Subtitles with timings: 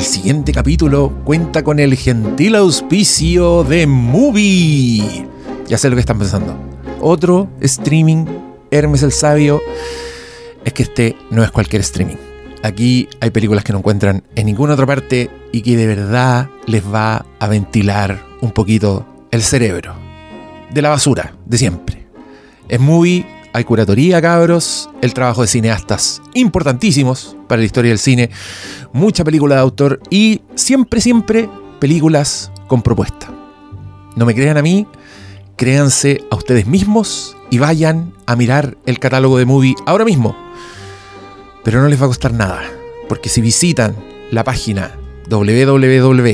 [0.00, 5.26] el siguiente capítulo cuenta con el gentil auspicio de Movie.
[5.68, 6.56] Ya sé lo que están pensando.
[7.02, 8.24] Otro streaming,
[8.70, 9.60] Hermes el Sabio.
[10.64, 12.16] Es que este no es cualquier streaming.
[12.62, 16.82] Aquí hay películas que no encuentran en ninguna otra parte y que de verdad les
[16.82, 19.94] va a ventilar un poquito el cerebro.
[20.72, 22.06] De la basura, de siempre.
[22.70, 28.30] Es Movie hay curatoría, cabros, el trabajo de cineastas importantísimos para la historia del cine,
[28.92, 31.48] mucha película de autor y siempre, siempre
[31.80, 33.32] películas con propuesta.
[34.16, 34.86] No me crean a mí,
[35.56, 40.36] créanse a ustedes mismos y vayan a mirar el catálogo de movie ahora mismo.
[41.64, 42.62] Pero no les va a costar nada,
[43.08, 43.96] porque si visitan
[44.30, 44.96] la página
[45.28, 46.32] www.movie.com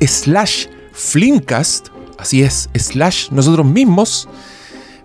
[0.00, 1.88] slash flimcast,
[2.18, 4.28] así es, slash nosotros mismos,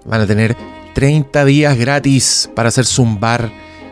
[0.06, 0.56] van a tener
[0.94, 3.52] 30 días gratis para hacer zumbar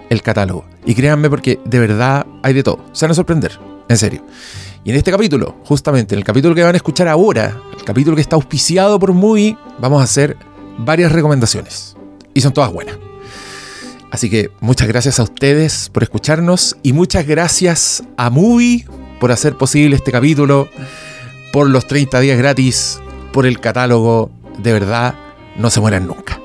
[0.10, 0.66] el catálogo.
[0.86, 2.84] Y créanme porque de verdad hay de todo.
[2.94, 4.26] Se van a sorprender, en serio.
[4.84, 8.16] Y en este capítulo, justamente en el capítulo que van a escuchar ahora, el capítulo
[8.16, 10.38] que está auspiciado por Movie, vamos a hacer
[10.78, 11.96] varias recomendaciones.
[12.34, 12.98] Y son todas buenas.
[14.12, 18.86] Así que muchas gracias a ustedes por escucharnos y muchas gracias a Movie
[19.20, 20.68] por hacer posible este capítulo,
[21.52, 23.00] por los 30 días gratis,
[23.32, 24.32] por el catálogo.
[24.58, 25.14] De verdad,
[25.60, 26.40] no se mueran nunca.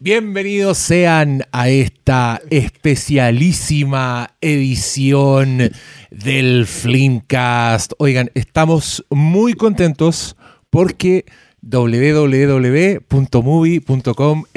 [0.00, 5.72] Bienvenidos sean a esta especialísima edición
[6.10, 7.92] del Flimcast.
[7.96, 10.36] Oigan, estamos muy contentos
[10.74, 11.24] porque
[11.62, 13.04] www.movie.com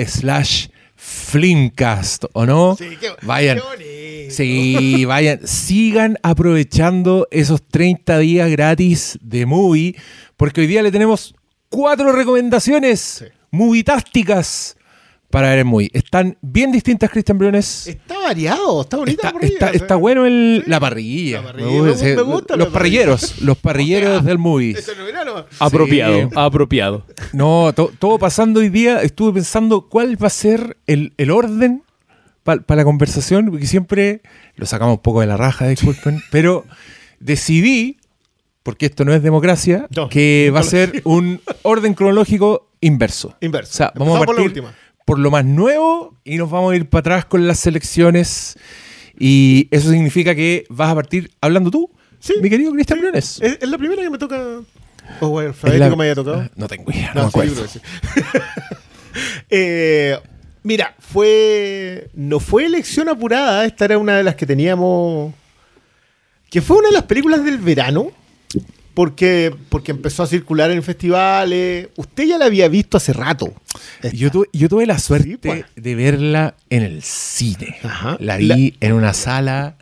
[0.08, 2.76] slash Flimcast, ¿o no?
[2.76, 3.60] Sí, qué, vayan.
[3.78, 4.30] qué.
[4.32, 9.96] Sí, vayan, sigan aprovechando esos 30 días gratis de Movie,
[10.38, 11.36] porque hoy día le tenemos
[11.70, 14.77] cuatro recomendaciones movitásticas
[15.30, 15.90] para Movie.
[15.94, 17.88] Están bien distintas, Cristian Briones.
[17.88, 20.70] Está variado, está bonita Está, la parrilla, está- o está bueno el, Sí.
[20.70, 21.38] la parrilla.
[21.42, 21.70] La parrilla,
[22.16, 24.76] Me gusta, me- los parrilleros, los parrilleros del movie.
[25.26, 25.46] No.
[25.60, 26.28] Apropiado, Sí.
[26.36, 27.06] apropiado.
[27.34, 31.84] No, to- todo pasando hoy día, estuve pensando cuál va a ser el, el orden
[32.44, 34.22] para la conversación, porque siempre
[34.56, 36.64] lo sacamos un poco de la raja, disculpen, pero
[37.20, 37.98] decidí,
[38.64, 43.36] porque esto no es democracia, No, que va a ser un orden cronológico inverso.
[43.42, 43.72] Inverso.
[43.72, 44.76] O sea, vamos a Empezamos por la partir última.
[45.08, 48.58] Por lo más nuevo y nos vamos a ir para atrás con las selecciones.
[49.18, 53.40] Y eso significa que vas a partir hablando tú, Sí, mi querido Cristian sí.
[53.42, 54.38] Es, es la primera que me toca.
[55.22, 56.50] O alfabético la- me haya tocado.
[56.58, 57.68] No tengo idea, no, No, me acuerdo.
[57.68, 57.80] sí.
[59.50, 60.18] Eh,
[60.64, 62.10] mira, fue.
[62.14, 63.66] No fue elección apurada.
[63.66, 65.34] Esta era una de las que teníamos.
[66.50, 68.12] Que fue una de las películas del verano.
[68.98, 71.90] Porque, porque empezó a circular en festivales.
[71.98, 73.54] Usted ya la había visto hace rato.
[74.12, 75.66] Yo tuve, yo tuve la suerte Sí, pues.
[75.76, 77.78] de verla en el cine.
[77.84, 78.18] Ajá.
[78.20, 79.78] La vi en una sala.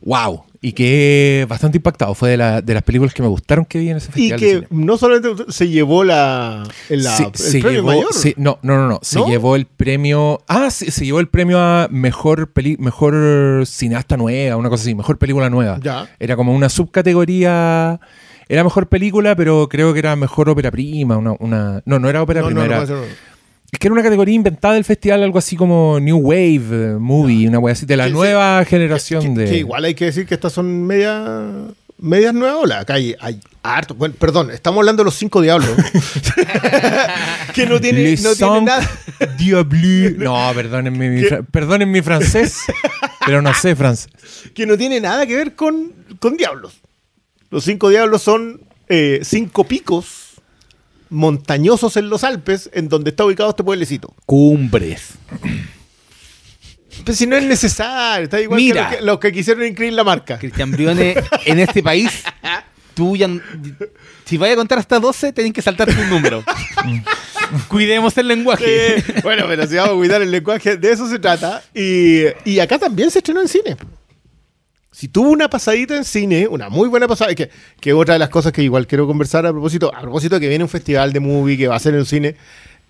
[0.00, 0.42] ¡Wow!
[0.60, 2.16] Y quedé bastante impactado.
[2.16, 4.40] Fue de, la- de las películas que me gustaron que vi en ese Y festival.
[4.40, 8.10] de que no solamente se llevó la, en la- Sí, el se premio llevó- mayor.
[8.38, 8.98] no, no, no, no.
[9.02, 9.28] Se ¿No?
[9.28, 10.42] llevó el premio.
[10.48, 14.96] Ah, sí, se llevó el premio a mejor peli, mejor cineasta nueva, una cosa así,
[14.96, 15.78] mejor película nueva.
[15.80, 16.10] Ya.
[16.18, 18.00] Era como una subcategoría.
[18.48, 21.16] Era mejor película, pero creo que era mejor ópera prima.
[21.16, 22.60] Una, una- no, no era ópera No, prima.
[22.62, 23.16] no, no era, puede ser.
[23.70, 27.46] Es que era una categoría inventada del festival, algo así como New Wave eh, Movie,
[27.48, 29.50] una wea así, de la Que- nueva generación que, de.
[29.50, 31.50] que igual hay que decir que estas son media,
[31.98, 32.80] medias nuevas olas.
[32.80, 33.94] Acá hay, hay harto.
[33.94, 35.68] Bueno, perdón, estamos hablando de los cinco diablos.
[37.54, 38.88] que no tiene, Les no tiene nada.
[39.38, 40.12] diablus.
[40.18, 42.60] No, perdónenme mi, perdonen mi francés,
[43.26, 44.10] pero no sé francés.
[44.54, 46.80] Que no tiene nada que ver con, con diablos.
[47.50, 50.28] Los cinco diablos son eh, cinco picos
[51.10, 54.14] montañosos en los Alpes, en donde está ubicado este pueblecito.
[54.26, 55.14] Cumbres.
[57.04, 58.74] Pero si no es necesario, está igual Mira.
[58.74, 60.38] que los que, los que quisieron inscribir la marca.
[60.38, 61.16] Cristian Briones,
[61.46, 62.22] en este país,
[62.94, 63.28] tú ya.
[64.24, 66.44] Si vayas a contar hasta 12, tenés que saltarte un número.
[67.68, 69.02] Cuidemos el lenguaje.
[69.22, 71.62] Bueno, pero si vamos a cuidar el lenguaje, de eso se trata.
[71.74, 73.76] Y, y acá también se estrenó en cine.
[74.98, 78.30] Si tuvo una pasadita en cine, una muy buena pasada, que, que otra de las
[78.30, 81.20] cosas que igual quiero conversar a propósito, a propósito de que viene un festival de
[81.20, 82.34] movie que va a ser en cine,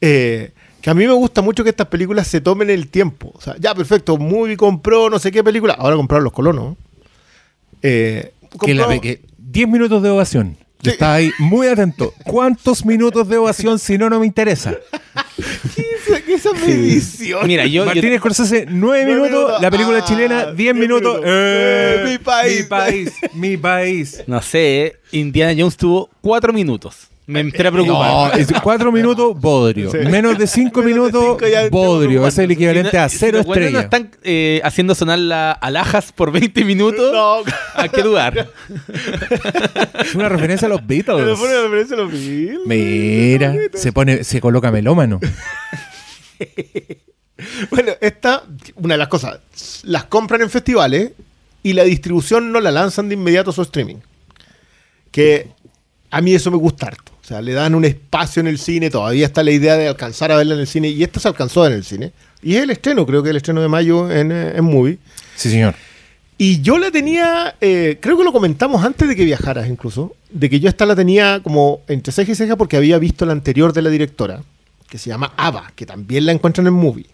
[0.00, 3.30] eh, que a mí me gusta mucho que estas películas se tomen el tiempo.
[3.34, 6.78] O sea, ya, perfecto, movie compró no sé qué película, ahora compraron los colonos.
[7.82, 8.32] Eh,
[8.64, 10.56] Que la compró- ve que 10 minutos de ovación.
[10.82, 10.92] Sí.
[11.00, 12.14] ahí muy atento.
[12.24, 14.74] ¿Cuántos minutos de ovación si no, no me interesa?
[15.74, 15.82] 15,
[16.38, 17.46] esa medición?
[17.46, 19.30] Mira, yo, yo- Martínez Scorsese, 9 Nueve minutos.
[19.30, 19.62] minutos.
[19.62, 21.14] La película Ah, chilena, 10 diez minutos.
[21.20, 21.22] minutos.
[21.26, 22.56] Eh, mi país.
[22.58, 23.12] Mi país.
[23.34, 24.22] Mi país.
[24.26, 27.08] no sé, Indiana Jones tuvo cuatro minutos.
[27.26, 28.40] Me entré a No, preocupar.
[28.40, 29.90] es 4 minutos, bodrio.
[29.90, 29.98] Sí.
[29.98, 32.26] Menos de 5 Menos de minutos, cinco bodrio.
[32.26, 34.06] Es el equivalente a Si 0 los buenos no estrellas.
[34.06, 37.12] están eh, haciendo sonar la alhajas por 20 minutos.
[37.12, 37.40] No,
[37.74, 38.48] ¿A qué lugar?
[40.00, 41.26] Es una referencia a los Beatles.
[41.26, 42.60] lo pone a referencia a los Beatles.
[42.64, 45.20] Mira, se pone, se coloca melómano.
[47.70, 48.42] Bueno, esta,
[48.74, 49.38] una de las cosas,
[49.84, 51.12] las compran en festivales
[51.62, 53.98] y la distribución no la lanzan de inmediato a su streaming.
[55.12, 55.48] Que
[56.10, 57.12] a mí eso me gusta harto.
[57.22, 60.32] O sea, le dan un espacio en el cine, todavía está la idea de alcanzar
[60.32, 62.12] a verla en el cine, y esta se alcanzó en el cine.
[62.42, 64.98] Y es el estreno, creo que el estreno de mayo en, eh, en Movie.
[65.36, 65.74] Sí, señor.
[66.38, 70.48] Y yo la tenía, eh, creo que lo comentamos antes de que viajaras incluso, de
[70.48, 73.72] que yo esta la tenía como entre ceja y ceja porque había visto la anterior
[73.72, 74.42] de la directora,
[74.88, 77.06] que se llama Ava, que también la encuentran en Movie.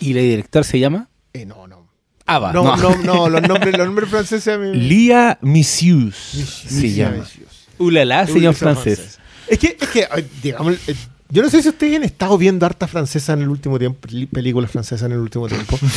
[0.00, 1.08] ¿Y la director se llama?
[1.32, 1.86] Eh, no, no.
[2.26, 2.52] Ava.
[2.52, 4.72] No, no, no, los nombres, los nombres franceses a mí.
[4.74, 6.48] Lia Missius Mis-
[6.80, 7.24] se llama.
[7.78, 9.18] Ulala, Uy, señor francés.
[9.48, 10.06] Es que, es que,
[10.42, 10.94] digamos, eh,
[11.28, 14.70] yo no sé si ustedes han estado viendo harta francesa en el último tiempo, películas
[14.70, 15.78] francesas en el último tiempo.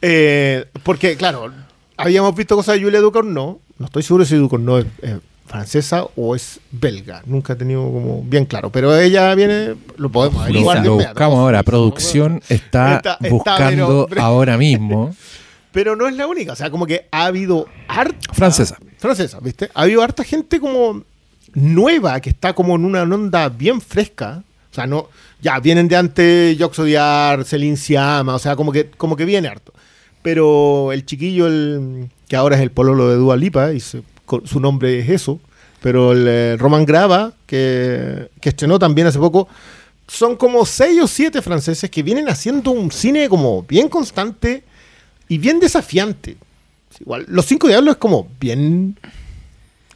[0.00, 1.52] Eh, porque, claro,
[1.96, 3.60] habíamos visto cosas de Julia Ducournau.
[3.80, 5.18] No estoy seguro si Ducournau es eh,
[5.48, 7.22] francesa o es belga.
[7.26, 8.70] Nunca he tenido como bien claro.
[8.70, 10.84] Pero ella viene, lo podemos averiguar.
[10.84, 11.62] lo buscamos ahora.
[11.62, 15.14] Producción está, Está- está, buscando pero- ahora mismo.
[15.70, 16.52] Pero no es la única.
[16.52, 18.32] O sea, como que ha habido harta.
[18.32, 18.78] Francesa.
[18.96, 19.70] Francesa, ¿viste?
[19.74, 21.02] Ha habido harta gente como
[21.54, 24.42] nueva que está como en una onda bien fresca.
[24.70, 25.08] O sea, no.
[25.40, 29.46] Ya, vienen de antes Jox Odiar, Celine Siama, o sea, como que, como que viene
[29.48, 29.72] harto.
[30.22, 34.02] Pero el chiquillo, el, que ahora es el pololo de Dua Lipa, y se-
[34.44, 35.40] su nombre es eso.
[35.80, 39.48] Pero el eh, Roman Grava, que, que estrenó también hace poco,
[40.08, 44.64] son como seis o siete franceses que vienen haciendo un cine como bien constante
[45.28, 46.36] y bien desafiante.
[47.00, 48.98] Igual, Los Cinco Diablos es como bien.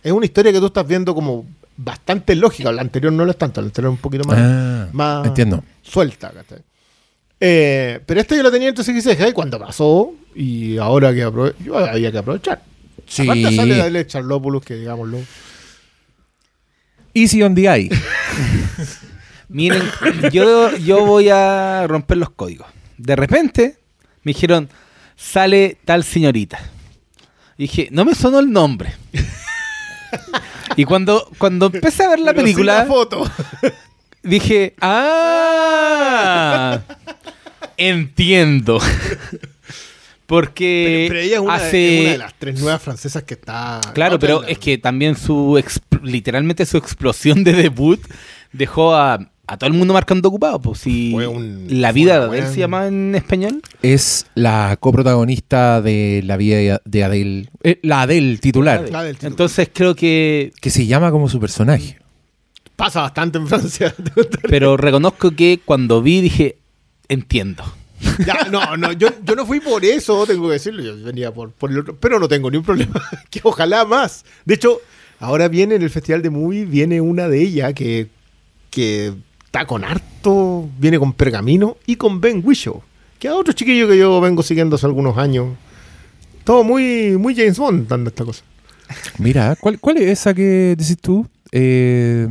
[0.05, 1.47] Es una historia que tú estás viendo como
[1.77, 2.71] bastante lógica.
[2.71, 5.65] La anterior no lo es tanto, la anterior es un poquito más, Ah, más entiendo.
[5.83, 6.33] suelta.
[7.41, 11.29] Eh, pero esta yo la tenía entre ceja y cuando pasó, y ahora que
[11.65, 12.63] yo había que aprovechar.
[13.07, 13.23] Sí.
[13.23, 15.19] Aparte sale Dale Charlopoulos, que digámoslo.
[17.15, 17.91] Easy on the eye.
[19.49, 19.83] Miren,
[20.33, 22.67] yo, yo voy a romper los códigos.
[22.97, 23.77] De repente
[24.23, 24.71] me dijeron,
[25.17, 26.59] sale tal señorita.
[27.59, 28.95] Y dije, no me sonó el nombre.
[30.77, 33.31] y cuando, cuando empecé a ver la Pero sí película, la foto.
[34.23, 36.81] dije, ah,
[37.77, 38.81] entiendo.
[40.33, 41.95] Porque pero, pero ella es una, hace...
[41.97, 43.81] es una de las tres nuevas francesas que está.
[43.93, 48.01] Claro, pero es que también su exp- literalmente su explosión de debut
[48.51, 50.59] dejó a, a todo el mundo marcando ocupado.
[50.59, 53.61] Pues si Fue un- la vida de Adele se llama en español.
[53.83, 57.49] Es la coprotagonista de la vida de Adele.
[57.63, 58.89] eh, la Adele titular.
[58.91, 59.33] La del título.
[59.33, 60.53] Entonces creo que.
[60.63, 61.99] Que se llama como su personaje.
[62.75, 63.95] Pasa bastante en Francia.
[64.49, 66.57] Pero reconozco que cuando vi dije,
[67.09, 67.65] entiendo.
[68.27, 70.83] Ya, no, no, yo, yo no fui por eso, tengo que decirlo.
[70.83, 73.01] Yo venía por, el otro, pero no tengo ni un problema.
[73.31, 74.25] que ojalá más.
[74.45, 74.81] De hecho,
[75.21, 78.09] ahora viene en el Festival de Movie, viene una de ellas que,
[78.71, 79.15] que
[79.45, 82.83] está con harto, viene con Pergamino y con Ben Whishaw,
[83.19, 85.57] que es otro chiquillo que yo vengo siguiendo hace algunos años.
[86.45, 88.43] Todo muy, muy James Bond dando esta cosa.
[89.19, 91.27] Mira, ¿cuál, cuál es esa que decís tú?
[91.53, 92.27] Eh,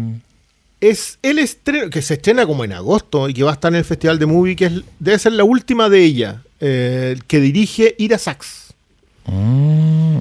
[0.81, 3.77] Es el estreno, que se estrena como en agosto y que va a estar en
[3.77, 7.95] el Festival de Movie, que es, debe ser la última de ella, eh, que dirige
[7.99, 8.73] Ira Sachs.
[9.27, 10.17] mm,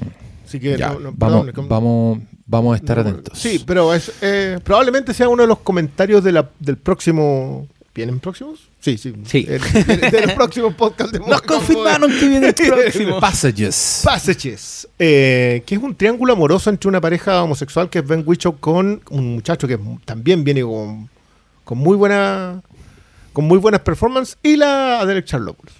[0.47, 3.39] Así que ya, no- no, vamos, perdón, vamos, vamos a estar no, atentos.
[3.39, 7.67] Sí, pero es, eh, probablemente sea uno de los comentarios de la, del próximo.
[7.93, 8.69] ¿Vienen próximos?
[8.79, 9.13] Sí, sí.
[9.25, 9.43] Sí.
[9.43, 13.19] De, de los próximos podcasts de Nos Modo confirmaron que viene el próximo.
[13.19, 14.01] Passages.
[14.05, 18.57] Passages, eh, que es un triángulo amoroso entre una pareja homosexual que es Ben Whishaw
[18.59, 21.09] con un muchacho que también viene con,
[21.65, 22.61] con muy buena
[23.33, 25.73] con muy buenas performances y la Adele Charlopoulos.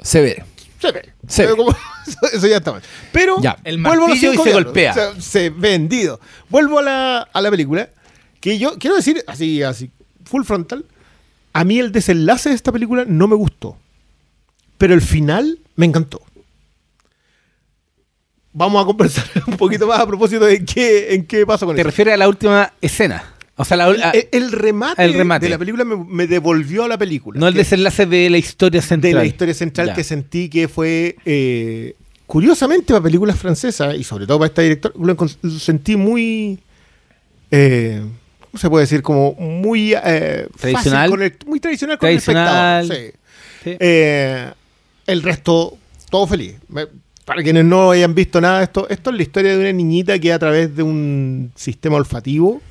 [0.00, 0.44] Se ve.
[0.80, 1.12] Se ve.
[1.26, 1.56] Se ve.
[1.56, 1.74] como-
[2.32, 2.82] eso, ya está mal.
[3.12, 3.56] Pero Ya.
[3.64, 4.64] El vuelvo a los y cinco se diablos.
[4.66, 4.94] golpea.
[4.94, 6.20] Se, se vendido.
[6.48, 7.88] Vuelvo a la, a la película.
[8.40, 9.90] Que yo quiero decir, así, así,
[10.28, 10.84] full frontal.
[11.52, 13.76] A mí el desenlace de esta película no me gustó.
[14.76, 16.20] Pero el final me encantó.
[18.52, 21.82] Vamos a conversar un poquito más a propósito de qué, en qué pasa con Te
[21.82, 21.88] eso.
[21.90, 23.34] refieres a la última escena.
[23.56, 25.46] O sea, la, El, el- el remate, el remate.
[25.46, 27.40] de la película me, me devolvió a la película.
[27.40, 29.12] no el desenlace de la historia central.
[29.14, 29.94] de la historia central Ya.
[29.94, 31.94] que sentí que fue eh,
[32.26, 34.94] curiosamente para películas francesas y sobre todo para esta directora
[35.42, 36.60] lo sentí muy
[37.50, 38.02] eh,
[38.50, 39.02] ¿cómo se puede decir?
[39.02, 41.10] Como muy eh, fácil Tradicional.
[41.10, 42.84] con el- muy tradicional con Tradicional.
[42.84, 43.12] el espectador.
[43.12, 43.18] sí.
[43.64, 43.76] Sí.
[43.80, 44.50] Eh,
[45.06, 45.76] el resto,
[46.10, 46.54] todo feliz.
[47.24, 50.18] Para quienes no hayan visto nada de esto, esto es la historia de una niñita
[50.18, 52.62] que a través de un sistema olfativo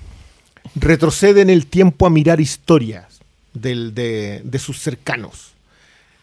[0.75, 3.19] retrocede en el tiempo a mirar historias
[3.53, 5.51] del- de, de sus cercanos.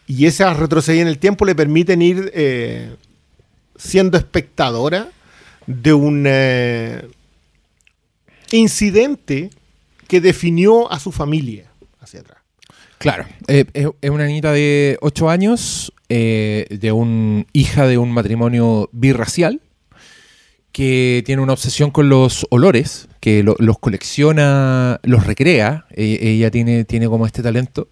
[0.07, 2.89] Y esas retroceder en el tiempo le permiten ir eh,
[3.77, 5.09] siendo espectadora
[5.67, 7.07] de un eh,
[8.57, 9.49] incidente
[10.07, 11.65] que definió a su familia
[11.99, 12.37] hacia atrás.
[12.97, 18.89] Claro, eh, es, una niñita de 8 años, eh, de un hija de un matrimonio
[18.93, 19.61] birracial,
[20.71, 26.51] que tiene una obsesión con los olores, que lo- los colecciona, los recrea, e- ella
[26.51, 27.87] tiene, tiene como este talento,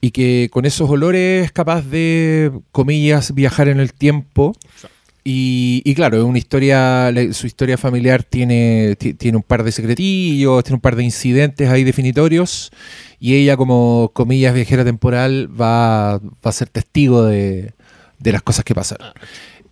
[0.00, 4.54] y que con esos olores es capaz de, comillas, viajar en el tiempo.
[5.28, 9.72] Y, y claro, es una historia, su historia familiar tiene, ti- tiene un par de
[9.72, 12.70] secretillos, tiene un par de incidentes ahí definitorios,
[13.18, 17.72] y ella como, comillas, viajera temporal va, va a ser testigo de,
[18.20, 18.98] de las cosas que pasan.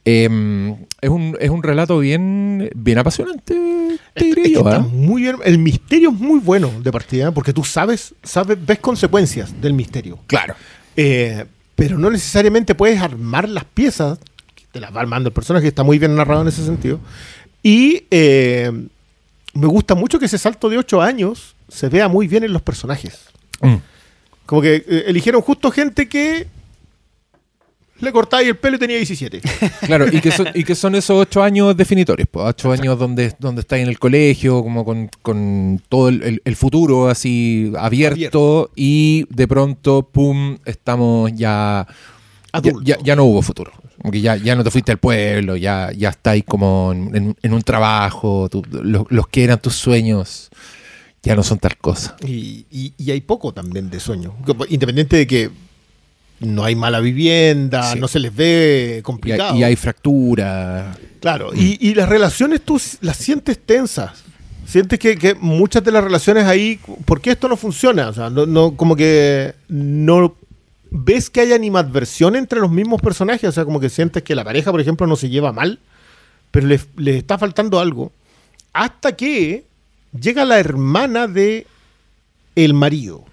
[0.04, 3.54] Em, es, un, es un relato bien, bien apasionante,
[4.14, 4.66] te Es que yo.
[4.66, 4.80] ¿ah?
[4.80, 5.36] muy bien.
[5.44, 10.18] El misterio es muy bueno de partida, porque tú sabes, sabes, ves consecuencias del misterio.
[10.26, 10.56] Claro.
[10.96, 11.44] Eh,
[11.76, 14.18] pero no necesariamente puedes armar las piezas,
[14.74, 16.98] te las va armando el personaje, está muy bien narrado en ese sentido.
[17.62, 18.70] Y eh,
[19.54, 22.60] me gusta mucho que ese salto de 8 años se vea muy bien en los
[22.60, 23.20] personajes.
[23.62, 23.76] Mm.
[24.44, 26.46] Como que eh, eligieron justo gente que
[28.00, 29.40] le cortaba y el pelo y tenía 17.
[29.86, 33.32] Claro, y que son, y que son esos ocho años definitorios, pues, ocho años donde,
[33.38, 38.16] donde estás en el colegio, como con, con todo el, el- el futuro así abierto,
[38.16, 38.70] Abierto.
[38.74, 41.86] y de pronto, pum, estamos ya...
[42.62, 43.72] Ya, ya- ya no hubo futuro.
[44.04, 47.36] Como que ya, ya no te fuiste al pueblo, ya, ya estáis como en, en-
[47.42, 50.50] en un trabajo, tú- los, los que eran tus sueños
[51.22, 52.14] ya no son tal cosa.
[52.22, 54.34] Y, y- y hay poco también de sueño.
[54.68, 55.50] Independiente de que
[56.40, 57.98] no hay mala vivienda, Sí.
[57.98, 59.56] no se les ve complicado.
[59.56, 60.94] y hay fractura.
[61.20, 64.22] Claro, y, y las relaciones tú las sientes tensas.
[64.66, 68.08] Sientes que, que muchas de las relaciones ahí, ¿por qué esto no funciona?
[68.10, 70.36] O sea, no, no- como que no
[70.94, 73.48] ves que hay animadversión entre los mismos personajes.
[73.48, 75.80] O sea, como que sientes que la pareja, por ejemplo, no se lleva mal,
[76.50, 78.12] pero les, les está faltando algo.
[78.72, 79.64] Hasta que
[80.18, 81.66] llega la hermana de
[82.54, 83.24] el marido.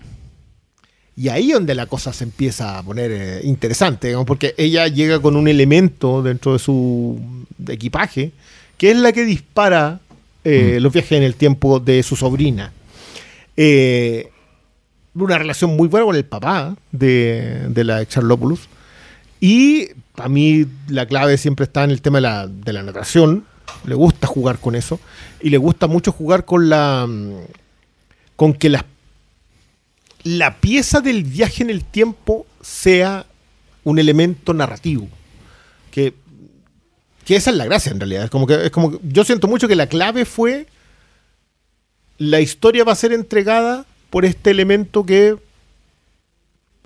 [1.16, 4.88] Y ahí es donde la cosa se empieza a poner eh, interesante, digamos, porque ella
[4.88, 7.20] llega con un elemento dentro de su
[7.68, 8.32] equipaje,
[8.78, 10.00] que es la que dispara
[10.44, 12.74] eh, los viajes en el tiempo de su sobrina.
[13.56, 14.32] Eh,
[15.14, 18.68] una relación muy buena con el papá de, de la Charlopoulos.
[19.40, 23.46] Y a mí la clave siempre está en el tema de la, de la natación.
[23.86, 25.00] Le gusta jugar con eso.
[25.42, 27.08] Y le gusta mucho jugar con la.
[28.36, 28.86] con que las
[30.24, 33.26] la pieza del viaje en el tiempo sea
[33.84, 35.08] un elemento narrativo.
[35.90, 36.14] Que,
[37.26, 38.26] que esa es la gracia en realidad.
[38.26, 40.68] Es como que, es como que- yo siento mucho que la clave fue
[42.20, 45.36] la historia va a ser entregada por este elemento que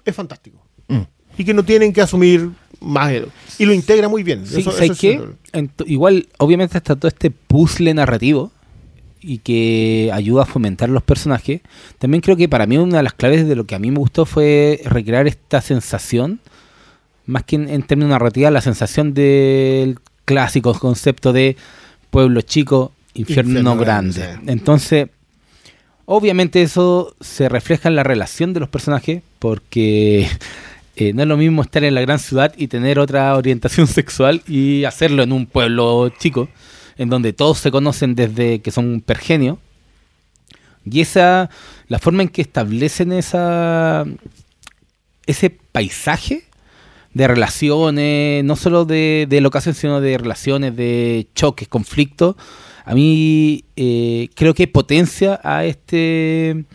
[0.06, 0.58] es fantástico.
[0.88, 1.02] Mm.
[1.38, 3.12] Y que no tienen que asumir más.
[3.58, 4.46] Y lo integra muy bien.
[4.48, 4.72] Sí, Eso-.
[5.52, 8.52] Ent- igual, obviamente está todo este puzzle narrativo
[9.20, 11.62] y que ayuda a fomentar los personajes.
[11.98, 13.98] También creo que para mí una de las claves de lo que a mí me
[13.98, 16.40] gustó fue recrear esta sensación,
[17.26, 21.58] más que en, en términos narrativos, la sensación del clásico concepto de
[22.12, 24.38] pueblo chico, infierno, Infierno grande.
[24.46, 25.08] Entonces,
[26.06, 30.28] obviamente eso se refleja en la relación de los personajes, porque
[30.96, 34.42] eh, no es lo mismo estar en la gran ciudad y tener otra orientación sexual
[34.48, 36.48] y hacerlo en un pueblo chico,
[36.98, 39.58] en donde todos se conocen desde que son pergenios.
[40.90, 41.50] Y esa,
[41.88, 44.06] la forma en que establecen esa,
[45.26, 46.44] ese paisaje
[47.16, 52.36] de relaciones, no solo de, de locación, sino de relaciones, de choques, conflictos,
[52.86, 56.66] a mí eh, creo que potencia a este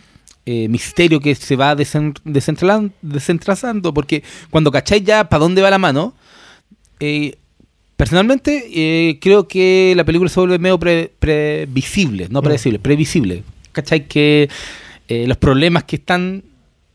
[0.45, 6.13] eh, misterio que se va desentrasando, porque cuando cacháis ya para dónde va la mano,
[6.99, 7.35] eh,
[7.95, 13.43] personalmente creo que la película se vuelve medio pre- previsible, no predecible, previsible.
[13.71, 14.07] ¿Cachai?
[14.07, 14.49] Que
[15.07, 16.43] los problemas que están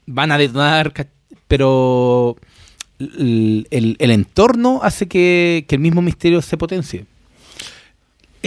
[0.06, 0.92] van a detonar,
[1.48, 2.36] pero
[2.98, 7.04] el, el- el entorno hace que, que el mismo misterio se potencie.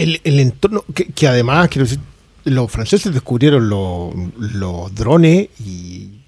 [0.02, 2.00] El, entorno, que, además, quiero decir,
[2.44, 6.20] los franceses descubrieron los, drones y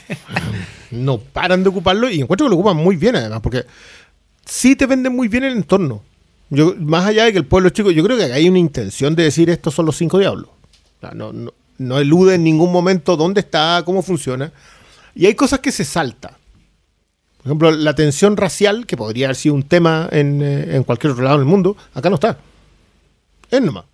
[0.90, 3.64] no paran de ocuparlo y encuentro que lo ocupan muy bien además, porque
[4.44, 6.02] sí te venden muy bien el entorno.
[6.50, 9.24] Yo, más allá de que el pueblo chico, yo creo que hay una intención de
[9.24, 10.48] decir estos son los cinco diablos.
[11.12, 14.52] No- no- no elude en ningún momento dónde está, cómo funciona.
[15.14, 16.38] Y hay cosas que se salta.
[17.38, 21.12] Por ejemplo, la tensión racial, que podría haber sido un tema en, eh, en cualquier
[21.12, 22.38] otro lado del mundo, acá no está.
[23.50, 23.84] Es nomás.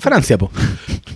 [0.00, 0.50] Francia, po.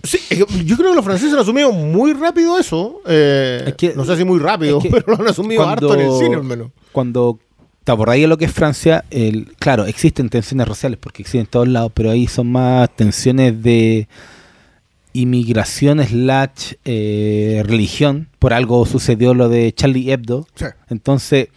[0.04, 0.18] Sí,
[0.64, 3.00] yo creo que los franceses han asumido muy rápido eso.
[3.06, 5.94] eh, Es que- no sé si muy rápido, es que pero lo han asumido harto
[5.94, 6.72] en el cine, al menos.
[6.90, 7.38] Cuando
[7.84, 11.46] te abordáis de lo que es Francia, el, claro, existen tensiones raciales porque existen en
[11.46, 14.08] todos lados, pero ahí son más tensiones de
[15.12, 18.28] inmigración slash eh, religión.
[18.38, 20.46] Por algo sucedió lo de Charlie Hebdo.
[20.54, 20.66] Sí.
[20.88, 21.48] Entonces,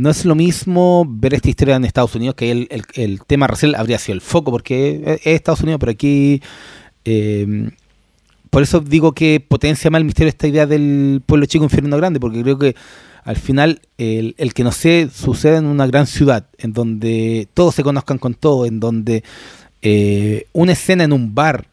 [0.00, 3.74] no es lo mismo ver esta historia en Estados Unidos, que el, el- tema racial
[3.74, 6.40] habría sido el foco, porque es es Estados Unidos, pero aquí...
[7.04, 7.70] eh,
[8.50, 12.18] por eso digo que potencia más el misterio esta idea del pueblo chico infierno grande,
[12.18, 12.74] porque creo que
[13.22, 17.76] al final el, el que no sé sucede en una gran ciudad, en donde todos
[17.76, 19.22] se conozcan con todo, en donde
[19.82, 21.68] eh, una escena en un bar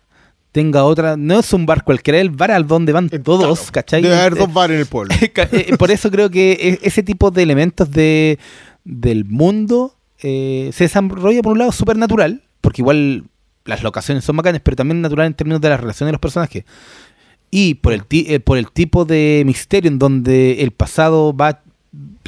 [0.57, 3.59] tenga otra, no es un bar cualquiera, es el bar al donde van Eh, todos,
[3.59, 4.01] claro, ¿cachai?
[4.01, 5.13] Debe haber Eh, dos bares en el pueblo.
[5.33, 8.39] Ca- eh, Por eso creo que e- ese tipo de elementos de,
[8.83, 13.25] del mundo eh, se desarrolla por un lado súper natural, porque igual
[13.65, 16.63] las locaciones son bacanas, pero también natural en términos de las relaciones de los personajes.
[17.51, 21.61] Y por el, ti- eh, por el tipo de misterio en donde el pasado va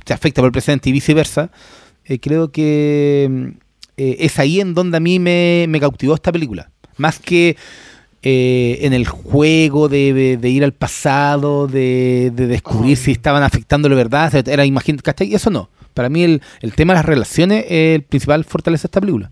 [0.06, 1.50] te afecta por el presente y viceversa,
[2.06, 3.46] eh, creo que mm,
[3.98, 6.70] eh, es ahí en donde a mí me, me cautivó esta película.
[6.98, 7.56] Más que
[8.24, 13.02] eh, en el juego de, de- ir al pasado, de, de descubrir Oh.
[13.02, 15.34] si estaban afectando la verdad, era imagínate, ¿cachai?
[15.34, 15.70] Eso no.
[15.94, 19.32] Para mí el, el tema de las relaciones es el principal fortaleza de esta película.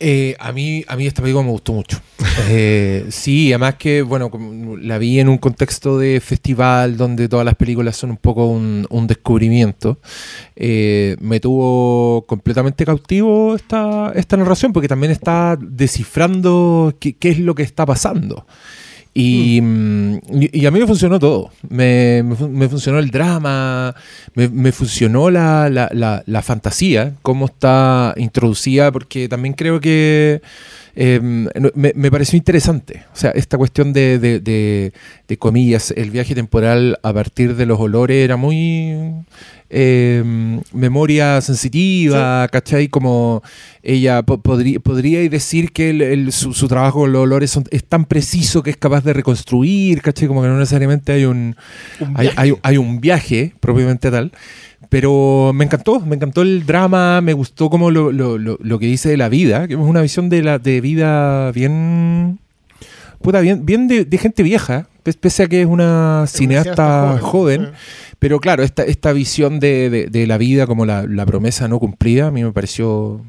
[0.00, 2.00] Eh, a, mí, a mí esta película me gustó mucho.
[2.48, 4.30] Eh, sí, además que, bueno,
[4.80, 9.06] la vi en un contexto de festival donde todas las películas son un poco un,
[9.06, 9.98] descubrimiento.
[10.56, 17.54] Eh, me tuvo completamente cautivo esta, esta narración porque también está descifrando qué es lo
[17.54, 18.46] que está pasando.
[19.16, 21.50] Y, mm, y- y a mí me funcionó todo.
[21.68, 23.94] Me, me fun- me funcionó el drama,
[24.34, 30.42] me, me funcionó la, la- la- la fantasía, cómo está introducida, porque también creo que
[30.96, 33.04] eh, no- me, me pareció interesante.
[33.12, 34.92] O sea, esta cuestión de, de- de-
[35.28, 38.94] de comillas, el viaje temporal a partir de los olores era muy
[39.70, 40.22] eh,
[40.72, 42.88] memoria sensitiva, ¿cachai?
[42.88, 43.42] Como
[43.82, 47.64] ella po- podría, podría decir que el- el- su, su trabajo con los olores son-
[47.70, 50.28] es tan preciso que es capaz de reconstruir, ¿cachai?
[50.28, 51.56] Como que no necesariamente hay un,
[52.00, 52.34] Un hay, viaje.
[52.40, 54.32] hay- hay un viaje propiamente tal.
[54.90, 58.86] Pero me encantó, me encantó el drama, me gustó como lo, lo- lo- lo que
[58.86, 62.38] dice de la vida, que es una visión de la de vida bien
[63.20, 67.70] puta, bien, bien de, de gente vieja, pes- pese a que es una cineasta joven.
[68.24, 71.78] Pero claro, esta, esta visión de, de- de la vida como la, la promesa no
[71.78, 73.20] cumplida, a mí me pareció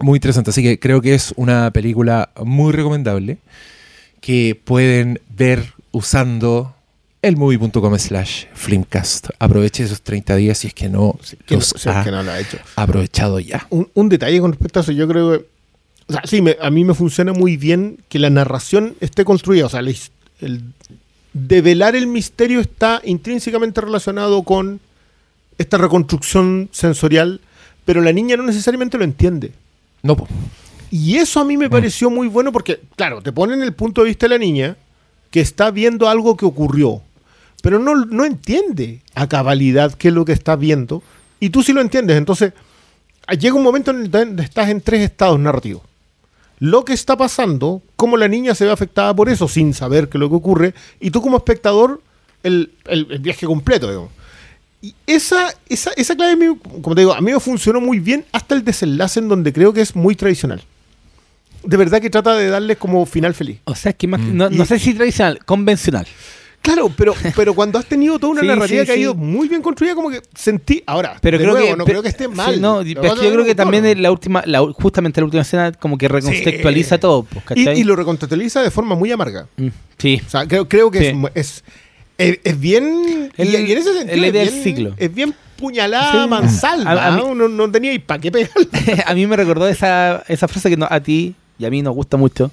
[0.00, 0.50] muy interesante.
[0.50, 3.38] Así que creo que es una película muy recomendable
[4.20, 6.74] que pueden ver usando
[7.22, 9.28] el movie.com slash filmcast.
[9.38, 12.10] Aproveche esos 30 días si es que no Que no- los si es ha que
[12.10, 12.58] no lo ha hecho.
[12.76, 13.66] aprovechado ya.
[13.70, 15.46] Un, un detalle con respecto a eso, yo creo que.
[16.08, 19.64] O sea, sí, me- a mí me funciona muy bien que la narración esté construida.
[19.64, 20.62] O sea, el
[21.32, 24.80] develar el misterio está intrínsecamente relacionado con
[25.58, 27.40] esta reconstrucción sensorial,
[27.84, 29.52] pero la niña no necesariamente lo entiende.
[30.02, 30.28] No, po.
[30.90, 34.08] Y eso a mí me pareció muy bueno porque, claro, te ponen el punto de
[34.08, 34.76] vista de la niña
[35.30, 37.02] que está viendo algo que ocurrió,
[37.62, 41.02] pero no, no entiende a cabalidad qué es lo que está viendo,
[41.40, 42.16] y tú sí lo entiendes.
[42.16, 42.52] Entonces,
[43.38, 45.82] llega un momento en el donde estás en tres estados narrativos.
[46.60, 50.18] Lo que está pasando, cómo la niña se ve afectada por eso sin saber qué
[50.18, 52.02] es lo que ocurre, y tú como espectador,
[52.42, 54.10] el, el- el viaje completo, digamos.
[54.80, 56.46] Y esa, esa, esa clave, a mí,
[56.82, 59.72] como te digo, a mí me funcionó muy bien hasta el desenlace en donde creo
[59.72, 60.62] que es muy tradicional.
[61.64, 63.58] De verdad que trata de darles como final feliz.
[63.64, 64.36] O sea, es que más, Mm.
[64.36, 66.06] no, no Y- sé si tradicional, convencional.
[66.62, 69.00] Claro, pero, pero cuando has tenido toda una Sí, narrativa sí, que ha sí.
[69.00, 70.82] ido muy bien construida, como que sentí.
[70.86, 72.60] Ahora, Pero creo nuevo, que no creo que esté mal.
[72.60, 75.42] no, pero es que yo creo que también es la última, la, justamente la última
[75.42, 77.44] escena como que recontextualiza todo, pues,
[77.78, 79.46] Y, lo recontextualiza de forma muy amarga.
[79.56, 80.20] Mm, sí.
[80.26, 81.64] O sea, creo, creo que es, es,
[82.18, 83.32] es, es bien.
[83.36, 84.20] El- y, y en ese sentido.
[84.20, 84.94] la es del bien- ciclo.
[84.98, 86.90] Es bien puñalada, mansalva.
[86.92, 87.34] A- a mí- ¿no?
[87.34, 88.68] no, no tenía y para qué pegarle.
[89.06, 91.94] a mí me recordó esa, esa frase que no- a ti y a mí nos
[91.94, 92.50] gusta mucho.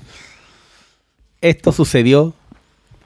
[1.41, 2.33] Esto sucedió,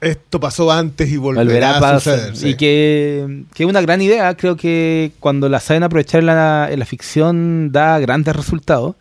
[0.00, 2.00] Esto pasó antes y volverá, volverá a pasar.
[2.00, 2.36] suceder.
[2.36, 2.48] sí.
[2.48, 4.34] Y que, que es una gran idea.
[4.34, 8.96] Creo que cuando la saben aprovechar en la, en la ficción da grandes resultados.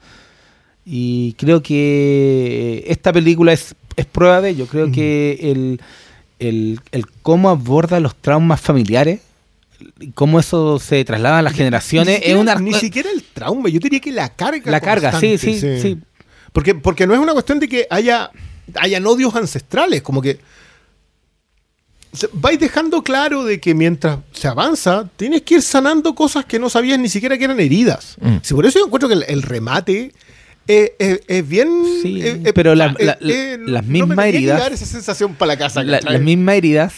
[0.85, 4.65] Y creo que esta película es, es prueba de ello.
[4.65, 5.81] Creo que el,
[6.39, 9.21] el, el cómo aborda los traumas familiares,
[9.99, 12.55] y cómo eso se traslada a las generaciones, es una...
[12.55, 14.69] Ni siquiera el trauma, yo diría que la carga.
[14.69, 15.97] la carga, sí, constante, sí, sí.
[16.51, 18.31] Porque, porque no es una cuestión de que haya
[18.75, 20.39] hayan odios ancestrales, como que
[22.33, 26.69] vais dejando claro de que mientras se avanza, tienes que ir sanando cosas que no
[26.69, 28.15] sabías ni siquiera que eran heridas.
[28.21, 28.37] Mm.
[28.41, 30.11] Si por eso yo encuentro que el, el remate
[30.67, 31.67] es, es- es bien.
[32.01, 34.85] Sí, eh, eh, pero la- la- eh, eh, las no mismas que heridas- dar esa
[34.85, 35.83] sensación para la casa.
[35.83, 36.93] Las mismas heridas,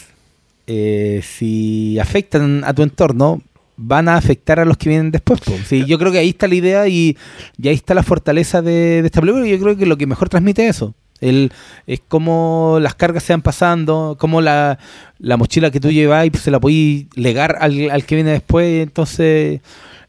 [0.67, 3.41] eh, si afectan a tu entorno,
[3.77, 5.39] van a afectar a los que vienen después.
[5.67, 7.17] Sí, yo creo que ahí está la idea y,
[7.57, 9.45] y ahí está la fortaleza de, de esta película.
[9.47, 10.93] Yo creo que lo que mejor transmite es eso.
[11.21, 11.51] El,
[11.87, 14.77] es cómo las cargas se van pasando, cómo la,
[15.19, 18.83] la mochila que tú llevas y se la podís legar al, al que viene después.
[18.83, 19.61] Entonces,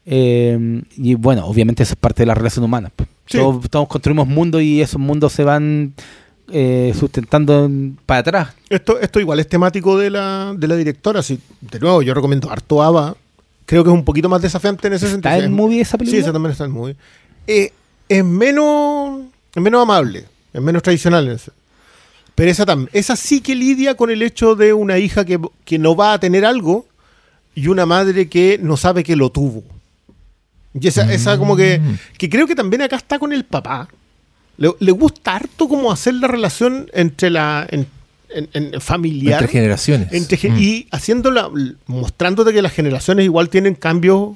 [0.05, 2.91] eh, y bueno, obviamente eso es parte de la relación humana.
[3.27, 3.37] Sí.
[3.37, 5.93] Todos, todos construimos mundos y esos mundos se van
[6.51, 8.49] eh, sustentando en- para atrás.
[8.69, 11.23] Esto, esto igual es temático de la, de la directora.
[11.23, 13.15] Sí, de nuevo, yo recomiendo harto Ava.
[13.65, 15.35] Creo que es un poquito más desafiante en ese ¿Está sentido.
[15.35, 16.17] en Es- movie esa película?
[16.17, 16.95] Sí, esa también está en movie.
[17.47, 17.71] Eh,
[18.09, 19.21] es menos
[19.55, 21.27] es menos amable, es menos tradicional.
[21.27, 21.51] en ese.
[22.35, 25.95] Pero esa, esa sí que lidia con el hecho de una hija que, que no
[25.95, 26.87] va a tener algo
[27.55, 29.63] y una madre que no sabe que lo tuvo.
[30.79, 31.79] Y esa, esa como que,
[32.17, 33.87] que creo que también acá está con el papá.
[34.57, 37.85] Le, le gusta harto como hacer la relación entre la en,
[38.29, 39.41] en- en familiar.
[39.43, 40.07] Entre generaciones.
[40.11, 40.57] Entre Mm.
[40.59, 41.49] Y haciéndola,
[41.85, 44.31] mostrándote que las generaciones igual tienen cambios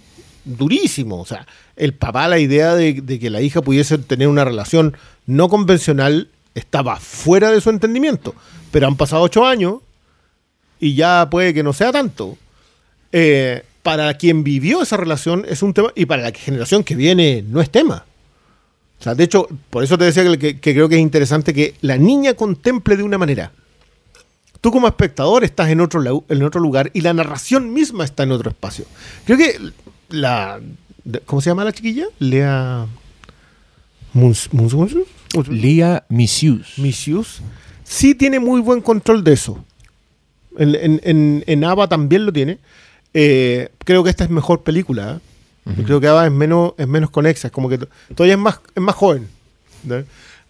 [0.47, 1.19] durísimos.
[1.21, 5.49] O sea, el papá, la idea de, que la hija pudiese tener una relación no
[5.49, 8.33] convencional estaba fuera de su entendimiento.
[8.71, 9.75] Pero han pasado ocho años
[10.79, 12.37] y ya puede que no sea tanto.
[13.11, 17.43] Eh, para quien vivió esa relación es un tema y para la generación que viene
[17.47, 18.05] no es tema.
[18.99, 21.75] O sea, de hecho, por eso te decía que, que- creo que es interesante que
[21.81, 23.51] la niña contemple de una manera.
[24.59, 28.31] Tú como espectador estás en otro, en otro lugar y la narración misma está en
[28.31, 28.85] otro espacio.
[29.25, 29.55] Creo que
[30.09, 30.59] la...
[31.25, 32.05] ¿Cómo se llama la chiquilla?
[32.19, 32.85] Lea...
[34.13, 36.77] Muns- Muns- Muns- Lia Misius.
[36.77, 37.41] Misius,
[37.83, 39.63] sí tiene muy buen control de eso.
[40.57, 42.57] En, en, en, en Ava también lo tiene.
[43.13, 45.19] Eh, creo que esta es mejor película.
[45.67, 45.83] ¿eh?
[45.85, 48.59] Creo que Ava es menos, es menos conexa, es como que to- todavía es más,
[48.73, 49.27] es más joven.
[49.83, 50.03] ¿no?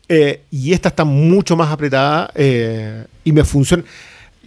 [0.07, 2.31] Eh, y esta está mucho más apretada
[3.23, 3.83] y me funciona.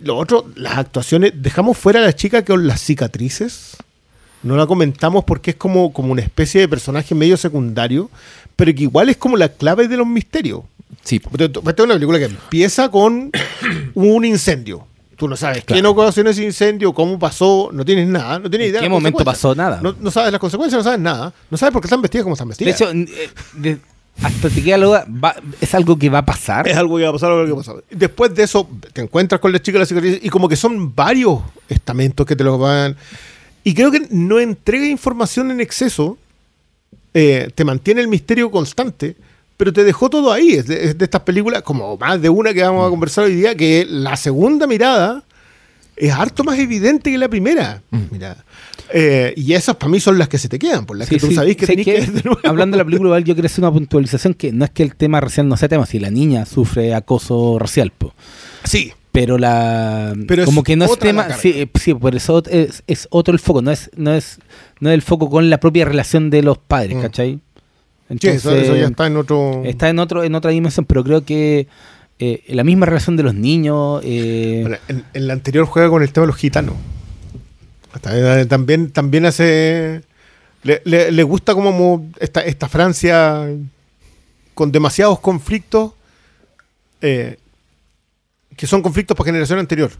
[0.00, 3.76] Lo otro, las actuaciones, dejamos fuera a la chica con las cicatrices.
[4.42, 8.10] No la comentamos porque es como, como una especie de personaje medio secundario,
[8.56, 10.60] pero que igual es como la clave de los misterios.
[11.02, 11.16] Sí.
[11.38, 13.30] Esta es una película que empieza con
[13.94, 14.86] un incendio.
[15.16, 18.70] Tú no sabes quién ocasionó ese incendio, cómo pasó, no tienes nada, no tienes ¿En
[18.70, 18.80] idea.
[18.80, 19.78] qué de las momento pasó nada?
[19.82, 21.32] No, no sabes las consecuencias, no sabes nada.
[21.50, 22.80] No sabes por qué están vestidas como están De vestidas.
[22.80, 23.78] hecho, eh, de-
[24.22, 26.66] hasta te queda la duda, va- ¿es algo que va a pasar?
[26.66, 27.84] es algo que va a pasar, algo que va a pasar.
[27.90, 30.94] Después de eso, te encuentras con la chica de la cicatriz y como que son
[30.94, 32.96] varios estamentos que te los van.
[33.64, 36.18] Y creo que no entrega información en exceso,
[37.12, 39.16] eh, te mantiene el misterio constante,
[39.56, 40.52] pero te dejó todo ahí.
[40.52, 43.34] Es de, es de estas películas, como más de una que vamos a conversar hoy
[43.34, 45.22] día, que la segunda mirada
[45.96, 48.44] es harto más evidente que la primera mirada.
[48.92, 51.20] Eh, y esas para mí son las que se te quedan, por las Sí, que
[51.20, 52.40] tú sí, sabés que tenés que, que, de nuevo.
[52.42, 55.20] hablando de la película, yo quiero hacer una puntualización que no es que el tema
[55.20, 58.14] racial no sea tema, si la niña sufre acoso racial, po.
[58.64, 62.42] Sí, pero la Pero es como que no es tema, sí, eh, sí, por eso
[62.48, 64.38] es, es otro el foco, no es no es
[64.80, 67.00] no es el foco con la propia relación de los padres, Mm.
[67.02, 67.40] ¿cachai?
[68.20, 69.62] Sí, eso, eso ya está en otro...
[69.64, 71.68] está en otro en otra dimensión, pero creo que
[72.18, 76.02] eh, la misma relación de los niños eh, Bueno, en, en la anterior juega con
[76.02, 76.74] el tema de los gitanos.
[78.00, 80.02] También, también, también hace.
[80.62, 83.48] Le, le- le gusta como mo- esta, esta Francia
[84.54, 85.92] con demasiados conflictos
[87.00, 87.38] eh,
[88.60, 89.90] que son conflictos para generación anterior.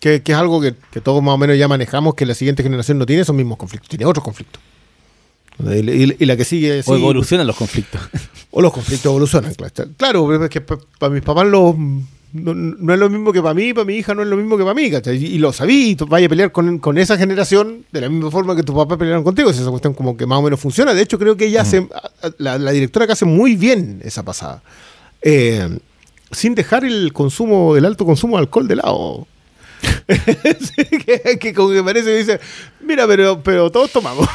[0.00, 2.60] Que, que es algo que, que todos más o menos ya manejamos, que la siguiente
[2.64, 4.60] generación no tiene esos mismos conflictos, tiene otros conflictos.
[5.64, 6.80] Y, y- y la que sigue.
[6.80, 8.00] o sí, evolucionan los conflictos.
[8.50, 9.72] o los conflictos evolucionan, claro.
[9.96, 11.76] Claro, pero es que para mis papás los,
[12.32, 14.58] no, no es lo mismo que para mí, para mi hija no es lo mismo
[14.58, 15.16] que para mí, ¿cachai?
[15.16, 18.08] Y, y lo sabí, y tú vayas a pelear con, con esa generación de la
[18.08, 19.52] misma forma que tus papás pelearon contigo.
[19.52, 20.92] Si esa cuestión como que más o menos funciona.
[20.94, 24.00] De hecho, creo que ella hace, a- a- la, la directora que hace muy bien
[24.04, 24.62] esa pasada.
[25.22, 25.78] Eh,
[26.30, 29.26] sin dejar el consumo, el alto consumo de alcohol de lado.
[30.06, 32.40] Sí, que, que como que parece que dice,
[32.80, 34.28] mira, pero, pero todos tomamos.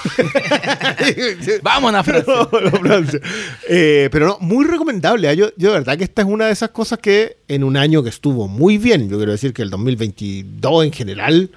[1.63, 2.47] Vámonos a Francia.
[2.79, 3.19] Francia.
[3.67, 5.31] Eh, pero no, muy recomendable.
[5.31, 5.35] ¿eh?
[5.35, 8.03] Yo, yo de verdad que esta es una de esas cosas que en un año
[8.03, 11.51] que estuvo muy bien, yo quiero decir que el 2022 en general,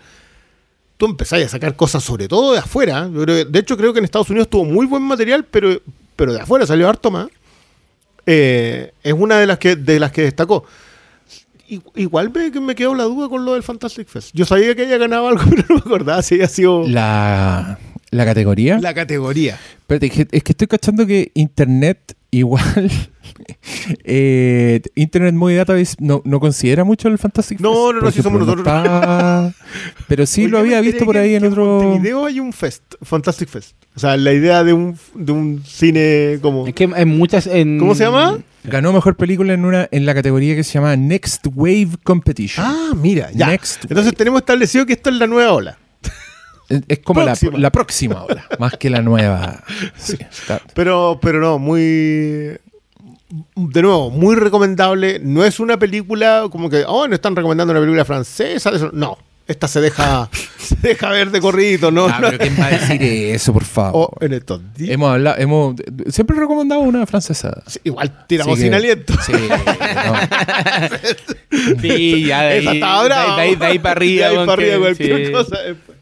[0.96, 3.08] tú empezáis a sacar cosas sobre todo de afuera.
[3.12, 5.80] Yo creo de hecho, creo que en Estados Unidos tuvo muy buen material, pero,
[6.16, 7.28] pero de afuera salió harto más.
[8.26, 10.64] Eh, es una de las que, de las que destacó.
[11.94, 14.30] Igual me, me quedó la duda con lo del Fantastic Fest.
[14.34, 16.86] Yo sabía que ella ganaba algo, pero no me acordaba si había sido...
[16.86, 17.78] La,
[18.14, 18.78] ¿La categoría?
[18.78, 19.58] La categoría.
[19.80, 22.90] Espérate, es que estoy cachando que Internet igual...
[24.04, 28.12] eh, Internet Movie Database no, no considera mucho el Fantastic No, Fest, no, no, por
[28.12, 28.66] si somos no nosotros.
[28.66, 29.52] está-
[30.08, 31.82] Pero sí Oye, lo había visto por que- ahí en otro...
[31.82, 33.72] Montevideo hay un fest, Fantastic Fest.
[33.96, 36.66] O sea, la idea de un, de un cine como...
[36.66, 37.46] Es que hay muchas.
[37.46, 37.78] En...
[37.78, 38.38] ¿Cómo se llama?
[38.64, 42.64] Ganó mejor película en una en la categoría que se llama Next Wave Competition.
[42.66, 43.48] Ah, mira, ya.
[43.48, 44.16] Next Entonces Wave.
[44.16, 45.78] tenemos establecido que esto es la nueva ola.
[46.68, 47.58] Es- como la, Próxima.
[47.58, 49.62] la próxima ahora, más que la nueva.
[49.96, 50.16] Sí,
[50.74, 52.56] Pero, pero no, muy.
[53.56, 55.18] De nuevo, muy recomendable.
[55.20, 58.70] No es una película como que, oh, no están recomendando una película francesa.
[58.70, 62.06] eso- No, esta se deja, se deja ver de corrido, ¿no?
[62.06, 64.10] Ah, pero ¿quién va a decir eso, por favor?
[64.20, 64.90] En estos días.
[64.94, 65.74] Hemos hablado, hemos
[66.08, 67.60] siempre he recomendado una francesa.
[67.66, 69.14] Sí, igual tiramos sin aliento.
[69.26, 70.14] Sí, no.
[71.80, 72.78] Sí, ya de ahí.
[72.78, 74.28] Esa de ahí- de ahí para arriba.
[74.28, 75.32] De ahí para arriba, cualquier sí.
[75.32, 75.56] cosa.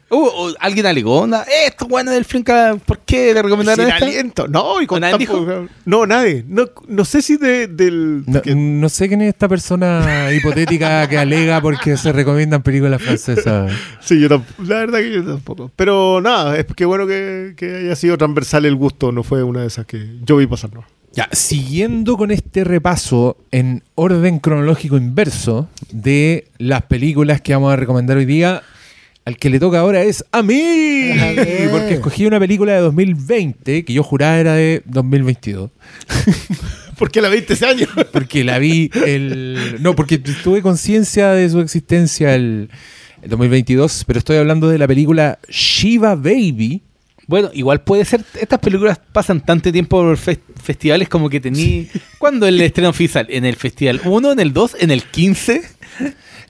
[0.09, 3.93] Uh, uh, alguien alegó, onda, "Eh, esto bueno del Flinka, ¿por qué le recomendaron Sin
[3.93, 4.05] esta?
[4.05, 4.47] aliento.
[4.47, 6.45] No, y con ¿O nadie tampoco- No, nadie.
[6.47, 8.23] No, no sé si de, del.
[8.27, 13.01] No, que- no sé quién es esta persona hipotética que alega porque se recomiendan películas
[13.01, 13.71] francesas.
[14.01, 14.63] Sí, yo tampoco.
[14.63, 15.71] La verdad que yo tampoco.
[15.75, 19.11] Pero nada, es que bueno que, que haya sido transversal el gusto.
[19.11, 20.83] No fue una de esas que yo vi pasar, no.
[21.15, 27.75] Ya, siguiendo con este repaso en orden cronológico inverso de las películas que vamos a
[27.75, 28.63] recomendar hoy día,
[29.25, 31.11] al que le toca ahora es a mí.
[31.11, 31.33] A.
[31.71, 35.69] Porque escogí una película de 2020 que yo juraba era de 2022.
[36.97, 37.87] Porque la viste ese año.
[38.11, 39.77] Porque la vi el...
[39.79, 42.69] No, porque tuve conciencia de su existencia el,
[43.21, 46.83] el 2022, pero estoy hablando de la película Shiva Baby.
[47.25, 51.87] Bueno, igual puede ser, estas películas pasan tanto tiempo por fes- festivales como que tení...
[52.19, 53.25] ¿Cuándo el estreno oficial?
[53.29, 55.61] ¿En el festival 1, en el 2, en el 15?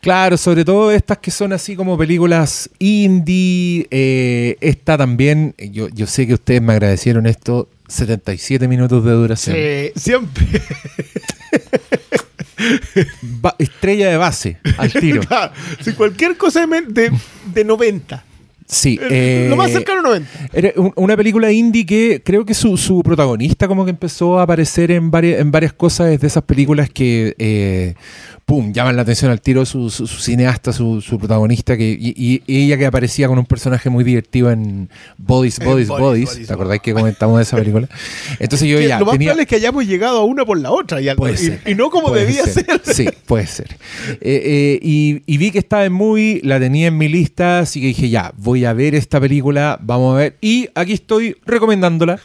[0.03, 3.87] Claro, sobre todo estas que son así como películas indie.
[3.89, 9.55] eh, esta también, yo, yo sé que ustedes me agradecieron esto, 77 minutos de duración.
[9.55, 10.45] Sí, siempre.
[13.21, 15.21] Ba- estrella de base, al tiro.
[15.81, 17.11] si cualquier cosa de, de,
[17.53, 18.23] de 90.
[18.65, 18.97] Sí.
[19.01, 20.29] Eh, Lo más cercano a 90.
[20.53, 24.43] Era un- una película indie que creo que su, su protagonista como que empezó a
[24.43, 27.95] aparecer en varias, en varias cosas es de esas películas que eh,
[28.45, 32.41] pum, llaman la atención al tiro su, su- su cineasta, su, su protagonista que, y,
[32.47, 36.81] y ella que aparecía con un personaje muy divertido en Bodies, Bodies, Bodies, ¿Te acordáis
[36.81, 37.87] que comentamos de esa película?
[38.39, 39.27] Entonces yo ya lo más tenía...
[39.29, 41.89] probable es que hayamos llegado a una por la otra y, algo, y- y no
[41.89, 42.65] como Puede debía ser.
[42.83, 43.77] Sí, puede ser.
[44.21, 47.79] Eh, eh, y, y vi que estaba en movie, la tenía en mi lista, así
[47.81, 50.37] que dije, ya, voy a ver esta película, vamos a ver.
[50.41, 52.19] Y aquí estoy recomendándola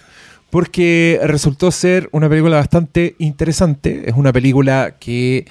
[0.50, 4.08] porque resultó ser una película bastante interesante.
[4.08, 5.46] Es una película que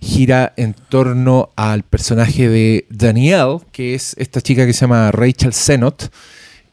[0.00, 5.52] gira en torno al personaje de Danielle, que es esta chica que se llama Rachel
[5.52, 6.10] Zenot.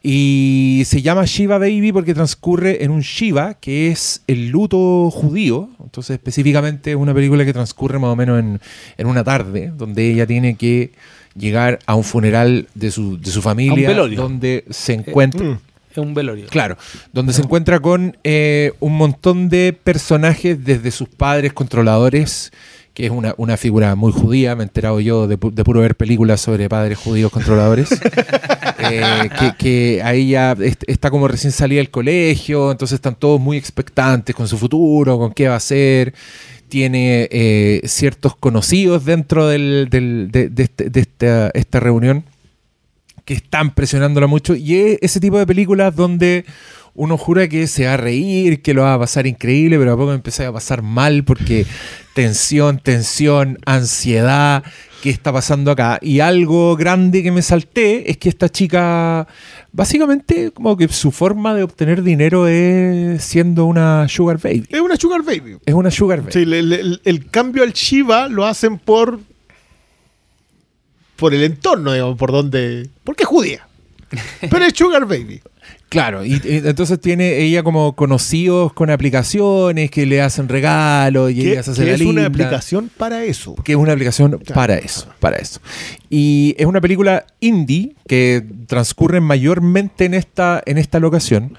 [0.02, 5.68] Y se llama Shiva Baby porque transcurre en un Shiva, que es el luto judío.
[5.82, 8.60] Entonces, específicamente, es una película que transcurre más o menos en,
[8.96, 10.92] en una tarde, donde ella tiene que
[11.36, 15.44] llegar a un funeral de su, de su familia, donde se encuentra.
[15.44, 15.58] Mm.
[15.96, 16.46] Es un velorio.
[16.48, 16.76] Claro,
[17.12, 22.52] donde se encuentra con eh, un montón de personajes desde sus padres controladores,
[22.94, 25.80] que es una, una figura muy judía, me he enterado yo de, pu- de puro
[25.80, 27.88] ver películas sobre padres judíos controladores,
[28.78, 33.40] eh, que, que a ella est- está como recién salida del colegio, entonces están todos
[33.40, 36.14] muy expectantes con su futuro, con qué va a ser.
[36.68, 42.24] Tiene eh, ciertos conocidos dentro del- del- de, de este- de esta, esta reunión
[43.26, 44.54] que están presionándola mucho.
[44.54, 46.46] Y es ese tipo de películas donde
[46.94, 49.96] uno jura que se va a reír, que lo va a pasar increíble, pero a
[49.96, 51.66] poco empieza a pasar mal porque
[52.14, 54.62] tensión, tensión, ansiedad,
[55.02, 55.98] ¿qué está pasando acá?
[56.00, 59.26] Y algo grande que me salté es que esta chica,
[59.72, 64.64] básicamente, como que su forma de obtener dinero es siendo una sugar baby.
[64.70, 65.58] Es una Sugar Baby.
[65.66, 66.32] Es una sugar baby.
[66.32, 69.20] Sí, el, el cambio al Shiva lo hacen por.
[71.16, 72.88] Por el entorno, digamos, por donde.
[73.04, 73.66] Porque es judía.
[74.50, 75.40] Pero es Sugar Baby.
[75.88, 81.48] Claro, y, y entonces tiene ella como conocidos con aplicaciones que le hacen regalos y
[81.48, 83.54] ella se hace que la es una aplicación para eso.
[83.64, 85.60] que es una aplicación para eso, para eso.
[86.10, 91.56] Y es una película indie que transcurre mayormente en esta, en esta locación,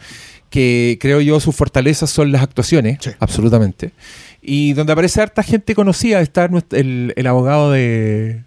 [0.49, 3.11] que creo yo sus fortalezas son las actuaciones, Sí.
[3.19, 3.93] absolutamente.
[4.41, 8.43] Y donde aparece harta gente conocida, está el, el abogado de...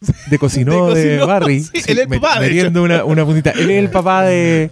[0.30, 1.60] De Cocinó De Barry.
[1.64, 3.50] sí, él es el papá, de metiendo una, una puntita.
[3.52, 4.70] Él es el papá de,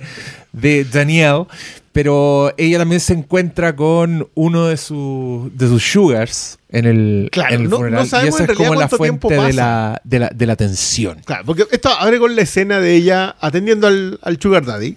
[0.53, 1.45] de Danielle,
[1.93, 7.55] pero ella también se encuentra con uno de, sus de sus sugars en el, Claro,
[7.55, 8.07] en el no- no funeral.
[8.09, 11.21] sabemos y esa es como la fuente de la, de, la, de la tensión.
[11.25, 14.97] Claro, porque esto abre con la escena de ella atendiendo al, al Sugar Daddy.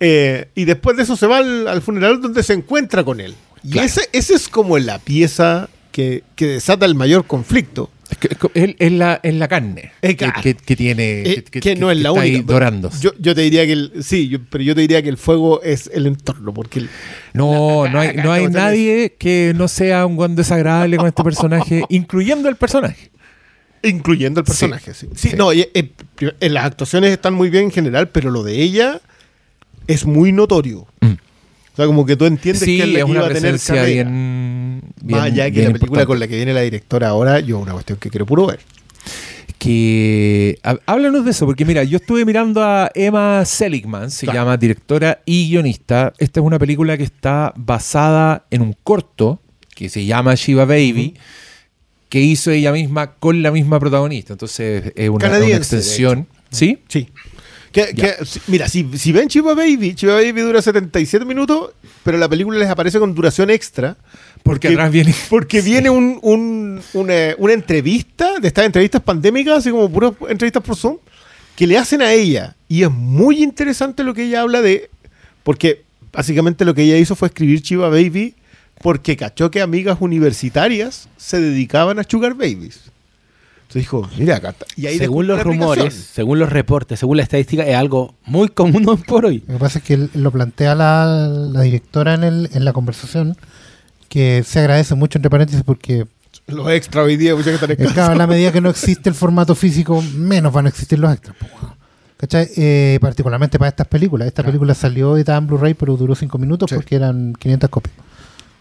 [0.00, 3.34] Eh, y después de eso se va al, al funeral donde se encuentra con él.
[3.64, 7.90] Y ese es como la pieza que, que desata el mayor conflicto.
[8.10, 11.22] Es, que- es la, es la carne Es que, ca- que- que tiene.
[11.22, 12.52] Eh, que, no es la está ahí única.
[12.52, 13.02] dorándose.
[13.02, 15.62] Yo, yo te diría que el, sí, yo- pero yo te diría que el fuego
[15.62, 16.88] es el entorno, porque el-
[17.34, 21.22] no, la no hay, no hay nadie que no sea un guan desagradable con este
[21.22, 23.10] personaje, incluyendo el personaje.
[23.82, 24.94] incluyendo el personaje.
[24.94, 25.36] Sí, Sí, Sí.
[25.36, 25.92] no, y, eh,
[26.40, 29.00] eh, las actuaciones están muy bien en general, pero lo de ella
[29.86, 30.86] es muy notorio.
[31.00, 31.12] Mm.
[31.78, 33.60] O sea, como que tú entiendes Sí, que la es que una iba a tener
[33.60, 33.84] carrera.
[33.86, 35.16] bien, bien.
[35.16, 36.06] Más allá que la película importante.
[36.06, 38.58] con la que viene la directora ahora, yo una cuestión que quiero puro ver.
[39.58, 44.40] que há- háblanos de eso, porque mira, yo estuve mirando a Emma Seligman, se Claro.
[44.40, 46.12] llama directora y guionista.
[46.18, 49.40] Esta es una película que está basada en un corto
[49.74, 51.14] que se llama Shiva Baby,
[52.08, 54.32] que hizo ella misma con la misma protagonista.
[54.34, 56.26] Entonces es una, una extensión.
[56.50, 56.78] ¿Sí?
[56.88, 57.08] Sí.
[57.72, 61.70] Que, mira, si, si ven Chiva Baby, Chiva Baby dura 77 minutos,
[62.02, 63.96] pero la película les aparece con duración extra.
[64.42, 65.14] Porque atrás viene.
[65.28, 70.62] Porque viene un, un- una, una entrevista, de estas entrevistas pandémicas, así como puras entrevistas
[70.62, 70.96] por Zoom,
[71.56, 72.56] que le hacen a ella.
[72.68, 74.88] Y es muy interesante lo que ella habla de.
[75.42, 78.34] Porque básicamente lo que ella hizo fue escribir Chiva Baby
[78.80, 82.80] porque cachó que amigas universitarias se dedicaban a Sugar Babies.
[83.68, 84.64] Entonces dijo, mira, acá está.
[84.76, 88.88] Y ahí según los rumores, según los reportes, según la estadística, es algo muy común
[88.88, 89.44] hoy por hoy.
[89.46, 92.72] Lo que pasa es que él- lo plantea la, la directora en, el, en la
[92.72, 93.36] conversación,
[94.08, 96.06] que se agradece mucho, entre paréntesis, porque
[96.46, 99.14] Los extra hoy día, muchas que están claro, en la medida que no existe el
[99.14, 101.36] formato físico, menos van a existir los extras.
[101.42, 101.74] weón.
[102.16, 102.48] ¿Cachai?
[102.56, 104.26] Eh, particularmente para estas películas.
[104.26, 106.74] Esta película salió editada en Blu-ray, pero duró 5 minutos Sí.
[106.74, 107.94] porque eran 500 copias.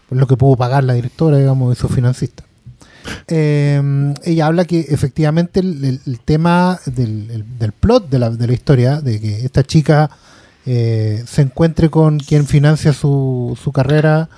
[0.10, 2.44] Por lo que pudo pagar la directora, digamos, y su financista.
[3.28, 8.30] Eh, ella habla que efectivamente el, el- el tema del, el- del plot de la,
[8.30, 10.10] de la historia, de que esta chica
[10.66, 14.30] eh, se encuentre con quien financia su, su carrera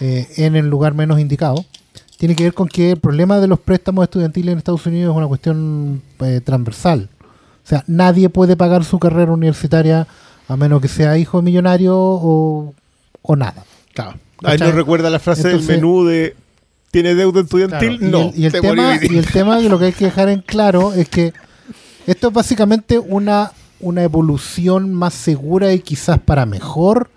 [0.00, 1.64] eh, en el lugar menos indicado,
[2.18, 5.16] tiene que ver con que el problema de los préstamos estudiantiles en Estados Unidos es
[5.16, 7.08] una cuestión eh, transversal.
[7.64, 10.06] O sea, nadie puede pagar su carrera universitaria
[10.48, 12.74] a menos que sea hijo millonario o,
[13.22, 13.64] o nada.
[13.94, 14.18] Claro.
[14.42, 16.34] Ahí nos recuerda la frase Entonces- del menú de
[16.90, 17.98] ¿Tiene deuda estudiantil?
[17.98, 18.30] Claro, y no.
[18.34, 20.40] el- y el, te tema, y el tema que lo que hay que dejar en
[20.42, 21.32] claro es que
[22.06, 27.10] esto es básicamente una, una evolución más segura y quizás para mejor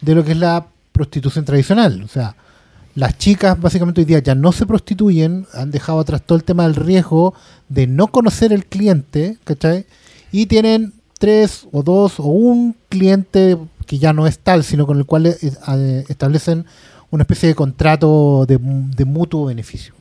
[0.00, 2.02] de lo que es la prostitución tradicional.
[2.02, 2.34] O sea,
[2.96, 6.64] las chicas básicamente hoy día ya no se prostituyen, han dejado atrás todo el tema
[6.64, 7.34] del riesgo
[7.68, 9.86] de no conocer el cliente, ¿cachai?
[10.32, 14.98] Y tienen tres o dos o un cliente que ya no es tal, sino con
[14.98, 16.64] el cual eh, eh, establecen
[17.10, 19.94] una especie de contrato de, de mutuo beneficio.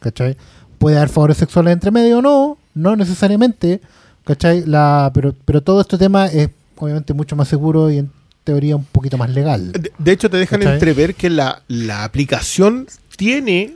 [0.00, 0.36] ¿Cachai?
[0.78, 3.80] Puede haber favores sexuales entre medio o no, no necesariamente,
[4.24, 4.64] ¿cachai?
[4.66, 8.10] La, pero, pero todo este tema es obviamente mucho más seguro y en
[8.44, 9.72] teoría un poquito más legal.
[9.72, 10.74] De, de hecho, te dejan ¿Cachai?
[10.74, 13.74] entrever que la, la aplicación tiene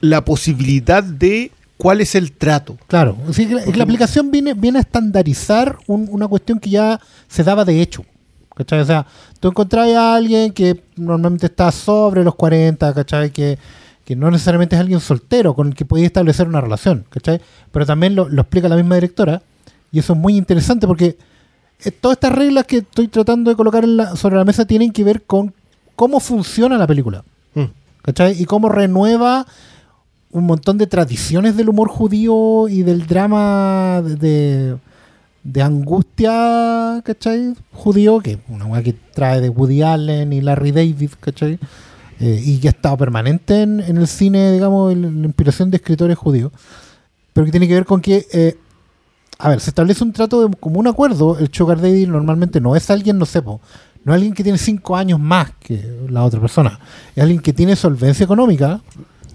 [0.00, 2.78] la posibilidad de cuál es el trato.
[2.86, 7.42] Claro, que la, la aplicación viene, viene a estandarizar un- una cuestión que ya se
[7.44, 8.04] daba de hecho.
[8.56, 8.80] ¿Cachai?
[8.80, 9.06] O sea,
[9.38, 13.30] tú encontrás a alguien que normalmente está sobre los 40, ¿cachai?
[13.30, 13.58] Que,
[14.04, 17.40] que no necesariamente es alguien soltero con el que podéis establecer una relación, ¿cachai?
[17.70, 19.42] Pero también lo, lo explica la misma directora
[19.92, 21.18] y eso es muy interesante porque
[21.84, 24.90] eh, todas estas reglas que estoy tratando de colocar en la- sobre la mesa tienen
[24.92, 25.52] que ver con
[25.94, 27.24] cómo funciona la película.
[27.54, 27.64] Mm.
[28.02, 28.40] ¿Cachai?
[28.40, 29.46] Y cómo renueva
[30.30, 34.76] un montón de tradiciones del humor judío y del drama de, de,
[35.46, 37.54] de angustia, ¿cachai?
[37.72, 41.58] Judío, que una weá que trae de Woody Allen y Larry David, ¿cachai?
[42.18, 45.76] Eh, y que ha estado permanente en, en el cine, digamos, en la inspiración de
[45.76, 46.50] escritores judíos.
[47.32, 48.56] Pero que tiene que ver con que, eh,
[49.38, 51.38] a ver, se establece un trato de como un acuerdo.
[51.38, 53.60] El Sugar Daddy normalmente no es alguien, no sé, po,
[54.04, 56.80] no es alguien que tiene cinco años más que la otra persona.
[57.14, 58.80] Es alguien que tiene solvencia económica.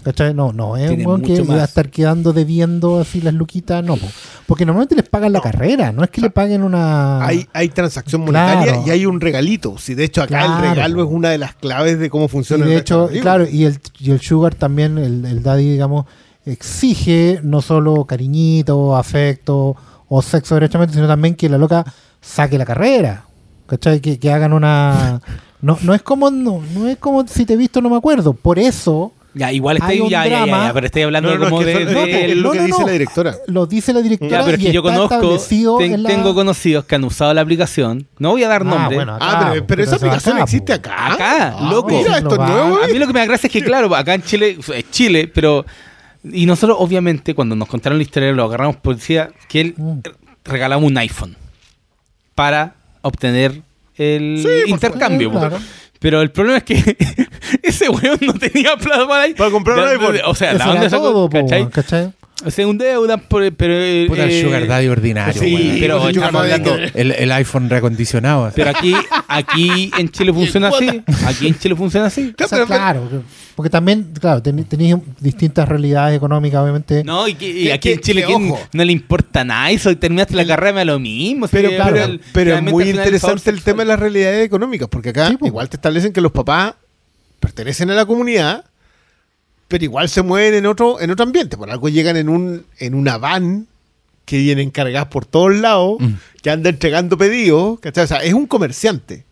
[0.03, 0.33] ¿Cachai?
[0.33, 1.69] No, no, es Tiene un weón que mucho va a más.
[1.69, 4.07] estar quedando debiendo así las luquitas, no, po.
[4.47, 7.23] porque normalmente les pagan la carrera, no es que le paguen una...
[7.23, 8.83] Hay, hay transacción monetaria Claro.
[8.87, 9.77] y hay un regalito.
[9.77, 10.63] Si de hecho acá Claro.
[10.63, 13.47] el regalo es una de las claves de cómo Y funciona de el hecho, claro,
[13.47, 16.05] y el, y el Sugar también, el, el Daddy, digamos,
[16.45, 19.75] exige no solo cariñito, afecto
[20.07, 21.85] o sexo derechamente, sino también que la loca
[22.19, 23.25] saque la carrera.
[23.67, 24.01] ¿Cachai?
[24.01, 25.21] Que, que hagan una.
[25.61, 28.33] No, no es como no, no es como si te he visto, no me acuerdo.
[28.33, 30.67] Por eso Ya, igual Hay estoy, un ya, ya, ya, drama.
[30.67, 32.61] ya, pero estoy hablando No, no, como es que de, de- no, es lo que
[32.63, 33.35] dice la directora.
[33.47, 34.31] Lo dice la directora.
[34.31, 35.37] Ya, pero es y que yo conozco,
[35.79, 38.07] ten- la- tengo conocidos que han usado la aplicación.
[38.19, 38.97] No voy a dar Ah, nombre.
[39.07, 41.13] Ah, pero, esa aplicación acá, existe acá.
[41.13, 41.89] Acá, Ah, loco.
[41.89, 44.13] Mira, esto es nuevo, A mí lo que me da gracia es que, claro, acá
[44.15, 45.65] en Chile, es Chile, pero.
[46.23, 49.99] Y nosotros, obviamente, cuando nos contaron la historia, lo agarramos por decía que él Mm.
[50.43, 51.37] regalaba un iPhone
[52.35, 53.61] para obtener
[53.97, 55.31] el Sí, intercambio.
[55.31, 55.39] po.
[55.39, 55.57] Claro.
[56.01, 56.97] Pero el problema es que
[57.61, 59.35] ese weón no tenía plata para, ir.
[59.35, 60.17] Para comprar un iPhone.
[60.25, 61.03] O sea, Eso ¿la dónde sacó?
[61.11, 61.69] todo, ¿Cachai?
[61.69, 62.11] ¿cachai?
[62.49, 63.73] Se endeudan, por- pero.
[63.75, 65.77] eh, Puta el eh, Sugar Daddy ordinario, Sí, weón.
[65.79, 66.75] pero estamos hablando.
[66.93, 68.45] el, el iPhone reacondicionado.
[68.45, 68.53] así.
[68.55, 68.93] Pero aquí,
[69.27, 71.01] aquí en Chile funciona así.
[71.25, 72.33] Aquí en Chile funciona así.
[72.43, 73.07] O sea, claro,
[73.55, 77.03] porque también, claro, ten- tenéis distintas realidades económicas, obviamente.
[77.03, 78.59] No, y, que, y aquí en Chile que, ¿quién ojo.
[78.73, 79.95] no le importa nada eso.
[79.97, 81.47] Terminaste la carrera, me da lo mismo.
[81.47, 85.09] Pero, sí, pero, el- pero es muy interesante el tema de las realidades económicas, porque
[85.09, 86.73] acá Sí, igual te establecen que los papás
[87.39, 88.65] pertenecen a la comunidad,
[89.71, 91.55] pero igual se mueven en otro, en otro ambiente.
[91.57, 93.67] Por algo llegan en un, en una van
[94.25, 96.13] que vienen cargadas por todos lados, Mm.
[96.43, 98.03] que anda entregando pedidos, ¿cachai?
[98.03, 99.25] O sea, es un comerciante.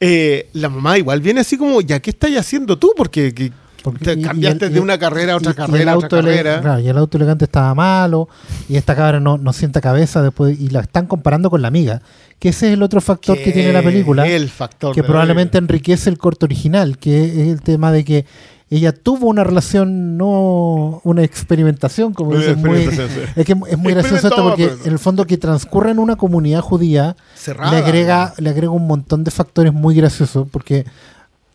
[0.00, 2.92] Eh, la mamá igual viene así como, ¿ya qué estás haciendo tú?
[2.96, 3.52] Porque, que-
[3.82, 6.08] Porque- te y- y cambiaste el- de una carrera a otra y- carrera, a otra
[6.08, 6.60] carrera.
[6.60, 8.28] claro, y el auto elegante estaba malo,
[8.68, 12.00] y esta cabra no, no sienta cabeza después, y la están comparando con la amiga,
[12.38, 14.94] que ese es el otro factor que tiene la película, El factor.
[14.94, 18.24] que probablemente enriquece el corto original, que es el tema de que
[18.70, 23.02] ella tuvo una relación, no una experimentación, como Una dicen, muy, sí.
[23.36, 26.60] es que es muy gracioso esto porque en el fondo que transcurre en una comunidad
[26.60, 27.72] judía Cerrada.
[27.72, 30.86] le agrega, le agrega un montón de factores muy graciosos, porque,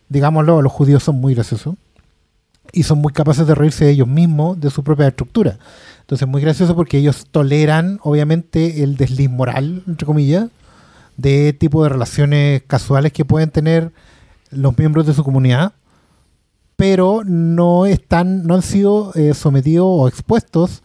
[0.08, 1.74] digámoslo, los judíos son muy graciosos
[2.72, 5.58] y son muy capaces de reírse de ellos mismos, de su propia estructura.
[6.02, 10.48] Entonces, muy gracioso porque ellos toleran, obviamente, el desliz moral, entre comillas,
[11.16, 13.92] de tipo de relaciones casuales que pueden tener
[14.50, 15.72] los miembros de su comunidad,
[16.80, 20.82] pero no están, no han sido eh, sometidos o expuestos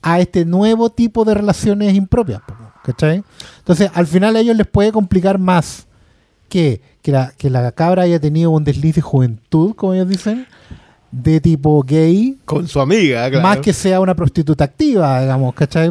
[0.00, 2.40] a este nuevo tipo de relaciones impropias.
[2.84, 3.24] ¿Cachai?
[3.58, 5.88] Entonces, al final a ellos les puede complicar más
[6.48, 10.46] que, que, la, que la cabra haya tenido un desliz de juventud, como ellos dicen,
[11.10, 13.42] de tipo gay, Con su amiga, claro.
[13.42, 15.90] más que sea una prostituta activa, digamos, ¿cachai?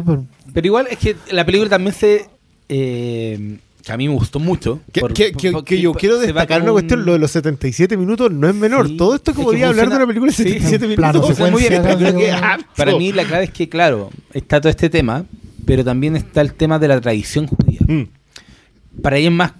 [0.54, 2.30] Pero igual es que la película también se.
[2.70, 4.80] eh, que a mí me gustó mucho.
[4.92, 7.18] Que, por- que- por- que- porque que yo quiero destacar una un- cuestión, lo de
[7.18, 8.88] los 77 minutos no es menor.
[8.88, 10.94] Sí, Todo esto que es que podría hablar de una película de sí, 77 un
[10.94, 11.50] plano minutos.
[11.50, 11.82] Muy bien,
[12.76, 15.24] para mí la clave es que, claro, está todo este tema,
[15.66, 17.80] pero también está el tema de la tradición judía.
[17.86, 18.04] Mm.
[19.02, 19.52] Para ella es más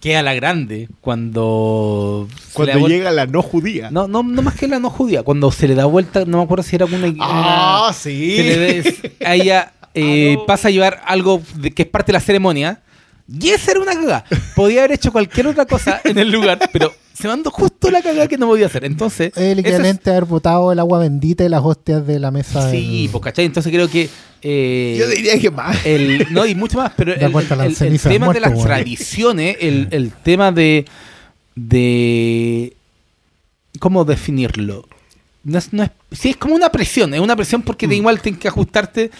[0.00, 3.90] que a la grande cuando Cuando vuelta- llega la no judía.
[3.90, 6.44] no, no, no más que la no judía, cuando se le da vuelta, no me
[6.44, 8.36] acuerdo si era una, ah, una- sí.
[8.36, 12.14] se le des- a ella eh, pasa a llevar algo de- que es parte de
[12.14, 12.80] la ceremonia.
[13.32, 14.24] Y esa era una cagada.
[14.56, 18.26] Podía haber hecho cualquier otra cosa en el lugar, pero se mandó justo la cagada
[18.26, 18.84] que no podía hacer.
[18.84, 22.30] Entonces, el es- equivalente a haber botado el agua bendita y las hostias de la
[22.30, 22.70] mesa.
[22.70, 23.44] Sí, del- pues ¿cachai?
[23.44, 24.08] Entonces creo que.
[24.42, 25.84] eh, Yo diría que más.
[25.86, 30.50] el, no, y mucho más, pero el, el- tema de las tradiciones, el, el tema
[30.50, 30.86] de.
[31.54, 32.74] de.
[33.78, 34.86] ¿Cómo definirlo?
[35.44, 37.90] No es, no es- sí, es como una presión, es una presión porque Mm.
[37.90, 39.10] de igual tienes que ajustarte.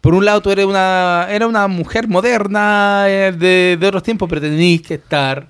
[0.00, 4.28] Por un lado, tú eres una, era una mujer moderna eh, de, de otros tiempos,
[4.28, 5.46] pero tenías que estar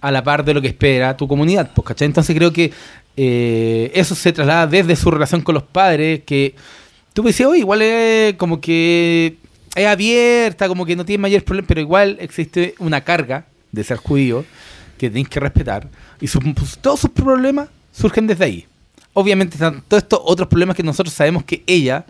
[0.00, 1.70] a la par de lo que espera tu comunidad.
[1.74, 2.06] Pues, ¿cachai?
[2.06, 2.72] Entonces creo que
[3.16, 6.54] eh, eso se traslada desde su relación con los padres, que
[7.12, 9.36] tú me decías, oye, igual es como que
[9.74, 13.96] es abierta, como que no tiene mayor problema, pero igual existe una carga de ser
[13.96, 14.44] judío
[14.96, 15.88] que tenéis que respetar.
[16.20, 18.66] Y su- pues, todos sus problemas surgen desde ahí.
[19.12, 22.04] Obviamente están todos estos otros problemas que nosotros sabemos que ella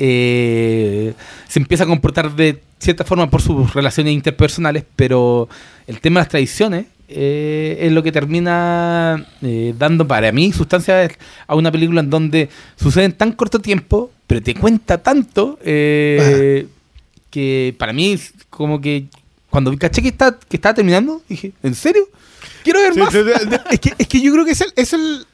[0.00, 1.12] eh,
[1.46, 5.48] se empieza a comportar de cierta forma por sus relaciones interpersonales, pero
[5.86, 11.10] el tema de las tradiciones eh, es lo que termina eh, dando para mí sustancia
[11.46, 16.66] a una película en donde sucede en tan corto tiempo, pero te cuenta tanto eh,
[17.30, 19.04] que para mí es como que
[19.50, 22.04] cuando caché que, está, que estaba terminando, dije, ¿en serio?
[22.64, 23.12] Quiero ver Sí, más.
[23.12, 25.26] sí, sí, es, que, es que yo creo que es, el, es el-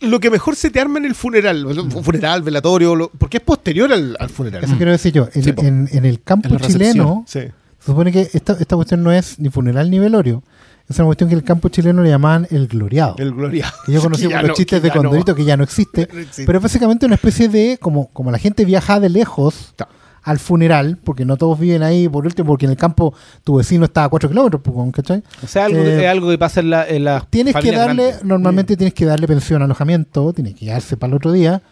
[0.00, 1.64] lo que mejor se te arma en el funeral.
[1.66, 4.64] Un funeral, velatorio, lo- porque es posterior al, al funeral.
[4.64, 5.28] Eso quiero decir yo.
[5.34, 5.62] En, Sí, po.
[5.62, 7.40] en- en el campo En chileno, Sí.
[7.40, 7.52] se
[7.86, 10.42] supone que esta, esta cuestión no es ni funeral ni velorio.
[10.88, 13.14] Es una cuestión que el campo chileno le llamaban el gloriado.
[13.18, 13.72] El Gloria.
[13.86, 16.08] que yo conocí Que por los no- chistes de no- Condorito que ya no existe.
[16.12, 16.46] no existe.
[16.46, 19.86] Pero es básicamente una especie de, como, como la gente viaja de lejos Ta.
[20.22, 23.14] Al funeral, porque no todos viven ahí, por último, porque en el campo
[23.44, 25.22] tu vecino está a 4 kilómetros, pues, ¿cachai?
[25.42, 28.04] O sea, algo, Eh, es algo que pasa en la, en la Tienes que darle,
[28.08, 28.24] grande.
[28.24, 31.62] normalmente tienes que darle pensión, alojamiento, tienes que quedarse para el otro día,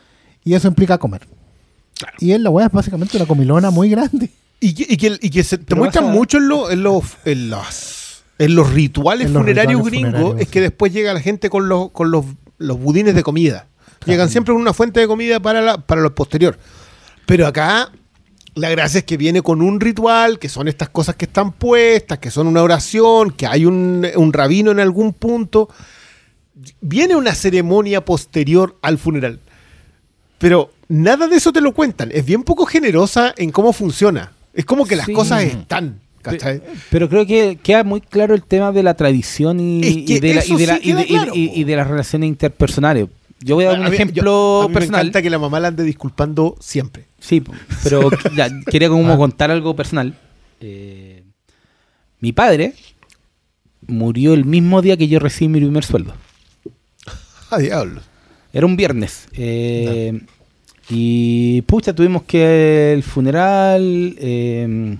[0.44, 1.22] y eso implica comer.
[2.20, 4.30] Y en la weá es básicamente una comilona muy grande.
[4.60, 7.04] Y que, y que, y que se te muestran a- mucho en, lo- en los,
[7.24, 10.34] en, los, en los rituales En los funerarios gringos.
[10.40, 12.24] es que después llega la gente con los, con los,
[12.58, 13.66] los budines de comida.
[14.06, 16.58] Llegan siempre con una fuente de comida para, la, para lo posterior.
[17.26, 17.90] Pero acá
[18.58, 22.18] la gracia es que viene con un ritual, que son estas cosas que están puestas,
[22.18, 25.68] que son una oración, que hay un, un rabino en algún punto.
[26.80, 29.40] Viene una ceremonia posterior al funeral.
[30.38, 32.10] Pero nada de eso te lo cuentan.
[32.12, 34.32] Es bien poco generosa en cómo funciona.
[34.54, 35.12] Es como que las Sí.
[35.12, 36.00] cosas están.
[36.20, 36.60] ¿Cachai?
[36.90, 41.86] Pero creo que queda muy claro el tema de la tradición y, y de las
[41.86, 43.06] relaciones interpersonales.
[43.40, 45.00] Yo voy a dar un A mí- ejemplo yo- a mí Me personal.
[45.02, 47.06] encanta que la mamá la ande disculpando siempre.
[47.20, 47.42] Sí,
[47.84, 49.16] pero ya, quería como Ah.
[49.16, 50.14] contar algo personal.
[50.60, 51.22] Eh,
[52.20, 52.74] mi padre
[53.86, 56.14] murió el mismo día que yo recibí mi primer sueldo.
[57.50, 58.00] A diablo.
[58.52, 59.28] Era un viernes.
[59.34, 60.20] eh,
[60.90, 64.96] Y pucha, tuvimos que el funeral eh,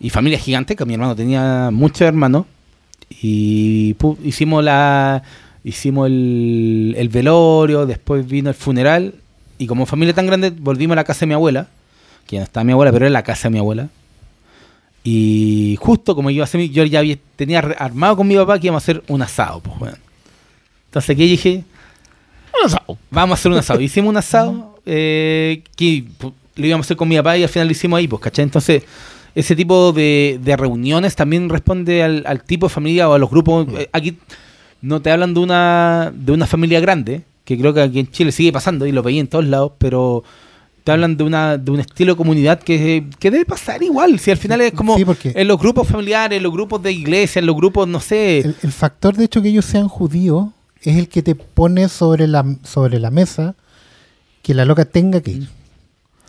[0.00, 2.46] y familia gigante, que mi hermano tenía muchos hermanos.
[3.22, 5.22] Y pu- hicimos la
[5.64, 9.14] hicimos el, el velorio, después vino el funeral.
[9.58, 11.68] Y como familia tan grande, volvimos a la casa de mi abuela,
[12.26, 13.88] que ya no estaba mi abuela, pero era la casa de mi abuela.
[15.02, 16.34] Y justo como mi-
[16.70, 19.78] yo ya había- tenía armado con mi papá que íbamos a hacer un asado, pues,
[19.80, 19.98] weón.
[20.86, 21.64] Entonces aquí dije,
[22.60, 22.96] Un asado.
[23.10, 23.80] Vamos a hacer un asado.
[23.80, 27.48] Hicimos un asado eh, que pu- lo íbamos a hacer con mi papá y al
[27.48, 28.44] final lo hicimos ahí, pues, ¿cachai?
[28.44, 28.84] Entonces,
[29.34, 33.28] ese tipo de, de reuniones también responde al, al tipo de familia o a los
[33.28, 33.66] grupos.
[33.76, 34.16] Eh, Aquí
[34.84, 38.32] no te hablan de una, de una familia grande, que creo que aquí en Chile
[38.32, 40.22] sigue pasando y lo veía en todos lados, pero
[40.84, 44.18] te hablan de una de un estilo de comunidad que, que debe pasar igual.
[44.18, 46.92] Si al final es como Sí, porque- en los grupos familiares, en los grupos de
[46.92, 48.40] iglesia, en los grupos, no sé.
[48.40, 50.48] El, el factor de hecho que ellos sean judíos
[50.82, 53.54] es el que te pone sobre la, sobre la mesa
[54.42, 55.48] que la loca tenga que ir.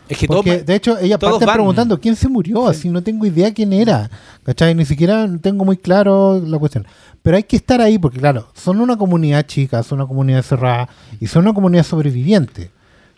[0.08, 1.54] Es que Porque de hecho ella parte van.
[1.56, 4.10] preguntando quién se murió, así no tengo idea quién era.
[4.44, 4.74] ¿Cachai?
[4.74, 6.86] Ni siquiera tengo muy claro la cuestión.
[7.22, 10.88] Pero hay que estar ahí porque claro, son una comunidad chica, son una comunidad cerrada
[11.20, 12.70] y son una comunidad sobreviviente.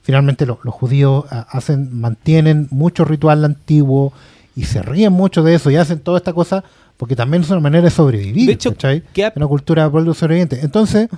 [0.03, 4.13] Finalmente lo- los judíos ah, hacen, mantienen mucho ritual antiguo
[4.57, 6.65] y se ríen mucho de eso y hacen toda esta cosa
[6.97, 8.47] porque también es una manera de sobrevivir.
[8.47, 9.03] De hecho, ¿cachai?
[9.13, 10.61] queda- una cultura de pueblo sobreviviente.
[10.63, 11.09] Entonces,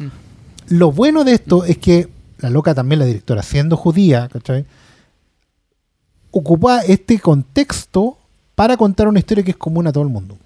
[0.68, 2.09] lo bueno de esto es que
[2.39, 4.64] la loca también, la directora, siendo judía, ¿cachai?
[6.31, 8.18] Ocupa este contexto
[8.55, 10.37] para contar una historia que es común a todo el mundo.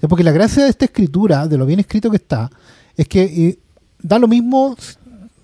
[0.00, 2.50] Es porque la gracia de esta escritura, de lo bien escrito que está,
[2.96, 3.58] es que eh,
[4.02, 4.76] da lo mismo,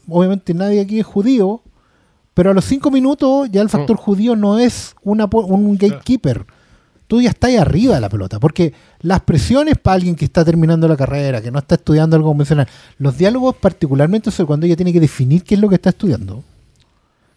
[0.08, 1.62] obviamente nadie aquí es judío,
[2.34, 6.46] pero a los cinco minutos ya el factor judío no es una, un gatekeeper.
[7.06, 10.44] Tú ya estás ahí arriba de la pelota, porque las presiones para alguien que está
[10.44, 14.76] terminando la carrera, que no está estudiando algo convencional, los diálogos particularmente son cuando ella
[14.76, 16.42] tiene que definir qué es lo que está estudiando.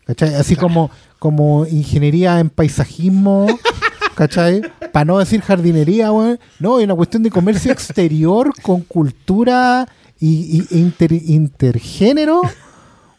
[0.06, 0.36] ¿Cachai?
[0.36, 3.48] Así como, como ingeniería en paisajismo,
[4.16, 4.62] ¿cachai?
[4.92, 6.40] Para no decir jardinería, weón.
[6.60, 9.88] No, hay una cuestión de comercio exterior con cultura
[10.20, 12.42] y, y- e inter- intergénero.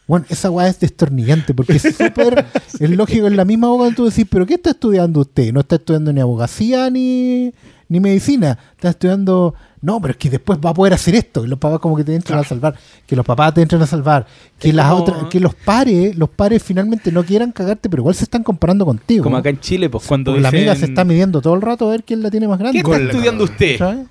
[0.07, 2.45] Bueno, esa weá es destornillante porque es súper.
[2.79, 5.51] es lógico, es la misma boca tú decís, ¿pero qué está estudiando usted?
[5.51, 7.53] No está estudiando ni abogacía ni,
[7.89, 8.57] ni medicina.
[8.75, 9.53] Está estudiando.
[9.81, 11.45] No, pero es que después va a poder hacer esto.
[11.45, 12.75] Y los papás, como que te entran a salvar.
[13.05, 14.25] Que los papás te entran a salvar.
[14.59, 15.23] Que Es las como- otras.
[15.29, 19.23] Que los pares, los pares finalmente no quieran cagarte, pero igual se están comparando contigo.
[19.23, 21.61] Como acá en Chile, pues cuando Porque la amiga se dicen, está midiendo todo el
[21.61, 22.81] rato a ver quién la tiene más grande.
[22.81, 23.77] ¿Qué está estudiando usted?
[23.77, 24.07] ¿Sabes?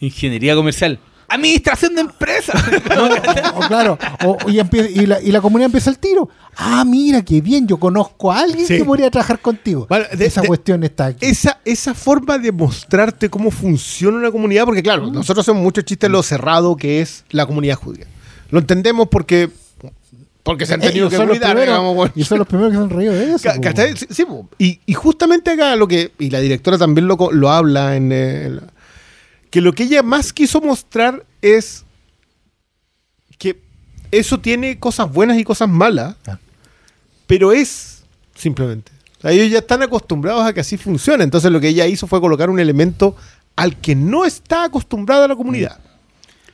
[0.00, 0.98] Ingeniería comercial.
[1.28, 2.54] Administración de empresas.
[2.98, 6.28] O, o claro, o- y, la, y la comunidad empieza el tiro.
[6.56, 8.78] Ah, mira, qué bien, yo conozco a alguien Sí.
[8.78, 9.86] que podría trabajar contigo.
[10.16, 11.24] De- Esa de- cuestión está aquí.
[11.26, 16.06] Esa, esa forma de mostrarte cómo funciona una comunidad, porque claro, nosotros hacemos mucho chiste
[16.06, 18.06] en lo cerrado que es la comunidad judía.
[18.50, 19.50] Lo entendemos porque,
[20.42, 22.12] porque se han tenido Ellos que cuidar, primeros- digamos, bueno.
[22.16, 23.50] Y son los primeros que se han reído de eso.
[24.10, 24.24] Sí,
[24.58, 28.62] y, y justamente acá lo que, y la directora también lo, lo habla en el-
[29.50, 31.84] que lo que ella más quiso mostrar es
[33.38, 33.60] que
[34.10, 36.38] eso tiene cosas buenas y cosas malas, Ah.
[37.26, 38.02] pero es
[38.34, 38.90] simplemente.
[39.18, 41.24] O sea, ellos ya están acostumbrados a que así funciona.
[41.24, 43.16] Entonces lo que ella hizo fue colocar un elemento
[43.56, 45.78] al que no está acostumbrada la comunidad.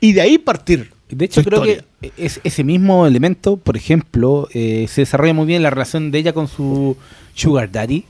[0.01, 0.93] Y de ahí partir.
[1.11, 1.85] De hecho, creo historia.
[2.01, 6.19] que es, ese mismo elemento, por ejemplo, eh, se desarrolla muy bien la relación de
[6.19, 6.97] ella con su
[7.35, 8.05] sugar daddy,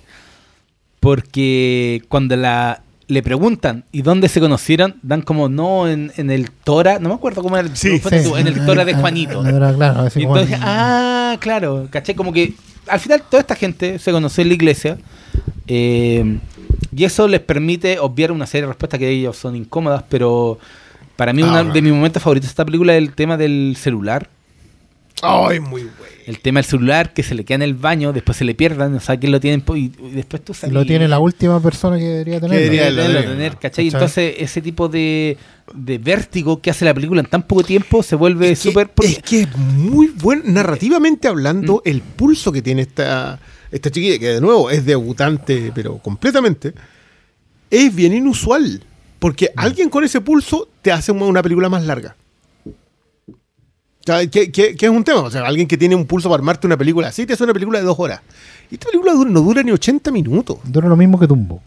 [1.01, 6.51] porque cuando la le preguntan y dónde se conocieron, dan como no en, en el
[6.51, 8.01] Tora, no me acuerdo cómo era el, Sí,
[8.37, 9.43] en el Tora de ah, Juanito.
[9.45, 12.55] ah, era claro, como- entonces, ah, claro, caché, como que
[12.89, 14.99] al final toda esta gente se conoció en la iglesia
[15.67, 16.39] eh,
[16.95, 20.59] y eso les permite obviar una serie de respuestas que ellos son incómodas, pero
[21.17, 21.73] para mí Ah, bueno.
[21.73, 24.29] de mis momentos favoritos de esta película es el tema del celular.
[25.23, 26.15] Ay, muy bueno.
[26.27, 28.93] El tema del celular que se le queda en el baño, después se le pierdan,
[28.93, 30.75] no sabe quién lo tiene y, y después tú Y sabes.
[30.75, 32.59] lo tiene la última persona que debería tener.
[32.59, 33.37] debería tener, ¿no?
[33.37, 33.59] ¿cachai?
[33.61, 33.89] ¿Cachai?
[33.89, 35.37] Entonces, ese tipo de,
[35.75, 38.89] de vértigo que hace la película en tan poco tiempo se vuelve que- súper.
[38.89, 43.39] porque- Es que es muy bueno, narrativamente hablando, el pulso que tiene esta,
[43.71, 46.73] esta chiquilla, que de nuevo es debutante, pero completamente,
[47.71, 48.83] es bien inusual.
[49.19, 52.17] Porque alguien con ese pulso te hace una película más larga.
[54.05, 55.21] Sea, que, que- que es un tema.
[55.21, 57.53] O sea, alguien que tiene un pulso para armarte una película así te hace una
[57.55, 58.21] película de dos horas.
[58.71, 60.59] Y esta película no dura ni 80 minutos.
[60.65, 61.63] Dura lo mismo que Tumbo.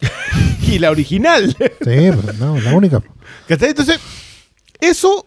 [0.66, 1.54] Y la original.
[1.58, 3.02] Sí, pues, no, la única.
[3.48, 4.00] Entonces,
[4.80, 5.26] eso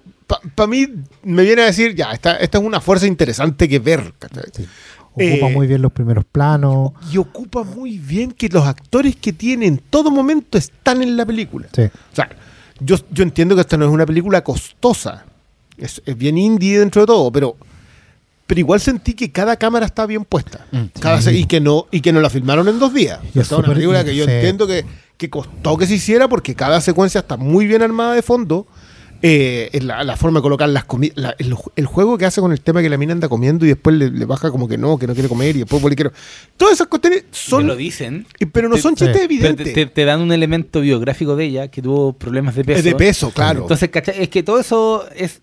[0.55, 0.86] para mí
[1.24, 4.14] me viene a decir, ya, esta, esta es una fuerza interesante que ver.
[4.20, 4.68] Ocupa
[5.47, 6.91] Eh, muy bien los primeros planos.
[7.12, 11.26] Y ocupa muy bien que los actores que tiene en todo momento están en la
[11.26, 11.68] película.
[11.74, 11.84] Sí.
[11.84, 12.30] O sea,
[12.80, 15.26] yo, yo entiendo que esta no es una película costosa.
[15.78, 17.55] Es, es bien indie dentro de todo, pero,
[18.45, 20.65] pero igual sentí que cada cámara está bien puesta.
[20.99, 23.19] Cada se- y, que no, y que no la filmaron en dos días.
[23.23, 24.32] Y es Esta es una película que yo sí.
[24.32, 24.86] entiendo que,
[25.17, 28.67] que costó que se hiciera porque cada secuencia está muy bien armada de fondo.
[29.23, 32.51] Eh, en la, la forma de colocar las comidas, el, el juego que hace con
[32.51, 34.99] el tema que la mina anda comiendo y después le, le baja como que no,
[34.99, 36.11] que no quiere comer y después quiere.
[36.55, 37.65] Todas esas cuestiones son.
[37.65, 38.28] lo dicen.
[38.51, 39.05] Pero no te- son sí.
[39.05, 39.65] chistes Pero evidentes.
[39.65, 42.78] te, te- te dan un elemento biográfico de ella que tuvo problemas de peso.
[42.78, 43.61] es de peso, claro.
[43.61, 44.21] Entonces, ¿cachai?
[44.21, 45.41] Es que todo eso es.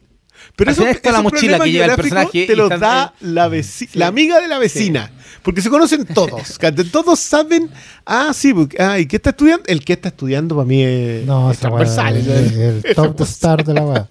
[0.56, 4.06] Pero eso, está la mochila que lleva el personaje te lo da la, veci- la
[4.06, 5.10] amiga de la vecina.
[5.42, 6.58] Porque se conocen todos.
[6.90, 7.68] todos saben.
[8.06, 8.54] Ah, sí.
[8.54, 9.64] porque- Ah, ¿y qué está estudiando?
[9.66, 12.16] El que está estudiando para mí es, No, es transversal.
[12.16, 14.08] es el, el top star de la weá.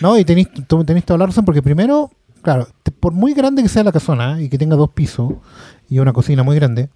[0.00, 2.10] No, y tenéis toda la razón, porque primero,
[2.42, 5.32] claro, te- por muy grande que sea la casona y que tenga dos pisos
[5.88, 6.90] y una cocina muy grande,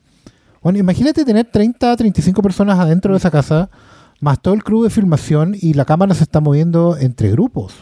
[0.63, 3.71] bueno, imagínate tener 30, 35 personas adentro de esa casa,
[4.21, 7.73] más todo el crew de filmación y la cámara se está moviendo entre grupos.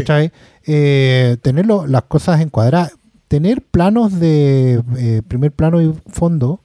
[0.00, 0.32] ¿Cachai?
[0.66, 2.92] Eh, tener lo- las cosas encuadradas,
[3.28, 6.60] tener planos de eh, primer plano y fondo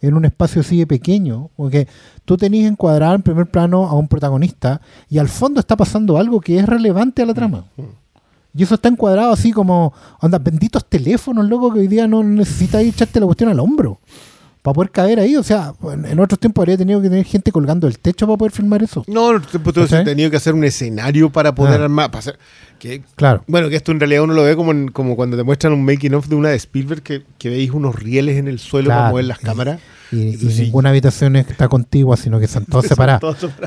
[0.00, 1.88] en un espacio así de pequeño, porque
[2.24, 6.40] tú tenés encuadrado en primer plano a un protagonista y al fondo está pasando algo
[6.40, 7.64] que es relevante a la trama.
[8.56, 12.82] Y eso está encuadrado así como, onda, benditos teléfonos, loco, que hoy día no necesitas
[12.82, 13.98] echarte la cuestión al hombro
[14.64, 15.36] para poder caer ahí.
[15.36, 18.38] O sea, en en otros tiempos habría tenido que tener gente colgando el techo para
[18.38, 19.04] poder filmar eso.
[19.06, 20.04] No, tú tú has ¿Cachai?
[20.04, 21.84] tenido que hacer un escenario para poder Ah.
[21.84, 22.10] armar.
[22.10, 22.38] Para hacer,
[22.78, 23.44] que, Claro.
[23.46, 25.84] bueno, que esto en realidad uno lo ve como, en- como cuando te muestran un
[25.84, 29.10] making of de una de Spielberg que, que veis unos rieles en el suelo para
[29.10, 29.80] mover las cámaras.
[30.10, 30.62] Y, y sí.
[30.62, 33.22] ninguna habitación está contigua, sino que están todas separadas.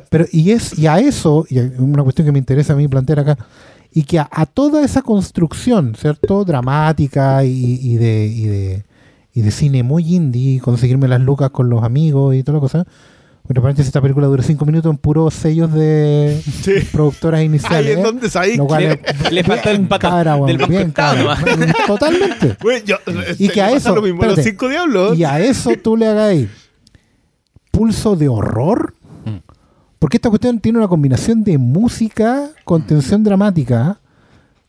[0.10, 3.20] Pero, y es, y a eso, y una cuestión que me interesa a mí plantear
[3.20, 3.38] acá,
[3.94, 6.44] y que a, a toda esa construcción, ¿cierto?
[6.46, 8.84] Dramática y, y de, y, de,
[9.38, 12.86] y de cine muy indie, conseguirme las lucas con los amigos y toda la cosa.
[13.44, 16.72] Bueno, paréntesis, esta película dura cinco minutos en puros sellos de Sí.
[16.92, 17.92] productoras Ahí iniciales.
[17.92, 18.02] es ¿eh?
[18.02, 21.74] donde sabéis Lo cual Le- es le falta el weón, del banco bien estado cara.
[21.86, 22.58] Totalmente.
[22.86, 25.16] Yo- Y este, que a eso, lo mismo los cinco diablos.
[25.16, 26.48] Y a eso tú le hagáis
[27.70, 28.96] pulso de horror.
[29.24, 29.38] Mm.
[30.00, 34.00] Porque esta cuestión tiene una combinación de música con tensión dramática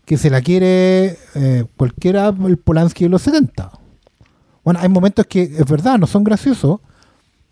[0.05, 3.71] que se la quiere eh, cualquiera el Polanski de los 70.
[4.69, 6.81] Bueno, hay momentos que es verdad, no son graciosos,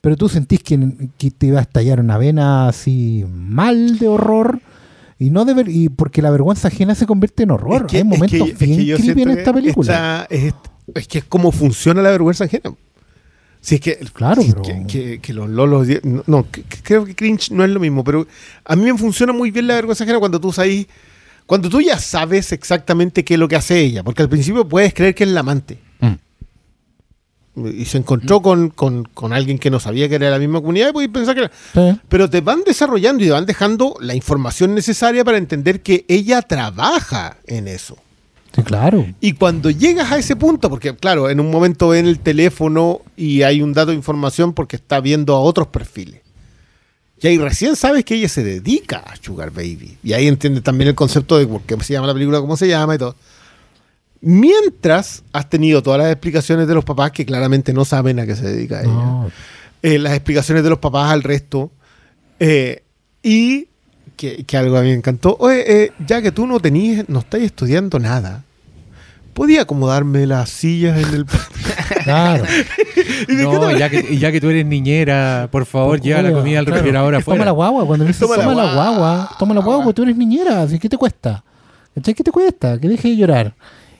[0.02, 0.78] pero tú sentís que,
[1.16, 4.60] que te iba a estallar una vena así mal de horror.
[5.18, 7.86] Y no de ver- y porque la vergüenza ajena se convierte en horror.
[7.86, 10.26] Es que- hay es momentos que- es que bien yo creepy en esta que película.
[10.28, 10.54] esta- es,
[10.94, 12.74] es que es como funciona la vergüenza ajena.
[13.62, 15.88] Si es que, Claro, que, pero- que, que- que los lolos.
[16.26, 18.26] No, que- que creo que cringe no es lo mismo, pero
[18.62, 20.86] a mí me funciona muy bien la vergüenza ajena cuando tú sabes.
[21.46, 24.92] Cuando tú ya sabes exactamente qué es lo que hace ella, porque al principio puedes
[24.92, 25.78] creer que es la amante.
[27.56, 30.60] Y se encontró con, con- con alguien que no sabía que era de la misma
[30.60, 31.50] comunidad y puedes pensar que era.
[31.72, 32.00] Sí.
[32.08, 36.42] Pero te van desarrollando y te van dejando la información necesaria para entender que ella
[36.42, 37.96] trabaja en eso.
[38.54, 39.06] Sí, claro.
[39.20, 43.42] Y cuando llegas a ese punto, porque claro, en un momento ven el teléfono y
[43.42, 46.20] hay un dato de información porque está viendo a otros perfiles.
[47.22, 49.96] Y ahí recién sabes que ella se dedica a Sugar Baby.
[50.02, 52.68] Y ahí entiendes también el concepto de por qué se llama la película, cómo se
[52.68, 53.14] llama y todo.
[54.20, 58.34] Mientras has tenido todas las explicaciones de los papás que claramente no saben a qué
[58.34, 59.30] se dedica ella No.
[59.82, 61.70] eh, las explicaciones de los papás al resto.
[62.40, 62.82] eh,
[63.22, 63.68] y
[64.16, 65.36] que, que algo a mí me encantó.
[65.40, 68.44] Oye, eh, ya que tú no tenías, no estás estudiando nada,
[69.34, 71.26] ¿podía acomodarme las sillas en el.
[72.04, 72.44] Claro.
[73.28, 76.60] Y me No, ya que, ya que tú eres niñera, por favor, lleva la comida
[76.60, 76.76] al claro.
[76.78, 77.44] refrigerador Toma afuera.
[77.44, 79.30] la guagua, cuando le dices Toma toma, la guagua, guagua.
[79.38, 81.42] toma la guagua, porque tú eres niñera, así que te cuesta.
[82.02, 82.78] ¿Qué te cuesta?
[82.78, 83.54] Que deje de llorar.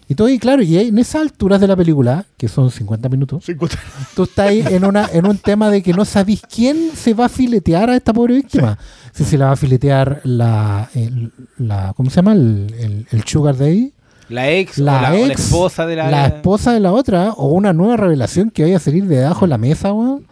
[0.09, 3.44] Y todo, y claro, y en esas alturas de la película, que son 50 minutos,
[3.44, 3.76] 50.
[4.14, 7.24] tú estás ahí en, una, en un tema de que no sabís quién se va
[7.24, 8.78] a filetear a esta pobre víctima.
[9.12, 12.34] Si se la va a filetear la, el- la ¿cómo se llama?
[12.34, 13.92] El, el, el Sugar Daddy,
[14.28, 16.11] La ex, la o, la, o la ex, esposa de la.
[16.11, 19.46] la esposa de la otra, o una nueva revelación que vaya a salir de debajo
[19.46, 20.24] de la mesa, weón.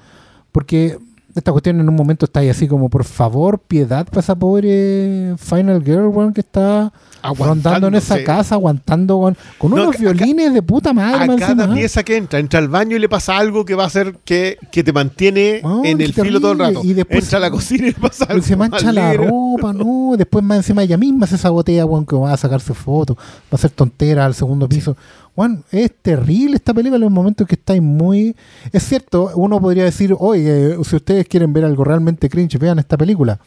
[0.53, 0.99] Porque
[1.35, 5.35] esta cuestión en un momento está ahí así como, por favor, piedad para esa pobre
[5.39, 6.93] Final Girl, weón, que está
[7.39, 11.25] rondando en esa casa, aguantando con, con No, unos violines de puta madre.
[11.33, 13.85] A cada encima, pieza que entra, entra al baño y le pasa algo que va
[13.85, 16.81] a hacer que, que te mantiene Oh, en el filo todo el rato.
[16.85, 18.45] Y después- entra a la cocina y le pasa Y algo.
[18.45, 19.25] se mancha la negro.
[19.29, 20.15] ropa, ¿no?
[20.17, 23.23] Después más encima ella misma se sabotea, weón, que va a sacarse fotos, va
[23.53, 24.97] a hacer tonteras al segundo piso.
[25.35, 28.37] Juan, es terrible esta película en un momento que estáis muy...
[28.73, 32.97] Es cierto, uno podría decir, oye, si ustedes quieren ver algo realmente cringe, vean esta
[32.97, 33.41] película.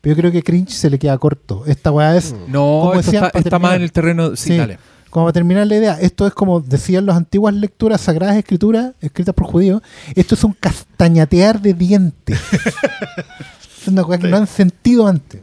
[0.00, 1.64] Pero yo creo que cringe se le queda corto.
[1.66, 2.32] Esta weá es...
[2.46, 4.36] No, como esto decían, está, está más en el terreno.
[4.36, 4.56] Sí, Sí.
[4.56, 4.78] dale.
[5.10, 9.34] Como para terminar la idea, esto es como decían las antiguas lecturas sagradas escrituras escritas
[9.34, 9.80] por judíos,
[10.14, 12.38] esto es un castañatear de dientes.
[13.80, 15.40] es una cosa que no han sentido antes.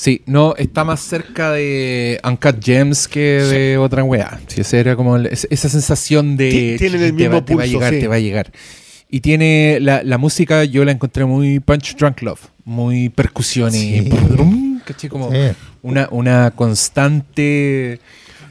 [0.00, 4.38] Sí, no, está más cerca de Uncut Gems que de otra weá.
[4.46, 6.50] Sí, esa era como el- esa sensación de.
[6.50, 8.00] Ti- tienen el te va- mismo te va a pulso, llegar, sí.
[8.00, 8.52] te va a llegar.
[9.10, 13.98] Y tiene la, la música, yo la encontré muy Punch Drunk Love, muy percusión y.
[14.02, 14.08] Sí.
[14.30, 15.10] brum, ¿cachai?
[15.10, 15.38] Como Sí.
[15.82, 17.98] una, una constante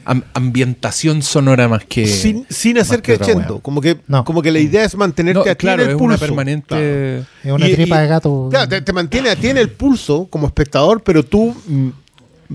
[0.08, 2.06] am- ambientación sonora más que.
[2.06, 3.46] sin, sin hacer wea.
[3.62, 4.24] Como que, No.
[4.24, 6.06] como que la idea es mantenerte No, a ti claro, en el es pulso.
[6.14, 6.66] una permanente.
[6.68, 7.26] Claro.
[7.44, 8.48] Es una Y- tripa y- de gato.
[8.50, 11.88] Claro, te, te mantiene a ti en el pulso como espectador, pero tú mm,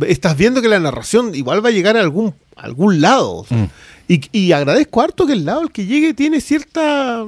[0.07, 3.31] estás viendo que la narración igual va a llegar a algún, a algún lado.
[3.37, 3.57] o sea.
[3.57, 3.69] Mm.
[4.07, 7.23] y, y agradezco harto que el lado al que llegue tiene cierta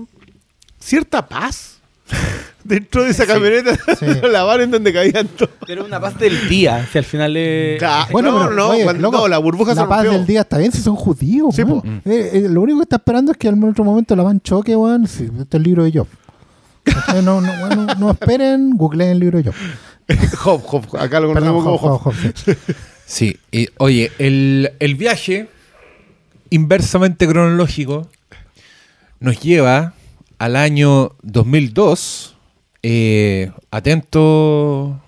[0.80, 1.75] cierta paz
[2.64, 3.76] dentro de esa camioneta.
[4.00, 4.06] Sí.
[4.32, 5.52] la van en donde caían todos.
[5.68, 7.78] Pero una paz del día, si al final es...
[7.80, 8.08] Claro.
[8.12, 10.18] Bueno, no, pero, no, oye, cuando- loco, no, la burbuja se La paz rompió.
[10.18, 11.56] del día está bien si son judíos.
[11.56, 11.82] Sí, weón.
[11.82, 12.10] po.
[12.10, 14.76] Eh, eh, lo único que está esperando es que en otro momento la van choque,
[14.76, 15.08] weón.
[15.08, 16.08] Sí, este es el libro de Job.
[16.84, 17.22] ¿Cachai?
[17.24, 19.56] No, no, bueno, no esperen, googleen el libro de Job.
[20.38, 22.14] Job, Job, acá lo conocemos como Job, Job.
[22.14, 22.54] Job, Job, sí.
[23.08, 25.48] Sí, y, oye, el, el viaje
[26.50, 28.08] inversamente cronológico
[29.20, 29.94] nos lleva
[30.38, 32.36] al año 2002.
[32.88, 35.02] Eh, atento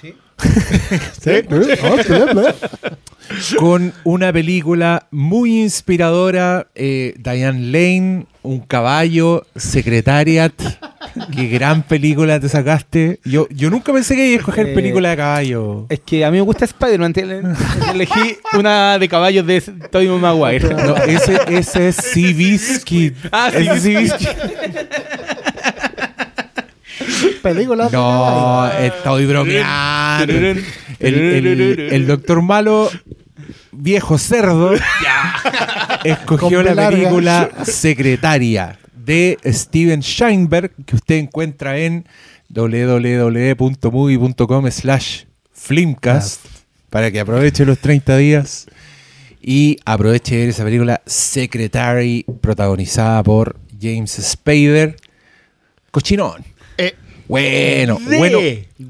[0.00, 0.08] ¿Sí?
[0.08, 0.29] Eh, oh, sí, eh.
[3.58, 6.66] con una película muy inspiradora.
[6.74, 10.52] eh, Diane Lane, un caballo, Secretariat.
[11.34, 13.18] Qué gran película te sacaste.
[13.24, 15.86] Yo, yo nunca pensé que iba a escoger Eh, película de caballo.
[15.88, 17.14] Es que a mí me gusta Spider-Man.
[17.92, 19.60] Elegí una de caballos de
[19.90, 20.68] Tobey Maguire.
[20.72, 23.14] No, ese, ese es Seabiscuit.
[23.32, 23.96] Ah, sí,
[27.00, 27.18] Ese es sí.
[27.20, 27.42] Seabiscuit.
[27.42, 27.88] Película.
[27.92, 30.32] No, estoy bromeando.
[30.32, 30.64] El,
[30.98, 32.90] el- el doctor malo,
[33.72, 34.72] viejo cerdo,
[36.04, 42.06] escogió la película Secretaria de Steven Scheinberg, que usted encuentra en
[43.40, 46.44] www.movie.com slash flimcast
[46.90, 48.66] para que aproveche los 30 días
[49.40, 54.96] y aproveche de ver esa película Secretary protagonizada por James Spader.
[55.90, 56.44] Cochinón.
[57.30, 58.38] Bueno, De bueno,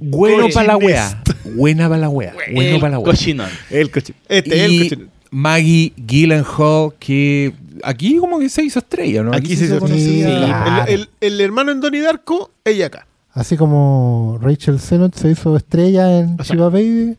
[0.00, 1.22] bueno para la wea.
[1.54, 2.34] Buena para la wea.
[2.52, 3.04] Bueno El para la wea.
[3.12, 3.50] cochinón.
[3.70, 4.14] el coche.
[4.28, 5.02] Este es el Y coche.
[5.30, 7.52] Maggie Gyllenhaal, que
[7.84, 9.32] aquí como que se hizo estrella, ¿no?
[9.34, 9.86] Aquí se hizo.
[9.86, 10.90] Sí, claro.
[10.90, 13.06] El, el- el hermano en Donnie Darko, ella acá.
[13.32, 17.16] Así como Rachel Sennott se hizo estrella en O sea- Shiva Baby,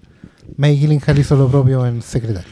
[0.58, 2.52] Maggie Gyllenhaal hizo lo propio en Secretario.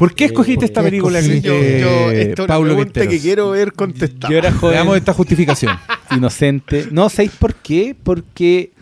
[0.00, 2.68] ¿Por qué escogiste ¿por esta qué película, escogí- Yo, eh, yo, esto es una Paulo
[2.74, 3.14] pregunta Quinteros?
[3.14, 4.32] que quiero ver contestada.
[4.32, 4.74] Yo era joven.
[4.74, 5.72] Veamos esta justificación.
[6.16, 6.88] inocente.
[6.90, 7.94] No, ¿sabéis por qué?
[8.02, 8.72] Porque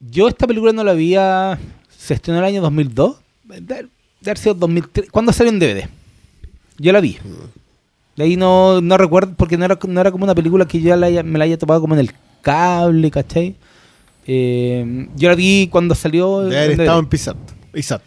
[0.00, 1.58] yo esta película no la había...
[1.98, 3.16] Se estrenó el año 2002.
[3.44, 3.86] De, de
[4.24, 5.10] haber sido 2003.
[5.10, 5.88] ¿Cuándo salió en DVD?
[6.78, 7.18] Yo la vi.
[8.16, 10.94] De ahí no, no recuerdo, porque no era, no era como una película que yo
[10.96, 13.56] la haya- me la haya topado como en el cable, ¿cachai?
[14.26, 17.04] Eh, yo la vi cuando salió De haber en estado DVD.
[17.28, 17.36] en.
[17.72, 18.02] Pisat.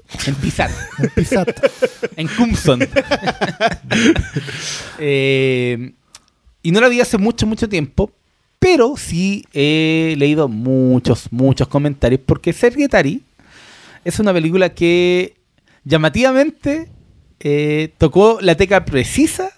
[0.26, 0.74] en Pizarro.
[0.98, 1.48] En Pisat.
[2.16, 2.80] en Cumson.
[5.04, 5.92] Eh,
[6.62, 8.12] y no la vi hace mucho, mucho tiempo.
[8.58, 12.20] Pero sí he leído muchos, muchos comentarios.
[12.24, 13.22] Porque Secretary
[14.04, 15.34] es una película que
[15.84, 16.88] llamativamente
[17.40, 19.50] eh, tocó la teca precisa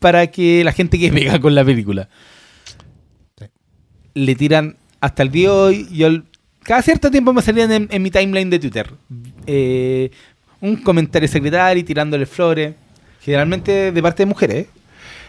[0.00, 2.08] para que la gente que pega con la película.
[3.38, 3.46] Sí.
[4.14, 5.88] Le tiran hasta el día de hoy.
[5.92, 6.08] Yo,
[6.68, 8.90] cada cierto tiempo me salían en, en mi timeline de Twitter.
[9.46, 10.10] eh,
[10.60, 12.74] un comentario secretario tirándole flores.
[13.22, 14.66] Generalmente de parte de mujeres.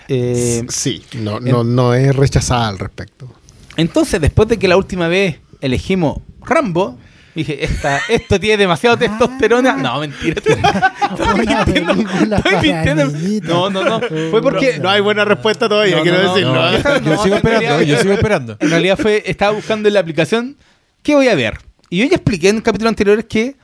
[0.10, 0.64] eh.
[0.70, 3.32] sí, no, no, no es rechazada al respecto.
[3.78, 6.98] Entonces, después de que la última vez elegimos Rambo,
[7.36, 9.74] dije, esta, esto tiene demasiado testosterona.
[9.78, 10.36] No, mentira.
[10.42, 12.36] Estoy mintiendo.
[12.36, 13.06] Estoy mintiendo.
[13.44, 14.00] No, no, no.
[14.32, 14.80] Fue porque.
[14.80, 16.54] No hay buena respuesta todavía, No, quiero no, no, decirlo.
[16.56, 17.00] no.
[17.16, 18.58] Yo sigo esperando, realidad- yo sigo esperando.
[18.60, 20.56] En realidad fue, estaba buscando en la aplicación
[21.04, 21.58] qué voy a ver.
[21.90, 23.56] Y yo ya expliqué en capítulos anteriores que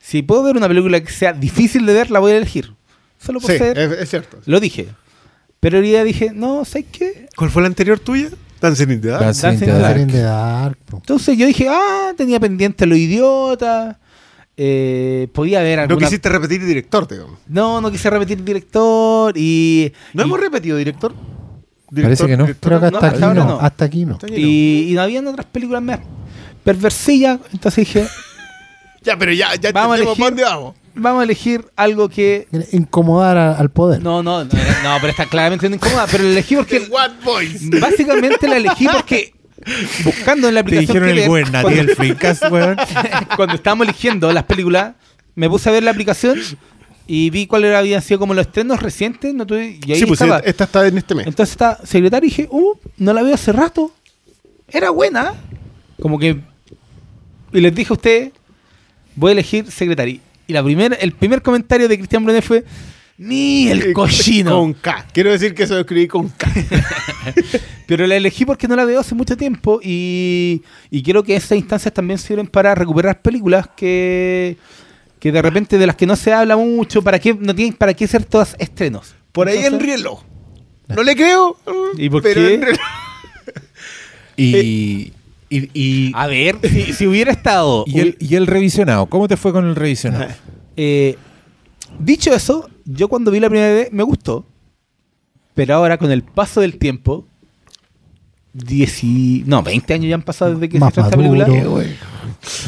[0.00, 2.72] si puedo ver una película que sea difícil de ver, la voy a elegir.
[3.18, 3.78] Solo por Sí, ser.
[3.78, 4.38] es, es cierto.
[4.46, 4.88] Lo dije.
[5.60, 7.28] Pero hoy día dije, no, ¿sabes qué?
[7.36, 8.28] ¿Cuál fue la anterior tuya?
[8.60, 9.22] Dancing in the Dark.
[9.24, 9.96] Dancing in the Dancing in the Dark.
[9.96, 10.78] Dancing in the Dark.
[10.92, 13.98] Entonces yo dije, ah, tenía pendiente lo idiota.
[14.56, 16.06] eh, podía haber No alguna...
[16.08, 17.38] quisiste repetir director, te digo.
[17.48, 19.92] No, no quise repetir director y...
[20.14, 21.14] ¿No y- hemos repetido director?
[21.94, 22.46] Parece que no.
[22.60, 23.60] Creo que No, hasta aquí no, no.
[23.60, 24.14] hasta aquí no.
[24.14, 24.38] Hasta aquí no.
[24.40, 26.00] Y, y no habían otras películas más
[26.64, 28.06] perversillas, entonces dije,
[29.04, 30.74] Ya, pero ya, ya Vamos a elegir- dónde vamos.
[30.94, 32.46] vamos a elegir algo que...
[32.70, 34.00] Incomodar a- al poder.
[34.00, 36.86] No, no, no, no, pero está claramente incómoda, pero la elegí porque...
[36.88, 37.68] What Boys.
[37.80, 39.34] Básicamente la elegí porque
[40.04, 42.76] buscando en la Te aplicación dijeron que el ver, Guernati, cuando, el Freecast, weón.
[43.36, 44.94] cuando estábamos eligiendo las películas,
[45.34, 46.38] me puse a ver la aplicación
[47.08, 50.20] y vi cuáles habían sido como los estrenos recientes, no tuve- y ahí Sí, pues
[50.20, 50.38] estaba.
[50.40, 51.26] esta está en este mes.
[51.26, 53.92] Entonces está secretaria y dije, uh, no la veo hace rato.
[54.68, 55.34] Era buena.
[56.00, 56.40] Como que.
[57.52, 58.32] Y les dije a ustedes,
[59.16, 60.18] voy a elegir secretaria.
[60.46, 62.64] Y la primera, el primer comentario de Cristian Brunet fue,
[63.18, 64.50] ni el Eh, cochino.
[64.58, 65.06] Con K.
[65.12, 66.50] Quiero decir que eso lo escribí con K.
[67.86, 71.58] Pero la elegí porque no la veo hace mucho tiempo y, y creo que esas
[71.58, 74.56] instancias también sirven para recuperar películas que,
[75.20, 77.94] que de repente de las que no se habla mucho, para qué no tienen para
[77.94, 79.14] qué ser todas estrenos.
[79.30, 80.22] Por ahí Entonces- en reloj.
[80.88, 81.56] No le creo.
[81.96, 82.54] ¿Y por pero qué?
[82.54, 82.62] en.
[84.36, 85.12] Y,
[85.56, 89.06] y, y, A ver, si, si hubiera estado y el, y el revisionado.
[89.06, 90.26] ¿Cómo te fue con el revisionado?
[90.76, 91.16] Eh,
[91.98, 94.46] dicho eso, yo cuando vi la primera vez me gustó.
[95.54, 97.26] Pero ahora con el paso del tiempo,
[98.54, 101.84] 10 y- no, 20 años ya han pasado desde que Más se estrenó esta película.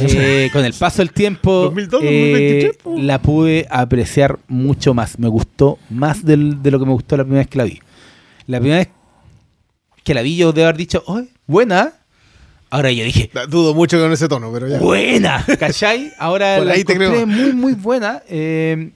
[0.00, 2.94] Eh, con el paso del tiempo, 2002, eh, 2023, po.
[2.98, 5.18] la pude apreciar mucho más.
[5.18, 7.80] Me gustó más del- de lo que me gustó la primera vez que la vi.
[8.46, 8.88] La primera vez
[10.04, 11.94] que la vi, yo debo haber dicho, "Oye, buena.
[12.74, 14.78] Ahora yo dije, Dudo mucho con ese tono, pero ya.
[14.78, 16.12] buena, ¿cachai?
[16.18, 17.26] Ahora Por la ahí te encontré creo.
[17.26, 18.22] muy, muy buena.
[18.28, 18.90] Eh,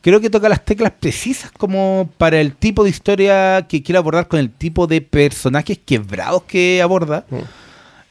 [0.00, 4.28] creo que toca las teclas precisas como para el tipo de historia que quiere abordar
[4.28, 7.26] con el tipo de personajes quebrados que aborda.
[7.28, 7.36] Mm.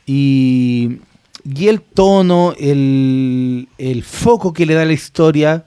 [0.06, 0.98] Y,
[1.44, 5.64] y el tono, el, el foco que le da la historia.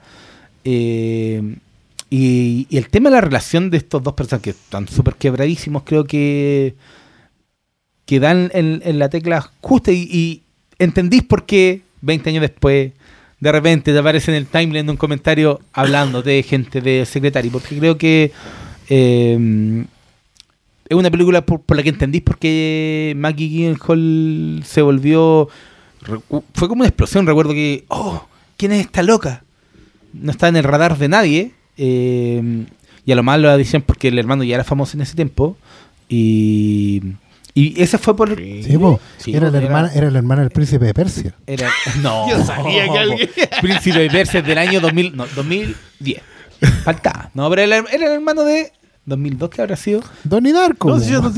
[0.63, 1.55] eh,
[2.09, 5.83] y, y el tema de la relación de estos dos personajes que están súper quebradísimos,
[5.85, 6.75] creo que,
[8.05, 9.91] que dan en, en la tecla justa.
[9.91, 10.43] Y,
[10.79, 12.91] entendís por qué 20 años después
[13.39, 17.51] de repente te aparece en el timeline un comentario hablando de gente de secretario.
[17.51, 18.31] Porque creo que
[18.89, 19.85] eh,
[20.87, 25.49] es una película por, por la que entendís por qué Maggie Gyllenhaal se volvió.
[26.53, 27.25] Fue como una explosión.
[27.25, 28.27] Recuerdo que, oh,
[28.57, 29.43] ¿quién es esta loca?
[30.13, 31.51] No está en el radar de nadie.
[31.77, 32.65] eh,
[33.05, 35.57] y a lo malo la dicen porque el hermano ya era famoso en ese tiempo.
[36.07, 37.01] Y,
[37.53, 38.35] y ese fue por.
[38.37, 38.99] Sí, po.
[39.17, 41.33] Sí, era, la era- hermana, era la hermana del príncipe de Persia.
[41.47, 41.69] Era,
[42.01, 42.29] no.
[42.29, 43.29] Yo sabía que alguien-
[43.61, 46.21] Príncipe de Persia del año 2000, no, 2010.
[46.83, 47.31] Faltaba.
[47.33, 48.71] No, pero era, era el hermano de
[49.05, 50.01] 2002 que habrá sido.
[50.23, 50.89] Donnie Darko.
[50.89, 51.29] No, si yo no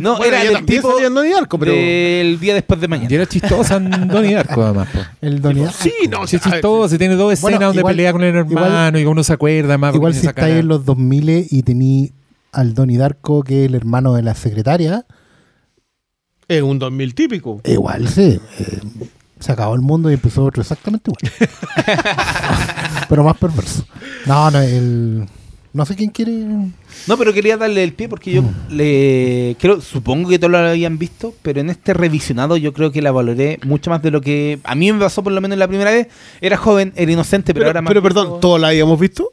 [0.00, 1.72] No, bueno, era también tipo Donnie Darko, pero.
[1.72, 3.08] Del día después de mañana.
[3.10, 4.88] Y era chistosa en Donnie Darko, además.
[4.92, 4.98] po.
[5.20, 5.78] El Donnie Darko.
[5.80, 6.98] Sí, no, Sí, es chistoso.
[6.98, 9.94] Tiene dos escenas Bueno, donde igual- pelea con el hermano y uno se acuerda más.
[9.94, 12.12] Igual si estáis en los 2000 y tení
[12.52, 15.06] al Donnie Darko, que es el hermano de la secretaria,
[16.48, 17.60] Es un 2000 típico.
[17.64, 18.38] igual sí.
[18.58, 18.78] eh,
[19.40, 21.32] se acabó el mundo y empezó otro exactamente igual.
[23.08, 23.84] Pero más perverso.
[24.26, 25.26] No, no, el.
[25.72, 26.30] No sé quién quiere.
[27.08, 28.54] No, pero quería darle el pie porque yo Mm.
[28.76, 33.02] le creo, supongo que todos lo habían visto, pero en este revisionado yo creo que
[33.02, 35.66] la valoré mucho más de lo que a mí me pasó por lo menos la
[35.66, 36.06] primera vez.
[36.40, 39.30] Era joven, era inocente, pero, Pero, ahora más pero perdón, ¿todos la habíamos visto?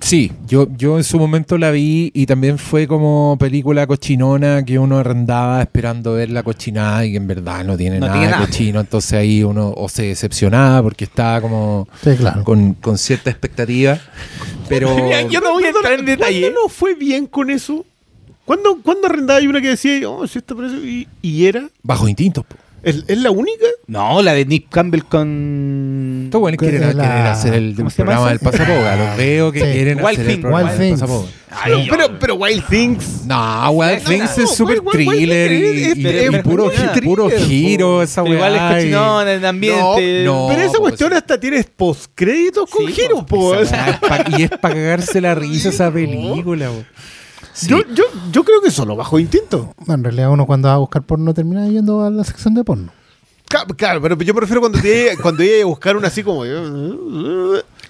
[0.00, 4.78] Sí, yo, yo en su momento la vi y también fue como película cochinona que
[4.78, 8.26] uno arrendaba esperando ver la cochinada y que en verdad no tiene No nada tiene
[8.26, 8.46] de nada.
[8.46, 8.80] cochino.
[8.80, 12.42] Entonces ahí uno o se decepcionaba porque estaba como Sí, claro.
[12.42, 13.98] con, con cierta expectativa.
[14.68, 14.88] Pero
[15.30, 16.40] yo no voy a entrar en detalle.
[16.40, 17.86] ¿Cuándo no fue bien con eso?
[18.44, 20.76] ¿Cuándo, ¿cuándo arrendaba hay una que decía, oh, si esta parece.
[20.76, 21.68] Y, y era?
[21.82, 22.44] bajo instintos.
[22.44, 22.56] po.
[22.84, 23.64] ¿Es, es la única?
[23.86, 27.88] No, la de Nick Campbell con Estos buenos Que quieren, la- quieren hacer el, ¿Cómo
[27.88, 28.96] el se llama programa del pasapoga.
[28.96, 29.66] Los veo que Sí.
[29.72, 31.00] quieren Wild hacer el programa Wild del Things.
[31.00, 31.28] pasapoga.
[31.56, 33.26] Ay, pero, pero Wild Things.
[33.26, 36.70] No, Wild No, Things no, es súper thriller y, Things es- y- es- y puro,
[37.04, 40.24] puro giro esa igual es en el ambiente.
[40.24, 41.16] No, pero esa pues, cuestión sí.
[41.16, 43.54] hasta tiene postcréditos con Sí, giro, po.
[44.36, 46.70] Y es para cagarse la risa esa película.
[47.54, 47.68] Sí.
[47.68, 49.74] Yo, yo, yo creo que solo bajo instinto.
[49.88, 52.92] En realidad, uno cuando va a buscar porno termina yendo a la sección de porno.
[53.76, 56.42] Claro, pero yo prefiero cuando te cuando iba a buscar una así como.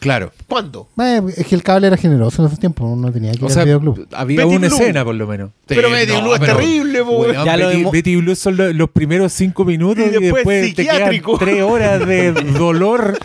[0.00, 0.32] Claro.
[0.46, 0.88] ¿Cuándo?
[1.00, 3.46] Eh, es que el cable era generoso en esos tiempos, uno tenía que ir O
[3.46, 4.06] al sea, videoclub.
[4.12, 4.76] había Betty una Blue.
[4.76, 5.50] escena por lo menos.
[5.66, 7.02] Pero Sí, Betty no, Blue es pero- terrible.
[7.02, 10.44] Weón, Ya lo Betty, Betty Blue son lo- los primeros cinco minutos Y y después,
[10.44, 13.18] después te quedan tres horas de dolor.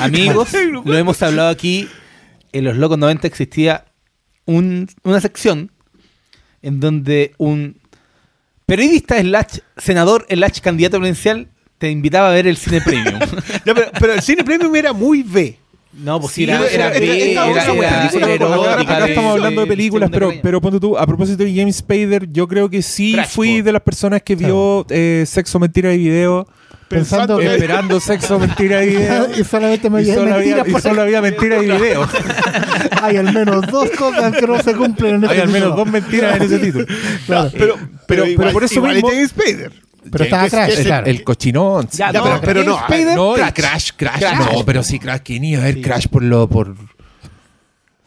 [0.00, 0.48] Amigos,
[0.84, 1.88] lo hemos hablado aquí.
[2.52, 3.84] En los Locos 90 existía
[4.46, 5.70] un- una sección
[6.62, 7.76] en donde un
[8.64, 13.18] periodista slash senador slash candidato presidencial te invitaba a ver el cine premium.
[13.64, 15.58] Ya, pero, pero el cine premium era muy B.
[15.92, 17.32] no, pues Sí, era, era- era, era- B,
[18.18, 21.76] era, erótica Acá estamos hablando de películas, pero, pero ponte tú, a propósito de James
[21.76, 25.92] Spader, yo creo que sí Crash, fui de las personas que vio eh, Sexo, Mentira
[25.92, 26.46] y Video,
[26.88, 29.28] Pensando que- esperando Sexo, Mentira y Video.
[29.38, 32.08] y solamente me Y había solo, mentiras había, y solo había mentira y video.
[33.02, 35.84] Hay al menos dos cosas que no se cumplen en Hay este al menos título.
[35.84, 36.86] dos mentiras en ese título.
[37.26, 37.50] Claro.
[37.52, 39.72] Pero, pero, pero igual- por eso igual mismo- es James Spader.
[40.12, 41.06] Pero estaba Que- que- Crash, que- claro.
[41.06, 41.88] El cochinón.
[41.90, 43.52] Ya, Ya, no, pero- pero no, James a ver, Spader, No, el Crash.
[43.54, 44.52] Crash, Crash, Crash.
[44.52, 46.48] No, pero sí, Crash, que ni a ver Crash por lo.
[46.48, 46.74] por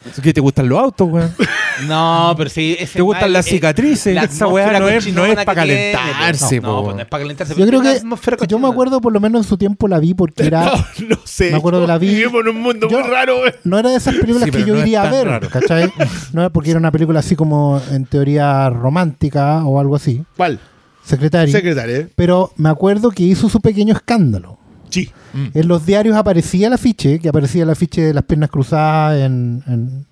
[0.06, 1.34] ¿Es que te gustan los autos, weón?
[1.88, 2.76] No, pero sí.
[2.78, 4.14] ese ¿Te gustan mal- las cicatrices?
[4.14, 6.84] la Esa weá no es, no es para que tiene, calentarse, No, po.
[6.84, 7.56] pues no es para calentarse.
[7.56, 10.44] Yo creo que yo me acuerdo por lo menos en su tiempo la vi porque
[10.48, 10.72] era No,
[11.08, 11.52] no sé.
[11.52, 13.40] Me acuerdo que la vi- Vivimos en un mundo Yo- muy raro.
[13.40, 13.54] güey.
[13.64, 15.50] no era de esas películas Sí, que yo iría a ver, raro.
[15.50, 15.90] ¿cachai?
[16.34, 20.60] No era porque era una película así como en teoría romántica o algo así, ¿Cuál?
[21.02, 21.52] secretaria.
[21.52, 22.10] Secretaria.
[22.18, 24.59] pero me acuerdo que hizo su pequeño escándalo.
[24.90, 25.12] Sí.
[25.54, 29.64] En los diarios aparecía el afiche, que aparecía el afiche de las piernas cruzadas en,
[29.68, 30.06] en,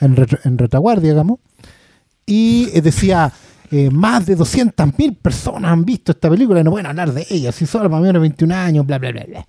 [0.00, 1.38] en retro- en retaguardia, digamos.
[2.26, 3.32] Y eh, decía,
[3.70, 7.50] eh, más de 200.000 personas han visto esta película y no pueden hablar de ella,
[7.52, 9.46] si solo para menos de 21 años, bla, bla, bla, bla.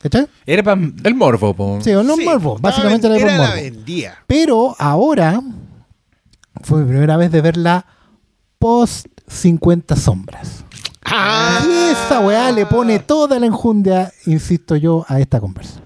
[0.00, 0.26] ¿Cachai?
[0.46, 0.80] Era para.
[1.02, 1.78] El morbo, po.
[1.82, 2.24] Sí, o no Sí.
[2.24, 3.54] morbo, básicamente era era la morbo.
[3.54, 4.14] vendía.
[4.26, 5.40] Pero ahora
[6.62, 7.86] fue mi primera vez de verla
[8.58, 10.63] post 50 sombras.
[11.66, 15.80] Y esa weá le pone toda la enjundia, insisto yo, a esta conversa.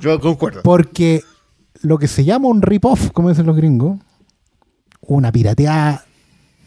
[0.00, 0.62] Yo concuerdo.
[0.62, 1.22] Porque
[1.82, 3.98] lo que se llama un rip-off, como dicen los gringos,
[5.00, 6.04] una pirateada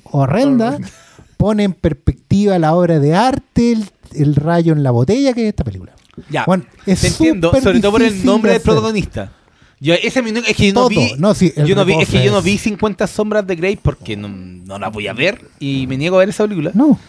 [0.03, 0.77] horrenda,
[1.37, 5.49] pone en perspectiva la obra de arte, el, el rayo en la botella que es
[5.49, 5.93] esta película.
[6.29, 6.45] Ya.
[6.45, 9.33] Bueno, es te entiendo, sobre todo por el nombre de del protagonista.
[9.79, 11.13] Yo, ese es que yo no Todo, vi.
[11.19, 13.75] no, sí, el yo no vi, es que yo no vi 50 sombras de Grey
[13.75, 16.71] porque no, no la voy a ver y me niego a ver esa película.
[16.73, 16.99] No,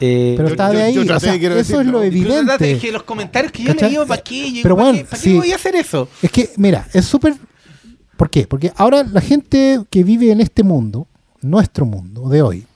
[0.00, 0.94] Eh, pero yo- de ahí.
[0.94, 2.78] yo o sea, eso es lo evidente.
[2.78, 3.92] Que los comentarios que yo ¿Cachai?
[3.92, 4.52] leí, ¿para qué?
[4.52, 5.36] Yo, Pero ¿para bueno, qué, ¿para qué sí.
[5.36, 6.08] voy a hacer eso?
[6.22, 7.34] Es que, mira, es súper...
[8.16, 8.46] ¿Por qué?
[8.46, 11.06] Porque ahora la gente que vive en este mundo,
[11.42, 12.66] nuestro mundo de hoy,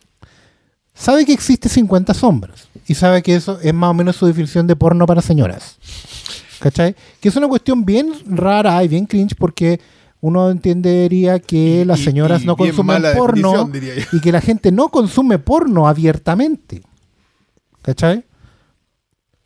[0.94, 4.66] sabe que existe 50 sombras y sabe que eso es más o menos su definición
[4.66, 5.76] de porno para señoras.
[6.58, 6.94] ¿Cachai?
[7.20, 9.80] Que es una cuestión bien rara y bien cringe porque
[10.20, 14.02] uno entendería que Y- las y- señoras y no consumen porno definición, diría yo.
[14.12, 16.82] y que la gente no consume porno abiertamente.
[17.82, 18.24] ¿Cachai?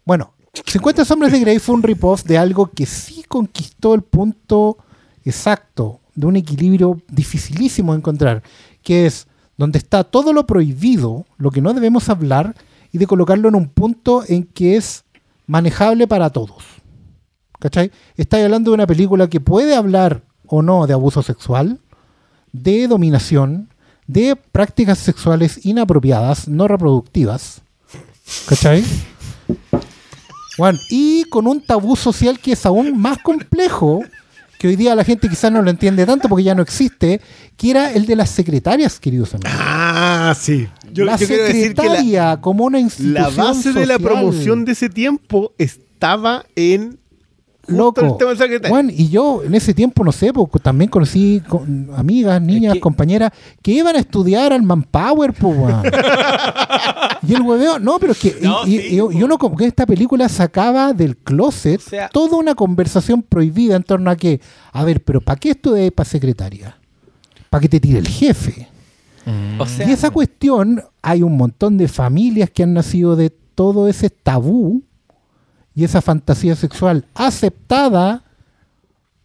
[0.04, 4.78] Bueno, 50 sombras de Grey fue un rip-off de algo que sí conquistó el punto
[5.24, 8.42] exacto de un equilibrio dificilísimo de encontrar,
[8.82, 9.26] que es
[9.56, 12.54] donde está todo lo prohibido, lo que no debemos hablar,
[12.92, 15.04] y de colocarlo en un punto en que es
[15.46, 16.64] manejable para todos.
[17.58, 17.90] ¿Cachai?
[18.16, 21.80] Estáis hablando de una película que puede hablar o no de abuso sexual,
[22.52, 23.68] de dominación,
[24.06, 27.63] de prácticas sexuales inapropiadas, no reproductivas.
[28.46, 28.84] ¿Cachai?
[30.56, 34.04] Bueno, y con un tabú social que es aún más complejo,
[34.58, 37.20] que hoy día la gente quizás no lo entiende tanto porque ya no existe,
[37.56, 39.52] que era el de las secretarias, queridos amigos.
[39.54, 40.68] Ah, sí.
[40.92, 43.98] Yo, la yo quiero decir que la, secretaria como una institución la base de la
[43.98, 46.98] promoción de ese tiempo estaba en
[47.68, 48.00] Loco.
[48.04, 48.74] el tema del secretario.
[48.74, 52.80] Bueno, y yo en ese tiempo, no sé, porque también conocí con- amigas, niñas, que-
[52.80, 55.60] compañeras que iban a estudiar al Manpower, pues.
[57.26, 59.64] Y el hueveo, no, pero es que No, y, sí, y- y uno como que
[59.64, 64.40] esta película sacaba del closet O sea- toda una conversación prohibida en torno a que,
[64.72, 66.76] a ver, pero ¿para qué estudias para secretaria?
[67.48, 68.68] Para que te tire el jefe.
[69.58, 73.88] O sea, y esa cuestión, hay un montón de familias que han nacido de todo
[73.88, 74.82] ese tabú
[75.74, 78.22] y esa fantasía sexual aceptada,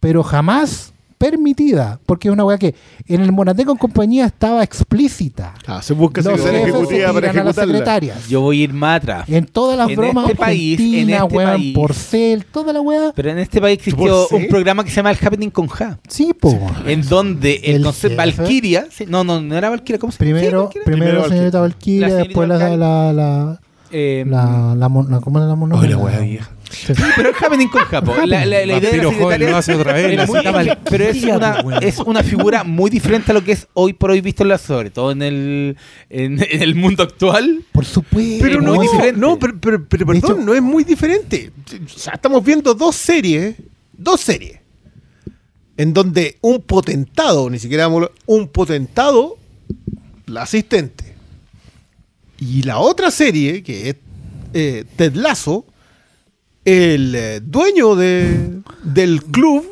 [0.00, 2.00] pero jamás permitida.
[2.06, 2.74] Porque es una weá que
[3.06, 5.52] en el Monateco en compañía estaba explícita.
[5.66, 8.26] Ah, se busca Los secretaria ejecutiva para a las secretarias.
[8.26, 9.28] yo voy a ir más atrás.
[9.28, 11.74] En todas las En bromas este país, en este weón, país.
[11.74, 13.12] porcel, toda la weá.
[13.14, 15.98] Pero en este país existió ¿Por un programa que se llama El Happening con Ja.
[16.08, 16.58] Sí, po.
[16.86, 18.40] En donde el, El concepto jefe.
[18.40, 18.86] Valkyria.
[19.08, 20.38] no, no, no era Valkyria, ¿cómo se llama?
[20.40, 22.76] Primero, primero, Primero la señorita Valkyria, después la, Valkyria.
[22.78, 23.60] la, la,
[23.92, 25.76] Eh, la, la, mon- la- ¿cómo era la mono?
[25.76, 26.50] Oh, la wea vieja.
[26.70, 26.94] Sí.
[26.94, 28.14] Sí, pero el Happening con Japo.
[28.24, 30.26] La, la, la idea de la Vampiro joven secretaria lo hace otra vez, es la
[30.26, 33.66] muy- cita Valkyria, pero es una, es una figura muy diferente a lo que es
[33.74, 35.76] hoy por hoy visto en la, sobre todo en el,
[36.08, 37.64] en, en el mundo actual.
[37.72, 38.44] Por supuesto.
[38.44, 39.20] Pero Es no, muy diferente.
[39.20, 41.50] no, pero, pero- pero De perdón, hecho- no es muy diferente.
[41.84, 43.56] O sea, estamos viendo dos series,
[43.92, 44.60] dos series,
[45.76, 49.36] en donde un potentado, ni siquiera vamos a- un potentado,
[50.26, 50.99] la asistente.
[52.40, 53.96] Y la otra serie, que es
[54.54, 55.64] eh, Ted Lasso,
[56.64, 59.66] el eh, dueño de, del club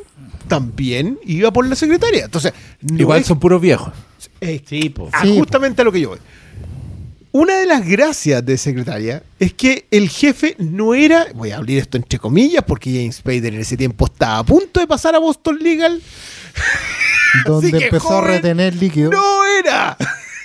[0.48, 2.24] también iba por la secretaria.
[2.26, 2.52] Entonces,
[2.82, 3.92] no Igual es- son puros viejos.
[4.40, 5.08] eh, Sí, po.
[5.12, 6.18] ah, Sí, justamente a lo que yo voy.
[7.32, 11.78] una de las gracias de secretaria es que el jefe no era, voy a abrir
[11.78, 15.18] esto entre comillas, porque James Spader en ese tiempo estaba a punto de pasar a
[15.18, 16.00] Boston Legal.
[17.44, 19.10] donde que, empezó joven, a retener líquido.
[19.10, 19.96] No era.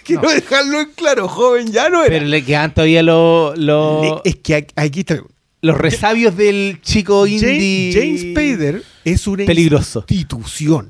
[0.03, 2.09] Quiero dejarlo en claro, joven, ya no era.
[2.09, 5.21] Pero le quedan todavía los los- Le- es que aquí- está.
[5.61, 7.91] los resabios del chico indie.
[7.93, 9.99] James, James Spader es una Peligroso.
[10.09, 10.89] institución.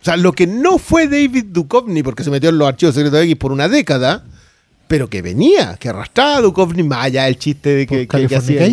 [0.00, 3.20] O sea, lo que no fue David Duchovny, porque se metió en los archivos secretos
[3.20, 4.24] de X por una década,
[4.88, 8.26] pero que venía, que arrastraba a Duchovny más allá del chiste de que, ¿Por que-
[8.26, 8.66] que hacía.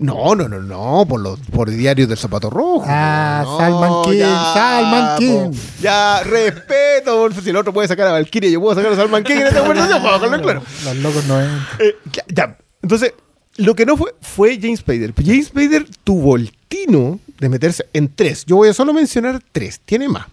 [0.00, 2.84] No, no, no, no, por los por diarios del zapato rojo.
[2.86, 5.50] Ah, No, Salman King, ya, Salman King.
[5.50, 8.96] po, Ya, respeto, por- si el otro puede sacar a Valkyrie, yo puedo sacar a
[8.96, 10.62] Salman King en esta conversación, vamos a dejarlo claro.
[10.84, 11.48] Los locos no es.
[11.78, 12.58] Eh, ya, ya.
[12.82, 13.14] Entonces,
[13.56, 15.12] lo que no fue fue James Spader.
[15.16, 18.44] James Spader tuvo el tino de meterse en tres.
[18.46, 19.80] Yo voy a solo mencionar tres.
[19.84, 20.26] Tiene más.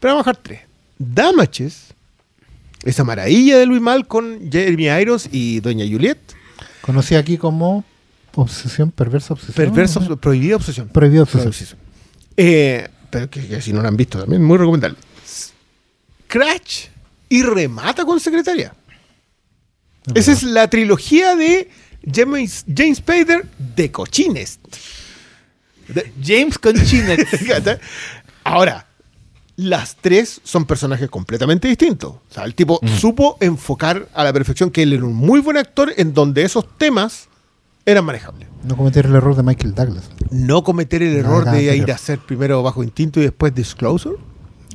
[0.00, 0.60] Pero vamos a bajar tres.
[0.98, 1.88] Damages.
[2.84, 6.18] Esa maravilla de Luis Mal con Jeremy Irons y Doña Juliet.
[6.80, 7.84] Conocida aquí como
[8.34, 9.54] obsesión, perversa obsesión.
[9.54, 10.16] Perversa, ¿no?
[10.16, 10.88] prohibida obsesión.
[10.88, 11.78] Prohibida obsesión.
[12.36, 14.96] Eh, pero que, que si no la han visto también, muy recomendable.
[16.28, 16.86] Crash
[17.28, 18.74] y remata con secretaria.
[20.14, 21.70] Esa es la trilogía de
[22.12, 24.58] James, James Spader de cochines.
[25.88, 27.28] De- James Conchinet.
[28.44, 28.86] Ahora,
[29.56, 32.12] las tres son personajes completamente distintos.
[32.12, 35.56] O sea, el tipo supo enfocar a la perfección que él era un muy buen
[35.58, 37.28] actor en donde esos temas
[37.84, 38.48] eran manejables.
[38.64, 40.10] No cometer el error de Michael Douglas.
[40.30, 41.76] No cometer el error de anterior.
[41.76, 44.16] ir a hacer primero Bajo Instinto y después Disclosure.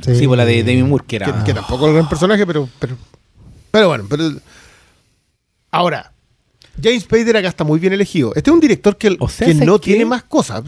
[0.02, 1.44] sí, por la de Demi Moore, que era.
[1.44, 2.98] que tampoco es un gran personaje, pero, pero.
[3.72, 4.30] Pero bueno, pero.
[5.72, 6.12] Ahora,
[6.82, 8.34] James Spader acá está muy bien elegido.
[8.36, 10.64] Este es un director que, O sea, que ¿sabes no tiene más cosas.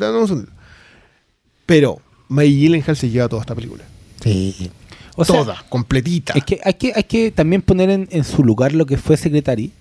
[1.65, 3.83] Pero May Gyllenhaal se lleva toda esta película.
[4.21, 4.71] Sí.
[5.15, 6.33] O sea, toda, completita.
[6.33, 9.17] Es que hay que, hay que también poner en, en su lugar lo que fue
[9.17, 9.71] Secretary.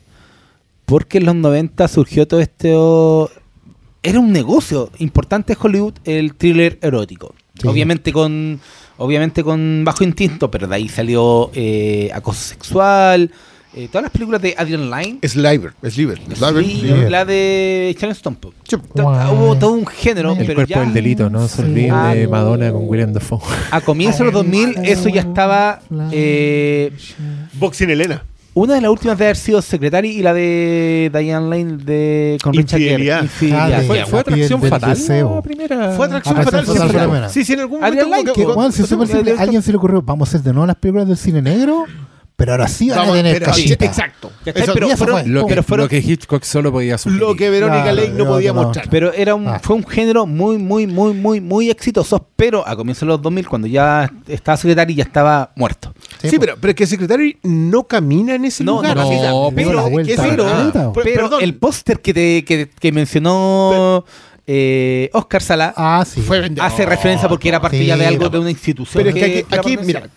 [0.88, 3.30] Porque en los 90 surgió todo esto.
[4.02, 7.34] Era un negocio importante en Hollywood el thriller erótico.
[7.60, 7.68] Sí.
[7.68, 8.58] Obviamente con
[8.96, 13.30] obviamente con bajo instinto, pero de ahí salió eh, acoso sexual.
[13.74, 15.18] eh, todas las películas de Adrian Lyne.
[15.22, 16.18] Sliver, Sliver.
[16.34, 17.10] Sliver, y Sliver.
[17.10, 18.36] la de Sharon Stone.
[18.66, 18.76] Sí.
[18.94, 21.88] Hubo todo un género, El pero cuerpo ya del delito, no se Sí.
[21.90, 22.30] Ah, de no.
[22.30, 23.40] Madonna con William Dafoe.
[23.70, 25.80] a comienzos de los 2000 eso ya estaba...
[26.12, 26.92] eh,
[27.54, 28.22] Boxing Elena.
[28.54, 32.52] Una de las últimas de haber sido Secretary y la de Diane Lane de, con
[32.54, 32.80] Richard.
[32.80, 33.04] Gere.
[33.22, 33.72] Infidelidad.
[33.78, 35.34] Ah, ¿Fue, fue atracción fatal deseo.
[35.36, 35.90] la primera?
[35.92, 36.66] Fue atracción fatal.
[36.66, 37.28] Fatal sí, primera.
[37.28, 38.32] Sí, sí, en algún Adrian momento.
[38.32, 40.28] Lyne, Que, como- Juan, si es súper el simple, director- alguien se le ocurrió, vamos
[40.28, 41.84] a hacer de nuevo las películas del cine negro,
[42.38, 43.84] pero ahora sí van a Vamos, tener pero- cachita.
[43.84, 44.30] Exacto.
[44.44, 44.62] ¿Cachai?
[44.62, 45.28] Eso- pero, y eso fueron- fue.
[45.28, 47.20] Lo que, pero fueron- lo que Hitchcock solo podía sugerir.
[47.20, 48.62] lo que Verónica Claro, Lake no no, podía no.
[48.62, 48.88] mostrar.
[48.88, 49.58] pero era un, Ah.
[49.60, 52.28] fue un género muy, muy, muy, muy, muy exitoso.
[52.36, 55.92] Pero a comienzos de los 2000, cuando ya estaba Secretary, ya estaba muerto.
[56.22, 56.38] Sí, pues.
[56.38, 58.96] pero, pero es que Secretary no camina en ese No, lugar.
[58.96, 60.72] no, no, pero, dio la es que vuelta eso- a la pero- caleta.
[60.72, 61.42] Pero- Pero perdón.
[61.42, 64.04] el póster que, te- que, que mencionó
[64.46, 66.22] eh, Oscar Sala Ah, sí.
[66.22, 68.30] fue hace referencia porque era parte Sí, ya de algo no.
[68.30, 69.02] de una institución.
[69.02, 70.00] Pero es que aquí, que era aquí, pertenecía.
[70.00, 70.10] mira,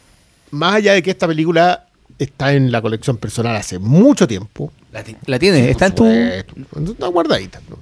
[0.52, 1.86] más allá de que esta película
[2.24, 6.06] está en la colección personal hace mucho tiempo, La, la tiene, está en tu...
[6.06, 7.62] está guardadita.
[7.70, 7.78] ¿no?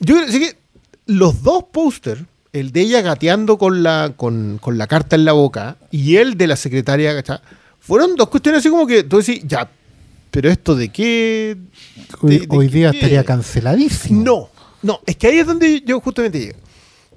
[0.00, 0.56] Yo creo sí que
[1.06, 2.22] los dos pósters,
[2.52, 6.36] el de ella gateando con la, con, con la carta en la boca y el
[6.36, 7.38] de la secretaria, ¿cachai?
[7.80, 9.68] fueron dos cuestiones así como que tú decís, ya,
[10.30, 11.56] pero esto de qué...
[12.20, 14.22] Hoy, de- de hoy día qué- estaría canceladísimo.
[14.22, 14.48] No,
[14.82, 16.58] no, es que ahí es donde yo justamente llego.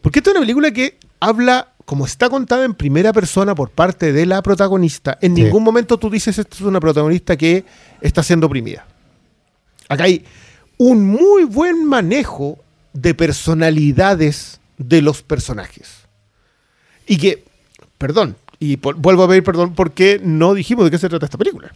[0.01, 4.13] Porque esta es una película que habla, como está contada en primera persona por parte
[4.13, 5.43] de la protagonista, en Sí.
[5.43, 7.65] ningún momento tú dices esto es una protagonista que
[8.01, 8.85] está siendo oprimida.
[9.89, 10.23] Acá hay
[10.77, 12.57] un muy buen manejo
[12.93, 15.89] de personalidades de los personajes.
[17.05, 17.43] Y que,
[17.97, 21.37] perdón, y por- vuelvo a pedir perdón porque no dijimos de qué se trata esta
[21.37, 21.71] película.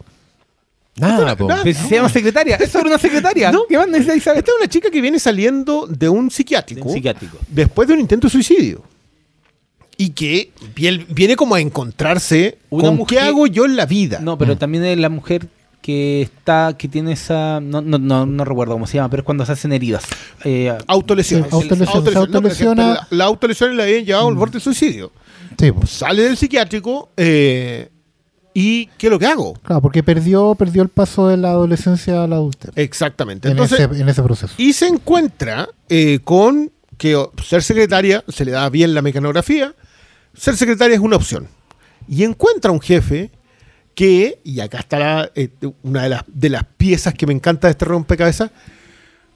[0.95, 1.47] Nada, po.
[1.47, 1.61] nada.
[1.63, 3.51] Se llama secretaria, es sobre una secretaria.
[3.51, 3.65] No.
[3.69, 3.87] ¿Qué más?
[3.89, 6.81] Esta es una chica que viene saliendo de un psiquiátrico.
[6.81, 7.37] De un psiquiátrico.
[7.49, 8.81] después de un intento de suicidio.
[9.97, 10.51] Y que
[11.09, 14.19] viene como a encontrarse Una con mujer- qué hago yo en la vida.
[14.21, 15.47] No, pero también es la mujer
[15.81, 19.25] que está, que tiene esa, no, no, no, no recuerdo cómo se llama, pero es
[19.25, 20.03] cuando se hacen heridas.
[20.43, 21.43] Eh, Autolesión.
[21.43, 22.87] Sí, No, pero autolesiona.
[22.93, 25.11] la, la autolesión la habían llevado al borde del suicidio.
[25.57, 25.89] Sí, pues.
[25.89, 27.89] Sale del psiquiátrico eh,
[28.53, 29.53] y ¿qué es lo que hago?
[29.63, 32.71] Claro, porque perdió, perdió el paso de la adolescencia a la adultez.
[32.75, 33.47] Exactamente.
[33.47, 34.53] En, Entonces, ese, en ese proceso.
[34.57, 37.15] y se encuentra eh, con que
[37.45, 39.73] ser secretaria, se le da bien la mecanografía,
[40.33, 41.47] ser secretaria es una opción.
[42.07, 43.31] Y encuentra un jefe
[43.95, 45.49] que, y acá está la, eh,
[45.83, 48.51] una de las, de las piezas que me encanta de este rompecabezas,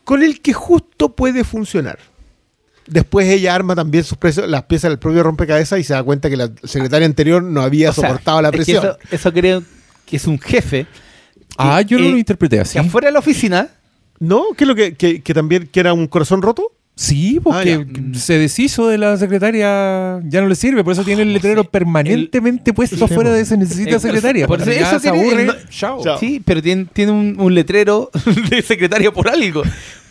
[0.04, 2.00] con el que justo puede funcionar.
[2.88, 6.30] Después ella arma también sus precios- las piezas del propio rompecabezas y se da cuenta
[6.30, 8.86] que la secretaria anterior no había o sea, soportado la es que presión.
[8.86, 9.64] eso, eso creo
[10.06, 10.88] que es un jefe
[11.58, 12.74] Ah, yo no eh, lo interpreté así.
[12.74, 13.70] que afuera de la oficina,
[14.20, 14.46] ¿No?
[14.56, 16.72] ¿Qué es lo que, que, que también que era un corazón roto?
[17.02, 21.24] Sí, porque Ah, se deshizo de la secretaria, ya no le sirve, por eso tiene
[21.24, 24.46] el letrero permanentemente puesto afuera de se necesita Eh, secretaria.
[24.46, 26.04] por eso se tiene- aburre, no- chao.
[26.04, 26.20] Chao.
[26.20, 28.12] sí, pero tiene, tiene un, un letrero
[28.52, 29.64] de secretaria por algo.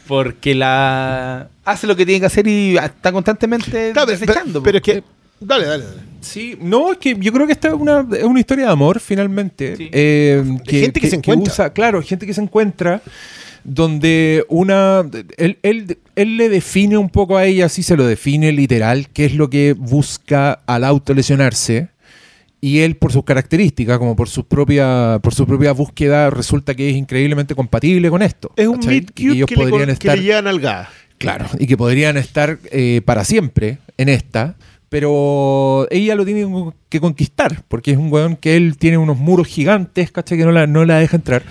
[0.08, 4.60] Porque la hace lo que tiene que hacer y está constantemente Claro, pero, desechando.
[4.62, 5.04] pero es que.
[5.38, 6.00] Dale, dale, dale.
[6.20, 8.98] Sí, no, es que yo creo que esta es una, es una historia de amor,
[8.98, 9.76] finalmente.
[9.76, 9.88] Sí.
[9.92, 11.52] Eh, gente que se encuentra.
[11.52, 13.00] usa- claro, gente que se encuentra,
[13.64, 15.04] donde una.
[15.36, 19.24] Él, él- él le define un poco a ella, así se lo define literal, qué
[19.24, 21.88] es lo que busca al autolesionarse.
[22.62, 26.90] Y él, por sus características, como por su propia, por su propia búsqueda, resulta que
[26.90, 28.52] es increíblemente compatible con esto.
[28.56, 30.18] Es un ellos que, le, podrían que estar.
[30.18, 30.88] le llevan al gas.
[31.16, 34.56] Claro, y que podrían estar eh, para siempre en esta,
[34.90, 36.46] pero ella lo tiene
[36.90, 40.36] que conquistar, porque es un weón que él tiene unos muros gigantes, ¿cachai?
[40.36, 41.42] Que no la, no la deja entrar.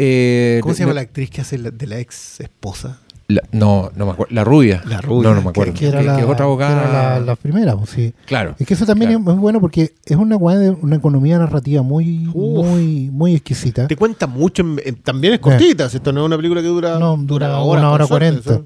[0.00, 2.98] Eh, ¿Cómo se no- llama la actriz que hace la- de la ex esposa?
[3.30, 4.34] la- no, no me acuerdo.
[4.34, 4.82] La rubia.
[4.86, 5.74] La rubia, No, no me acuerdo.
[5.74, 6.82] Que era Que- la, que es otra abogada.
[6.88, 8.14] era la, la primera, pues, sí.
[8.24, 8.54] Claro.
[8.58, 9.20] Es que eso también Claro.
[9.20, 12.64] es muy bueno porque es una una economía narrativa muy, Uf.
[12.66, 13.86] muy, muy exquisita.
[13.86, 16.68] Te cuenta mucho, en- en- también es cortita, si esto no es una película que
[16.68, 18.62] dura, No, dura horas, una hora cuarenta.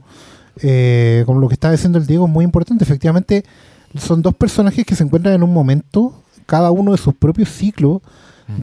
[0.60, 2.84] Eh, como lo que está diciendo el Diego, es muy importante.
[2.84, 3.44] Efectivamente,
[3.98, 8.00] son dos personajes que se encuentran en un momento, cada uno de sus propios ciclos.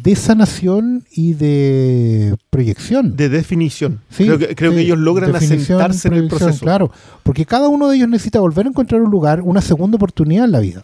[0.01, 3.15] De sanación y de proyección.
[3.15, 3.99] De definición.
[4.09, 6.59] Sí, creo que, creo sí, que ellos logran asentarse en el proceso.
[6.61, 6.91] Claro,
[7.23, 10.51] porque cada uno de ellos necesita volver a encontrar un lugar, una segunda oportunidad en
[10.51, 10.83] la vida.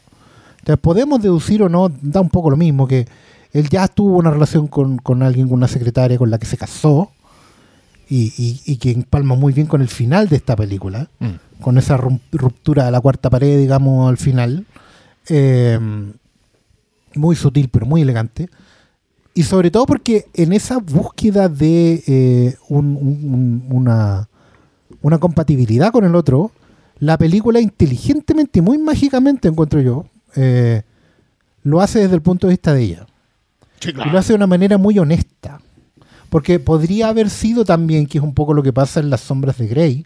[0.60, 3.08] Entonces, podemos deducir o no, da un poco lo mismo, que
[3.54, 6.58] él ya tuvo una relación con, con alguien, con una secretaria con la que se
[6.58, 7.12] casó,
[8.10, 11.62] y, y- y que empalma muy bien con el final de esta película, Mm.
[11.62, 11.98] con esa
[12.32, 14.66] ruptura de la cuarta pared, digamos, al final.
[15.28, 15.80] Eh,
[17.16, 18.50] muy sutil, pero muy elegante.
[19.36, 24.30] Y sobre todo porque en esa búsqueda de eh, un- un- un- una,
[25.02, 26.52] una compatibilidad con el otro,
[27.00, 30.06] la película inteligentemente y muy mágicamente, encuentro yo,
[30.36, 30.82] eh,
[31.64, 33.06] lo hace desde el punto de vista de ella.
[33.82, 35.60] Sí, Y lo hace de una manera muy honesta.
[36.30, 39.58] Porque podría haber sido también, que es un poco lo que pasa en las sombras
[39.58, 40.06] de Grey,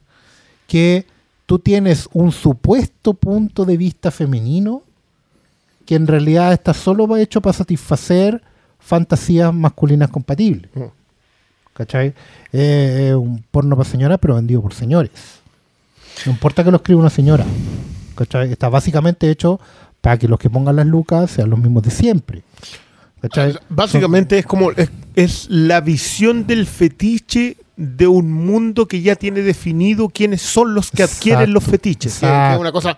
[0.67, 1.05] que
[1.45, 4.81] tú tienes un supuesto punto de vista femenino
[5.85, 8.43] que en realidad está solo hecho para satisfacer
[8.89, 10.69] fantasías masculinas compatibles.
[10.73, 10.83] Mm.
[11.73, 12.13] ¿Cachai?
[12.51, 15.11] Eh, Es un porno para señoras, pero vendido por señores.
[16.25, 17.45] No importa que lo escriba una señora.
[18.15, 18.51] ¿Cachai?
[18.51, 19.59] Está básicamente hecho
[20.01, 22.41] para que los que pongan las lucas sean los mismos de siempre.
[23.21, 23.55] ¿Cachai?
[23.69, 29.41] Básicamente es como es, es la visión del fetiche de un mundo que ya tiene
[29.41, 32.19] definido quiénes son los que adquieren los fetiches.
[32.19, 32.55] Que exacto.
[32.55, 32.97] es una cosa,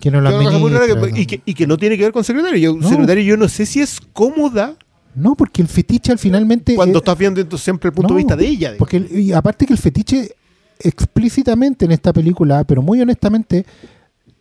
[0.00, 2.58] que no que- administra, y, que, y que no tiene que ver con secretario.
[2.58, 2.86] Yo, No.
[2.88, 4.74] secretario, yo no sé si es cómoda
[5.14, 6.74] No, porque el fetiche al finalmente.
[6.76, 8.58] cuando estás viendo entonces siempre el punto no, de vista de ella.
[8.72, 8.78] digamos.
[8.78, 10.34] Porque, el- y aparte que el fetiche
[10.78, 13.66] explícitamente en esta película, pero muy honestamente,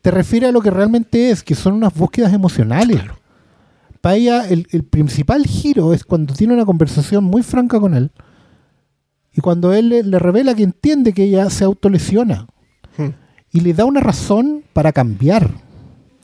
[0.01, 3.01] te refiere a lo que realmente es, que son unas búsquedas emocionales.
[4.01, 8.11] Para ella, el, el principal giro es cuando tiene una conversación muy franca con él
[9.33, 12.47] y cuando él le, le revela que entiende que ella se autolesiona
[12.97, 13.09] Hmm.
[13.51, 15.51] y le da una razón para cambiar.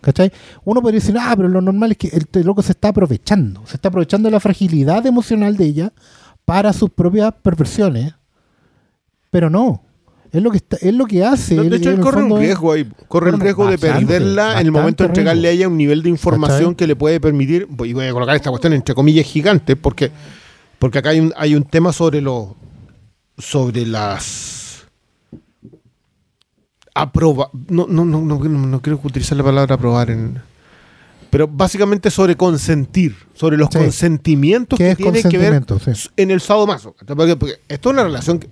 [0.06, 0.32] ¿Cachai?
[0.64, 3.64] Uno podría decir, ah, pero lo normal es que el, este loco se está aprovechando.
[3.66, 5.94] Se está aprovechando de la fragilidad emocional de ella
[6.46, 8.14] para sus propias perversiones.
[9.32, 9.82] Pero no.
[10.32, 11.56] Es lo que, está, es lo que hace.
[11.56, 12.88] De hecho, él corre un riesgo ahí.
[13.08, 16.10] Corre el riesgo de perderla en el momento de entregarle a ella un nivel de
[16.10, 16.76] información ¿Cachai?
[16.76, 17.68] que le puede permitir.
[17.84, 20.12] Y voy a colocar esta cuestión entre comillas gigante, porque,
[20.78, 22.50] porque acá hay un, hay un tema sobre los.
[23.40, 24.65] sobre las.
[26.96, 27.52] Aproba.
[27.70, 30.42] No, no, no, no, no, no quiero utilizar la palabra aprobar en.
[31.30, 35.64] Pero básicamente sobre consentir, sobre los consentimientos ¿Qué que tienen que ver
[36.18, 36.96] en el sadomaso.
[37.38, 38.48] porque esto es una relación que,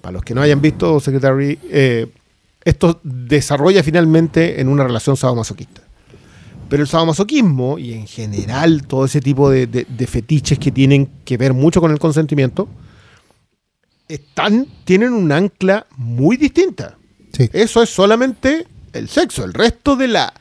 [0.00, 2.06] para los que no hayan visto Secretary, eh,
[2.64, 5.82] esto desarrolla finalmente en una relación sadomasoquista.
[6.70, 11.08] Pero el sadomasoquismo y en general todo ese tipo de, de- de fetiches que tienen
[11.24, 12.66] que ver mucho con el consentimiento,
[14.08, 16.96] están, tienen un ancla muy distinta.
[17.36, 17.50] Sí.
[17.52, 19.44] Eso es solamente el sexo.
[19.44, 20.32] El resto de la,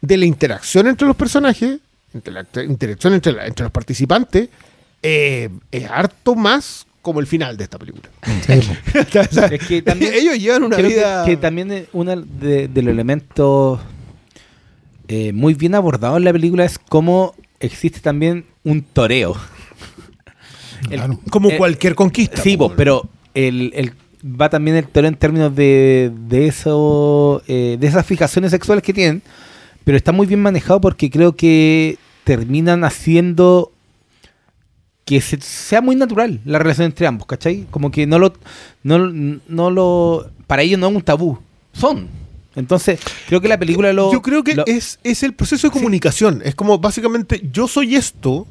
[0.00, 1.78] de la interacción entre los personajes,
[2.14, 4.48] entre la inter- interacción entre, la- entre los participantes,
[5.02, 8.08] eh, es harto más como el final de esta película.
[8.46, 8.60] Sí,
[8.92, 8.98] po.
[9.20, 11.24] O sea, Es que también- ellos llevan una Creo que- vida...
[11.24, 13.80] que, también es uno de, de los elementos
[15.08, 19.36] eh, muy bien abordados en la película es cómo existe también un toreo.
[20.90, 21.20] El- Claro.
[21.30, 22.40] como eh, cualquier conquista.
[22.42, 23.92] Sí, po, pero el, el-
[24.24, 28.92] va también el toreo en términos de, de eso, eh, de esas fijaciones sexuales que
[28.92, 29.22] tienen,
[29.84, 33.72] pero está muy bien manejado porque creo que terminan haciendo
[35.04, 37.66] que se- sea muy natural la relación entre ambos, ¿cachai?
[37.70, 38.34] Como que no lo,
[38.82, 41.38] no, no lo, para ellos no es un tabú,
[41.72, 42.08] son.
[42.56, 44.12] Entonces, creo que la película lo...
[44.12, 46.42] Yo creo que lo- es, es el proceso de comunicación.
[46.44, 48.46] Es como básicamente yo soy esto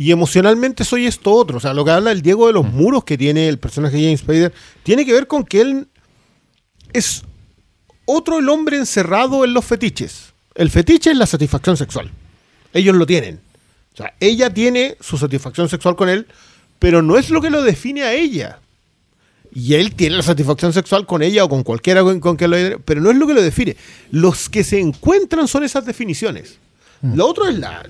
[0.00, 1.58] y emocionalmente soy esto otro.
[1.58, 4.04] O sea, lo que habla el Diego de los muros que tiene el personaje de
[4.04, 5.88] James Spader tiene que ver con que él
[6.94, 7.22] es
[8.06, 10.32] otro el hombre encerrado en los fetiches.
[10.54, 12.10] El fetiche es la satisfacción sexual.
[12.72, 13.40] Ellos lo tienen.
[13.92, 16.26] O sea, ella tiene su satisfacción sexual con él,
[16.78, 18.58] pero no es lo que lo define a ella.
[19.52, 22.56] Y él tiene la satisfacción sexual con ella o con cualquiera con, con que lo
[22.86, 23.76] pero no es lo que lo define.
[24.10, 26.56] Los que se encuentran son esas definiciones.
[27.02, 27.82] Lo otro es la.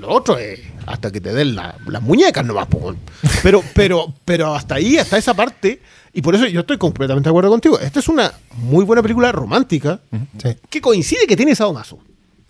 [0.00, 2.94] Lo otro es hasta que te den la- las muñecas nomás, po.
[3.42, 5.80] Pero, pero, pero hasta ahí, hasta esa parte.
[6.12, 7.78] Y por eso yo estoy completamente de acuerdo contigo.
[7.78, 10.00] Esta es una muy buena película romántica
[10.42, 10.50] Sí.
[10.70, 11.98] que coincide que tiene sadomaso.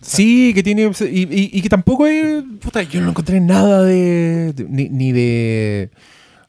[0.01, 0.91] Sí, que tiene.
[1.01, 2.43] Y, y- y que tampoco es.
[2.61, 4.53] Puta, yo no encontré nada de.
[4.53, 5.89] de- ni, ni de.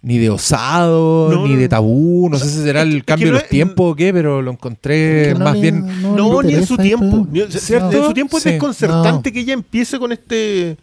[0.00, 1.68] Ni de osado, No, ni de no.
[1.68, 2.28] tabú.
[2.30, 4.40] No sé si será el es cambio que no de los tiempos o qué, pero
[4.42, 6.02] lo encontré Que no más le- bien.
[6.14, 7.26] No, ni en su tiempo.
[7.30, 7.96] Ni- ¿Cierto?
[7.96, 8.50] En su tiempo es Sí.
[8.50, 10.76] desconcertante que ella empiece con este.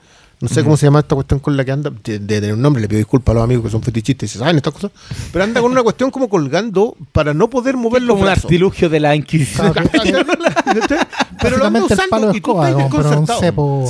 [0.46, 1.90] No sé cómo se llama esta cuestión con la que anda.
[2.04, 4.34] De, de tener un nombre, le pido disculpas a los amigos que son fetichistas y
[4.34, 4.92] se saben estas cosas.
[5.32, 8.46] Pero anda con una cuestión como colgando para no poder mover los como un brazos.
[8.46, 9.74] artilugio de la Inquisición.
[11.42, 13.86] Pero lo anda Básicamente el palo usando y tú estás desconcertado.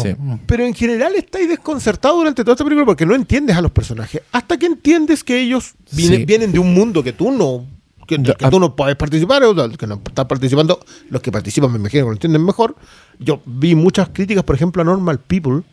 [0.45, 4.21] Pero en general estáis desconcertado durante toda esta película porque no entiendes a los personajes.
[4.31, 6.25] Hasta que entiendes que ellos vienen, Sí.
[6.25, 7.65] vienen de un mundo que tú no.
[8.07, 8.49] Que, que ah.
[8.51, 10.79] tú no puedes participar, o que no estás participando.
[11.09, 12.75] Los que participan, me imagino que lo entienden mejor.
[13.19, 15.63] Yo vi muchas críticas, por ejemplo, a Normal People,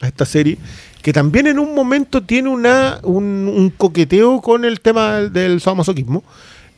[0.00, 0.58] a esta serie,
[1.02, 6.22] que también en un momento tiene una, un, un coqueteo con el tema del sadomasoquismo.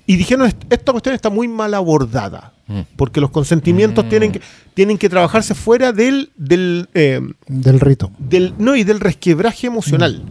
[0.08, 2.80] Y dijeron, "Est- esta cuestión está muy mal abordada, Mm.
[2.96, 4.40] porque los consentimientos tienen, que,
[4.74, 8.10] tienen que trabajarse fuera del, del, eh, Del rito.
[8.18, 10.22] del no y del resquebraje emocional.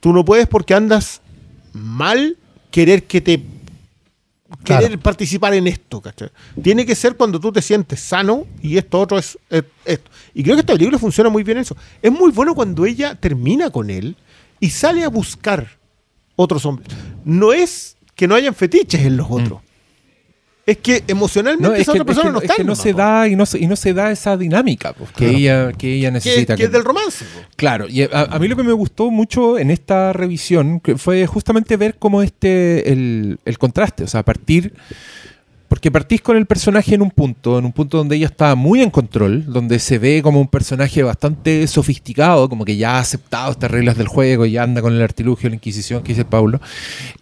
[0.00, 1.22] Tú no puedes porque andas
[1.72, 2.36] mal
[2.70, 3.42] querer que te
[4.62, 6.30] querer participar en esto, ¿cachai?
[6.62, 10.10] Tiene que ser cuando tú te sientes sano y esto otro es, es- esto.
[10.34, 11.76] Y creo que esta película funciona muy bien eso.
[12.02, 14.16] Es muy bueno cuando ella termina con él
[14.60, 15.78] y sale a buscar
[16.36, 16.88] otros hombres.
[17.24, 19.60] No es que no hayan fetiches en los otros.
[20.66, 22.62] Es que emocionalmente No, es esa que, otra es persona que- no es está que
[22.62, 25.16] en no se da y no se, y no se da esa dinámica pues, que,
[25.26, 25.36] Claro.
[25.38, 26.56] ella, que ella que, necesita.
[26.56, 27.24] que es del romance.
[27.24, 27.40] po.
[27.56, 31.26] Claro, y a, a mí lo que me gustó mucho en esta revisión que fue
[31.26, 34.72] justamente ver cómo este, el, el contraste, o sea, partir,
[35.68, 38.80] porque partís con el personaje en un punto, en un punto donde ella está muy
[38.80, 43.50] en control, donde se ve como un personaje bastante sofisticado, como que ya ha aceptado
[43.50, 46.60] estas reglas del juego, ya anda con el artilugio, la Inquisición que dice Paulo,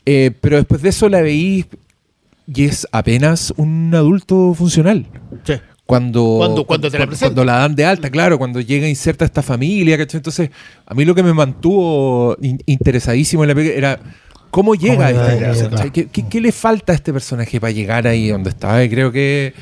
[0.05, 1.65] Eh, pero después de eso la veí
[2.47, 5.07] y es apenas un adulto funcional
[5.45, 5.55] Sí.
[5.87, 7.35] cuando, Cuando- cuando te la cuando, presentan.
[7.35, 10.19] cuando la dan de alta, claro, cuando llega inserta esta familia, ¿cachai?
[10.19, 10.51] Entonces,
[10.87, 14.01] a mí lo que me mantuvo in- interesadísimo en la película era
[14.51, 15.71] cómo llega a esta claro.
[15.71, 15.91] ¿cachai?
[15.93, 18.83] ¿Qué, qué- qué le falta a este personaje para llegar ahí donde está?
[18.85, 19.55] Y creo que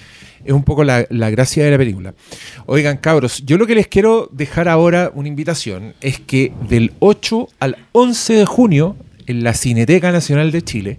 [0.44, 2.15] es un poco la, la gracia de la película.
[2.66, 7.48] Oigan, cabros, yo lo que les quiero dejar ahora una invitación es que del 8
[7.61, 8.97] al 11 de junio,
[9.27, 10.98] en la Cineteca Nacional de Chile,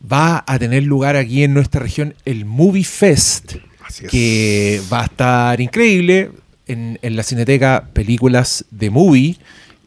[0.00, 4.10] va a tener lugar aquí en nuestra región el Movie Fest, Así es.
[4.10, 6.30] que va a estar increíble.
[6.66, 9.38] En, en la Cineteca, películas de movie,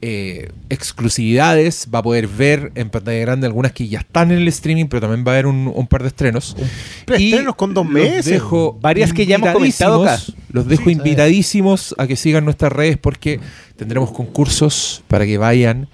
[0.01, 4.47] eh, exclusividades, va a poder ver en pantalla grande algunas que ya están en el
[4.47, 6.57] streaming, pero también va a haber un, un par de estrenos.
[7.05, 8.25] Preestrenos con dos meses.
[8.25, 10.19] dejo Varias que ya hemos comentado acá.
[10.51, 13.39] Los dejo invitadísimos a que sigan nuestras redes porque
[13.75, 15.87] tendremos concursos para que vayan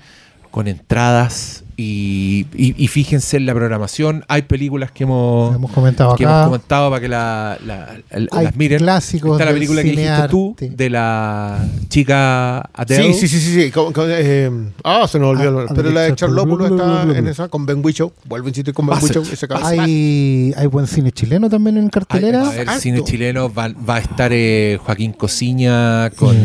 [0.52, 4.26] con entradas y, y- y fíjense en la programación.
[4.28, 6.34] Hay películas que hemos, Hemos comentado que acá.
[6.34, 8.80] hemos comentado para que la, la- la- Hay las miren.
[8.80, 13.14] clásicos Está la película que dijiste tú de la chica Adele.
[13.14, 13.72] Sí, sí, sí, sí.
[14.10, 14.52] eh,
[14.84, 15.60] ah, se nos olvidó.
[15.70, 18.12] Ah, Pero la de Charlópulo está en esa con Ben Whishaw.
[18.26, 18.98] Vuelve a insistir con Ben.
[18.98, 19.68] Ese cabrón.
[19.80, 22.42] Hay, hay buen cine chileno también en Hay- cartelera.
[22.48, 22.80] a Alto.
[22.80, 26.42] cine chileno, va, va a estar eh, Joaquín Cociña con, Sí.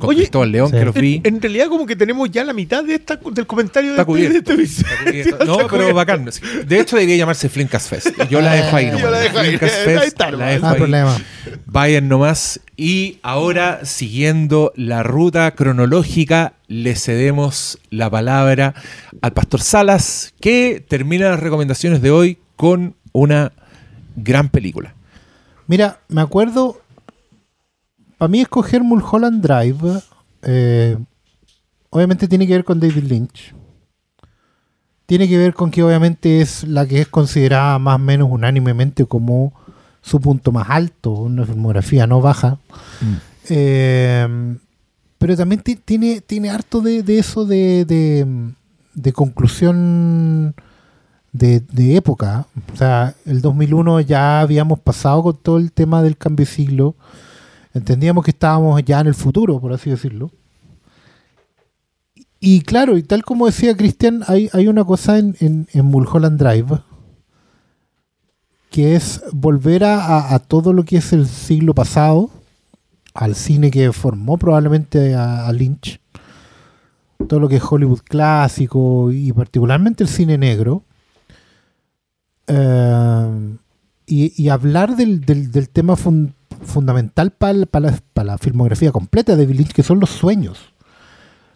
[0.00, 0.76] con Oye, Cristóbal León, sí.
[0.76, 1.20] que los vi.
[1.24, 4.12] En, en realidad, como que tenemos ya la mitad de esta, del comentario Está de,
[4.26, 4.56] este- de este
[5.46, 6.28] No, pero bacán.
[6.66, 8.08] De hecho, debería llamarse Flinkas Fest.
[8.30, 9.10] Yo la dejo ahí Yo nomás.
[9.10, 9.48] la dejo ahí.
[9.48, 10.48] Flinkas Ahí Fest, está, la nomás.
[10.52, 10.78] dejo No hay ahí.
[10.78, 11.16] problema.
[11.66, 12.60] Vayan nomás.
[12.76, 18.74] Y ahora, siguiendo la ruta cronológica, le cedemos la palabra
[19.20, 23.52] al Pastor Salas, que termina las recomendaciones de hoy con una
[24.16, 24.94] gran película.
[25.66, 26.80] Mira, me acuerdo.
[28.18, 30.00] Para mí, escoger Mulholland Drive.
[30.42, 30.96] eh,
[31.90, 33.54] obviamente tiene que ver con David Lynch.
[35.06, 39.04] Tiene que ver con que, obviamente, es la que es considerada más o menos unánimemente
[39.04, 39.52] como
[40.00, 41.10] su punto más alto.
[41.10, 42.58] Una filmografía no baja.
[43.48, 44.56] Eh,
[45.18, 48.26] pero también ti- tiene, tiene harto de, de eso de, de,
[48.94, 50.54] de conclusión
[51.32, 52.46] de, de época.
[52.72, 56.94] O sea, el 2001 ya habíamos pasado con todo el tema del cambio de siglo.
[57.74, 60.30] Entendíamos que estábamos ya en el futuro, por así decirlo.
[62.44, 66.80] Y claro, y tal como decía Cristian, hay, hay una cosa en, en, Mulholland Drive
[68.68, 72.30] que es volver a, a- todo lo que es el siglo pasado,
[73.14, 76.00] al cine que formó probablemente a, Lynch,
[77.28, 80.82] todo lo que es Hollywood clásico y particularmente el cine negro,
[82.48, 83.56] eh,
[84.06, 89.72] y, hablar del, del- tema fun- fundamental para la, pa la filmografía completa de Lynch,
[89.72, 90.71] que son los sueños.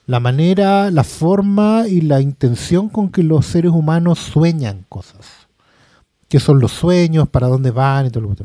[0.07, 5.27] La manera, la forma y la intención con que los seres humanos sueñan cosas.
[6.29, 7.29] ¿Qué son los sueños?
[7.29, 8.07] ¿Para dónde van?
[8.07, 8.37] Y todo lo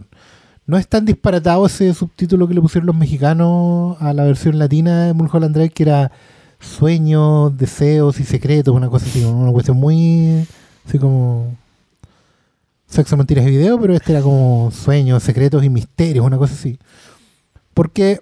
[0.65, 5.05] No es tan disparatado ese subtítulo que le pusieron los mexicanos a la versión latina
[5.05, 6.11] de Mulholland Drive, que era
[6.59, 10.47] sueños, deseos y secretos, una cosa así, una cuestión muy
[10.87, 11.55] así como
[12.87, 16.79] sexo, mentiras y video, pero este era como sueños, secretos y misterios, una cosa así.
[17.73, 18.21] Porque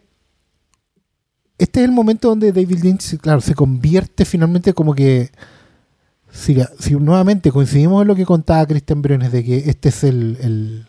[1.59, 5.29] este es el momento donde David Lynch, claro, se convierte finalmente como que
[6.31, 6.55] si,
[6.95, 10.87] nuevamente coincidimos en lo que contaba Christian Briones de que este es el, el,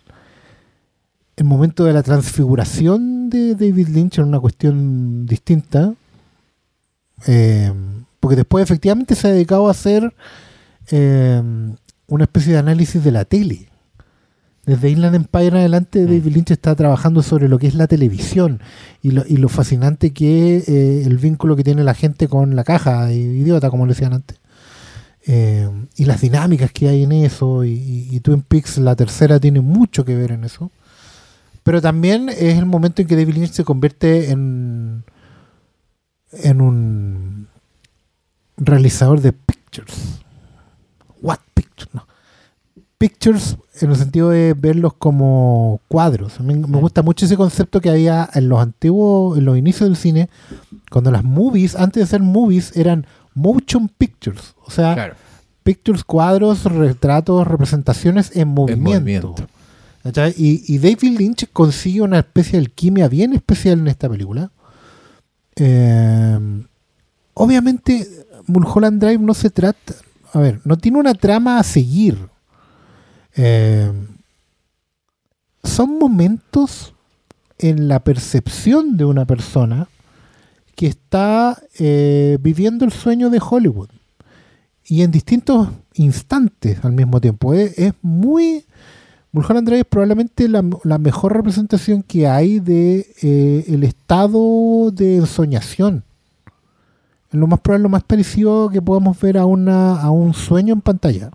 [1.37, 5.93] el momento de la transfiguración de David Lynch en una cuestión distinta,
[7.27, 7.73] eh,
[8.21, 10.15] porque después efectivamente se ha dedicado a hacer
[10.93, 11.43] eh,
[12.07, 13.70] una especie de análisis de la tele.
[14.71, 18.61] Desde Inland Empire en adelante, David Lynch está trabajando sobre lo que es la televisión
[19.03, 22.55] y lo, y lo fascinante que es eh, el vínculo que tiene la gente con
[22.55, 24.39] la caja idiota, como le decían antes.
[25.27, 27.65] Eh, y las dinámicas que hay en eso.
[27.65, 30.71] Y, y- y Twin Peaks, la tercera, tiene mucho que ver en eso.
[31.65, 35.05] Pero también es el momento en que David Lynch se convierte en,
[36.33, 37.49] en un
[38.57, 40.21] realizador de pictures.
[41.21, 41.93] What pictures?
[41.95, 42.07] No.
[42.99, 46.39] Pictures en el sentido de verlos como cuadros.
[46.39, 49.89] A mí me gusta mucho ese concepto que había en los antiguos, en los inicios
[49.89, 50.29] del cine,
[50.91, 54.55] cuando las movies, antes de ser movies, eran motion pictures.
[54.67, 55.15] O sea, Claro.
[55.63, 59.35] pictures, cuadros, retratos, representaciones en movimiento.
[60.37, 64.51] Y, y David Lynch consigue una especie de alquimia bien especial en esta película.
[65.57, 66.65] Eh,
[67.35, 68.07] obviamente,
[68.47, 69.95] Mulholland Drive no se trata.
[70.33, 72.17] A ver, no tiene una trama a seguir.
[73.37, 73.93] Eh,
[75.63, 76.95] son momentos
[77.59, 79.89] en la percepción de una persona
[80.75, 83.91] que está eh, viviendo el sueño de Hollywood
[84.87, 87.55] y en distintos instantes al mismo tiempo.
[87.55, 88.65] Es, muy.
[89.33, 95.19] Mulholland Drive es probablemente la, la mejor representación que hay de eh, el estado de
[95.19, 96.03] ensoñación.
[97.31, 100.75] Es lo más probable, lo más parecido que podamos ver a, una, a un sueño
[100.75, 101.31] en pantalla.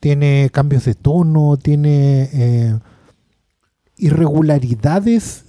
[0.00, 2.78] Tiene cambios de tono, tiene eh,
[3.96, 5.44] irregularidades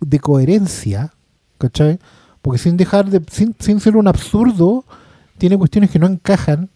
[0.00, 1.12] de coherencia,
[1.58, 1.98] ¿cachai?
[2.42, 4.84] Porque sin dejar de, sin, sin ser un absurdo,
[5.36, 6.70] tiene cuestiones que no encajan,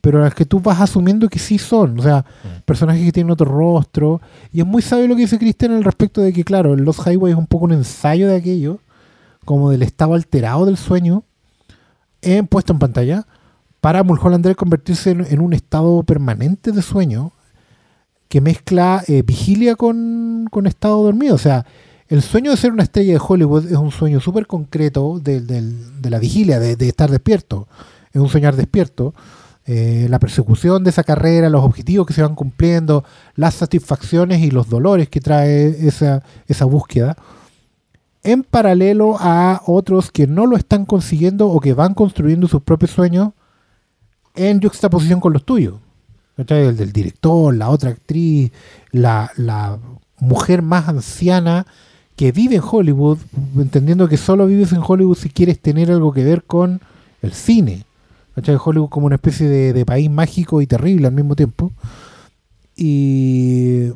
[0.00, 1.98] pero las que tú vas asumiendo que sí son.
[1.98, 2.26] O sea,
[2.66, 4.20] personajes que tienen otro rostro.
[4.52, 7.32] Y es muy sabio lo que dice Cristian al respecto de que, claro, Los Highway
[7.32, 8.80] es un poco un ensayo de aquello,
[9.46, 11.24] como del estado alterado del sueño,
[12.20, 13.26] en, puesto en pantalla,
[13.84, 17.32] para Mulholland convertirse en, un estado permanente de sueño
[18.28, 21.34] que mezcla eh, vigilia con, con estado dormido.
[21.34, 21.66] O sea,
[22.08, 26.08] el sueño de ser una estrella de Hollywood es un sueño súper concreto de, de
[26.08, 27.68] la vigilia, de, de estar despierto.
[28.10, 29.12] Es un soñar despierto.
[29.66, 33.04] Eh, la persecución de esa carrera, los objetivos que se van cumpliendo,
[33.34, 37.18] las satisfacciones y los dolores que trae esa, esa búsqueda.
[38.22, 42.90] En paralelo a otros que no lo están consiguiendo o que van construyendo sus propios
[42.92, 43.32] sueños
[44.34, 45.74] en juxtaposición con los tuyos.
[46.36, 46.66] ¿Cachai?
[46.66, 48.50] El del director, la otra actriz,
[48.90, 49.78] la, la
[50.18, 51.64] mujer más anciana
[52.16, 53.18] que vive en Hollywood,
[53.56, 56.80] entendiendo que solo vives en Hollywood si quieres tener algo que ver con
[57.22, 57.84] el cine.
[58.34, 58.56] ¿Cachai?
[58.62, 61.70] Hollywood como una especie de, país mágico y terrible al mismo tiempo.
[62.76, 63.90] Y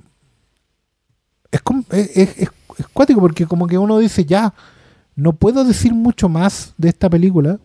[1.50, 2.38] es- es-
[2.78, 4.54] es cuático porque como que uno dice ya,
[5.16, 7.58] no puedo decir mucho más de esta película,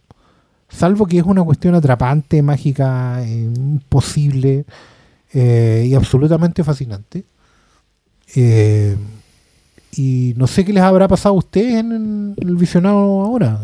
[0.75, 4.65] salvo que es una cuestión atrapante, mágica, eh, imposible
[5.33, 7.23] eh, y absolutamente fascinante.
[8.35, 8.95] Eh,
[9.95, 13.59] y no sé qué les habrá pasado a ustedes en, el visionado ahora.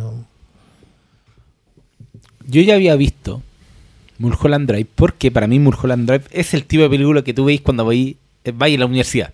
[2.48, 3.42] Yo ya había visto
[4.20, 7.62] Mulholland Drive porque para mí Mulholland Drive es el tipo de película que tú veis
[7.62, 9.34] cuando vais, eh, vais a la universidad.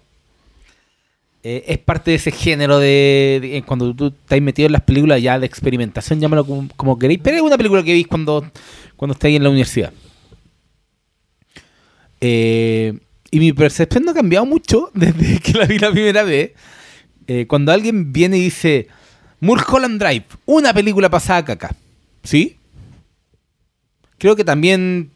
[1.47, 5.21] Eh, es parte de ese género de, de- cuando tú estás metido en las películas
[5.21, 8.43] ya de experimentación, llámalo como, como queréis, pero es una película que veis cuando,
[8.95, 9.93] cuando estáis en la universidad.
[12.21, 12.97] Eh,
[13.31, 16.51] y mi percepción no ha cambiado mucho desde que la vi la primera vez.
[17.27, 18.87] Eh, cuando alguien viene y dice,
[19.39, 21.75] Mulholland Drive, una película pasada caca.
[22.23, 22.57] ¿Sí?
[24.17, 25.11] Creo que también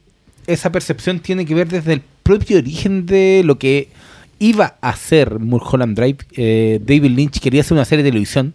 [0.45, 3.89] esa percepción tiene que ver desde el propio origen de lo que
[4.39, 6.17] iba a hacer Mulholland Drive.
[6.31, 8.53] Eh, David Lynch quería hacer una serie de televisión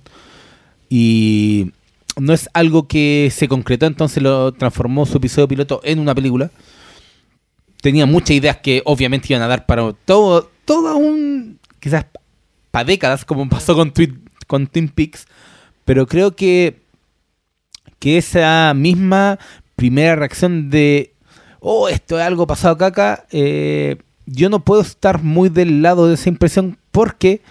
[0.88, 1.72] y
[2.18, 6.50] no es algo que se concretó, entonces lo transformó su episodio piloto en una película.
[7.80, 12.06] Tenía muchas ideas que obviamente iban a dar para todo, todo un, quizás
[12.70, 15.26] para décadas, como pasó con, Twi- con Twin Peaks,
[15.84, 16.80] pero creo que,
[17.98, 19.38] que esa misma
[19.76, 21.12] primera reacción de,
[21.60, 23.96] oh, esto es algo pasado caca, eh,
[24.26, 27.42] yo no puedo estar muy del lado de esa impresión porque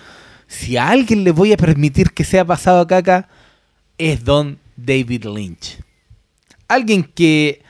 [0.48, 3.28] si a alguien le voy a permitir que sea pasado a caca,
[3.98, 5.80] es Don David Lynch.
[6.68, 7.62] Alguien que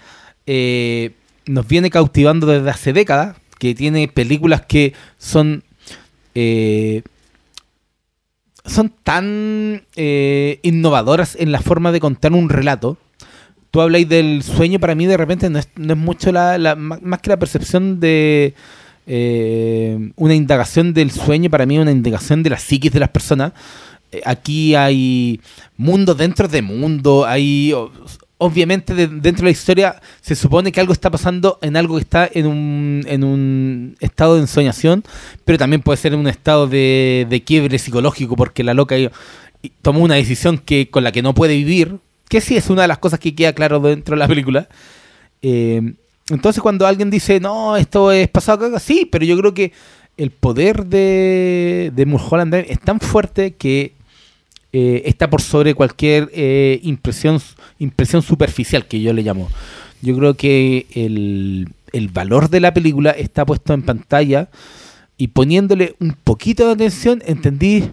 [0.45, 1.11] eh,
[1.45, 5.63] nos viene cautivando desde hace décadas, que tiene películas que son
[6.35, 7.03] eh,
[8.65, 12.97] son tan eh, innovadoras en la forma de contar un relato.
[13.71, 17.19] Tú habláis del sueño, para mí de repente no es, no es mucho la, más
[17.21, 18.53] que la percepción de
[19.07, 23.53] eh, una indagación del sueño, para mí una indagación de la psiquis de las personas.
[24.11, 25.39] Eh, aquí hay
[25.77, 27.73] mundo dentro de mundo, hay
[28.37, 32.01] obviamente de- dentro de la historia se supone que algo está pasando en algo que
[32.01, 35.03] está en un, en un estado de ensoñación,
[35.45, 38.95] pero también puede ser en un estado de, de quiebre psicológico porque la loca
[39.81, 41.97] tomó una decisión que con la que no puede vivir,
[42.27, 44.67] que sí es una de las cosas que queda claro dentro de la película.
[45.41, 45.93] Eh,
[46.29, 49.73] entonces cuando alguien dice, no, esto es pasado caca, sí, pero yo creo que
[50.17, 53.93] el poder de, de Mulholland es tan fuerte que
[54.71, 57.41] eh, está por sobre cualquier eh, impresión,
[57.79, 59.49] impresión superficial que yo le llamo.
[60.01, 64.49] Yo creo que el, el valor de la película está puesto en pantalla
[65.17, 67.91] y poniéndole un poquito de atención entendí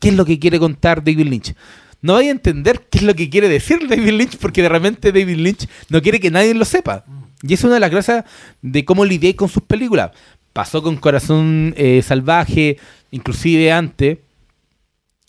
[0.00, 1.54] qué es lo que quiere contar David Lynch.
[2.02, 5.12] No vaya a entender qué es lo que quiere decir David Lynch porque de repente
[5.12, 7.04] David Lynch no quiere que nadie lo sepa.
[7.42, 8.24] Y es una de las gracias
[8.62, 10.10] de cómo lidié con sus películas.
[10.52, 12.76] Pasó con Corazón eh, Salvaje,
[13.10, 14.18] inclusive antes.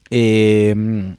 [0.10, 1.16] Eh,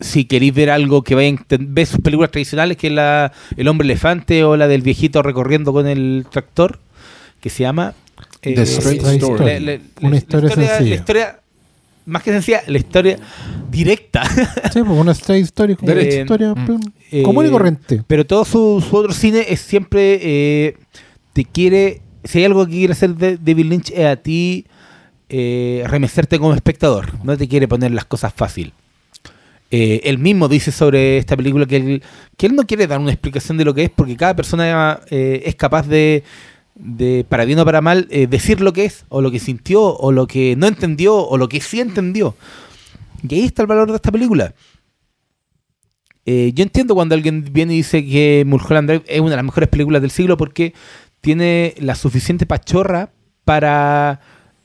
[0.00, 3.84] si queréis ver algo que vayan ver sus películas tradicionales, que es la El hombre
[3.84, 6.80] elefante o la del viejito recorriendo con el tractor,
[7.40, 7.94] que se llama
[8.42, 9.44] eh, The Straight Straight Story.
[9.44, 10.80] La- la- Una la historia sencilla.
[10.90, 11.40] La historia,
[12.06, 13.18] más que sencilla, la historia
[13.70, 14.22] directa.
[14.72, 16.14] Sí, pues una straight story, como Derecha.
[16.16, 16.64] una historia Mm.
[16.66, 16.80] plum,
[17.10, 18.02] Eh, común y corriente.
[18.06, 20.76] Pero todo su, su otro cine es siempre eh,
[21.32, 24.66] te quiere, si hay algo que quiere hacer de- David Lynch es a ti
[25.28, 28.72] eh, remecerte como espectador, no te quiere poner las cosas fácil.
[29.70, 32.02] Eh, él mismo dice sobre esta película que él,
[32.36, 35.42] que él no quiere dar una explicación de lo que es porque cada persona eh,
[35.46, 36.22] es capaz de,
[36.82, 39.82] de, para bien o para mal, eh, decir lo que es, o lo que sintió,
[39.82, 42.34] o lo que no entendió, o lo que sí entendió.
[43.26, 44.54] Y ahí está el valor de esta película.
[46.26, 49.44] Eh, yo entiendo cuando alguien viene y dice que Mulholland Drive es una de las
[49.44, 50.72] mejores películas del siglo porque
[51.20, 53.10] tiene la suficiente pachorra
[53.44, 54.20] para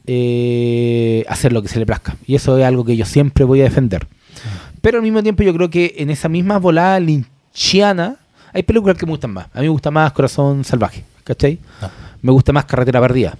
[0.05, 2.15] eh, hacer lo que se le plazca.
[2.25, 4.07] Y eso es algo que yo siempre voy a defender.
[4.81, 8.17] Pero al mismo tiempo yo creo que en esa misma volada linchiana
[8.53, 9.47] hay películas que me gustan más.
[9.53, 11.59] A mí me gusta más Corazón Salvaje, ¿cachai?
[11.81, 11.89] Ah.
[12.21, 13.37] Me gusta más Carretera Perdida.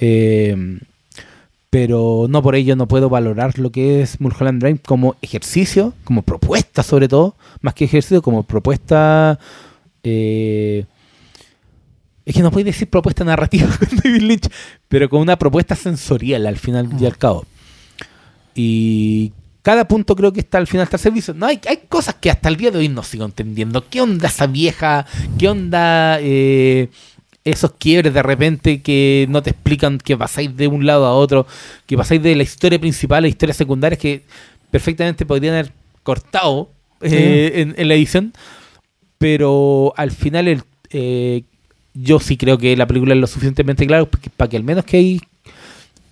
[0.00, 0.78] Eh,
[1.70, 6.22] pero no por ello no puedo valorar lo que es Mulholland Drive como ejercicio, como
[6.22, 9.38] propuesta sobre todo, más que ejercicio, como propuesta...
[10.02, 10.86] eh,
[12.24, 14.48] es que no puedes decir propuesta narrativa con David Lynch,
[14.86, 17.46] pero con una propuesta sensorial al final y al cabo.
[18.54, 19.32] Y
[19.62, 21.32] cada punto creo que está al final está al servicio.
[21.32, 23.88] No, hay, hay cosas que hasta el día de hoy no sigo entendiendo.
[23.88, 25.06] ¿Qué onda esa vieja?
[25.38, 26.90] ¿Qué onda eh,
[27.44, 31.46] esos quiebres de repente que no te explican que pasáis de un lado a otro?
[31.86, 34.22] Que pasáis de la historia principal a historias secundarias que
[34.70, 36.70] perfectamente podrían haber cortado
[37.00, 38.32] eh, en, en la edición.
[39.18, 41.42] Pero al final el, eh,
[41.94, 44.06] yo sí creo que la película es lo suficientemente clara
[44.36, 45.20] para que al menos que hay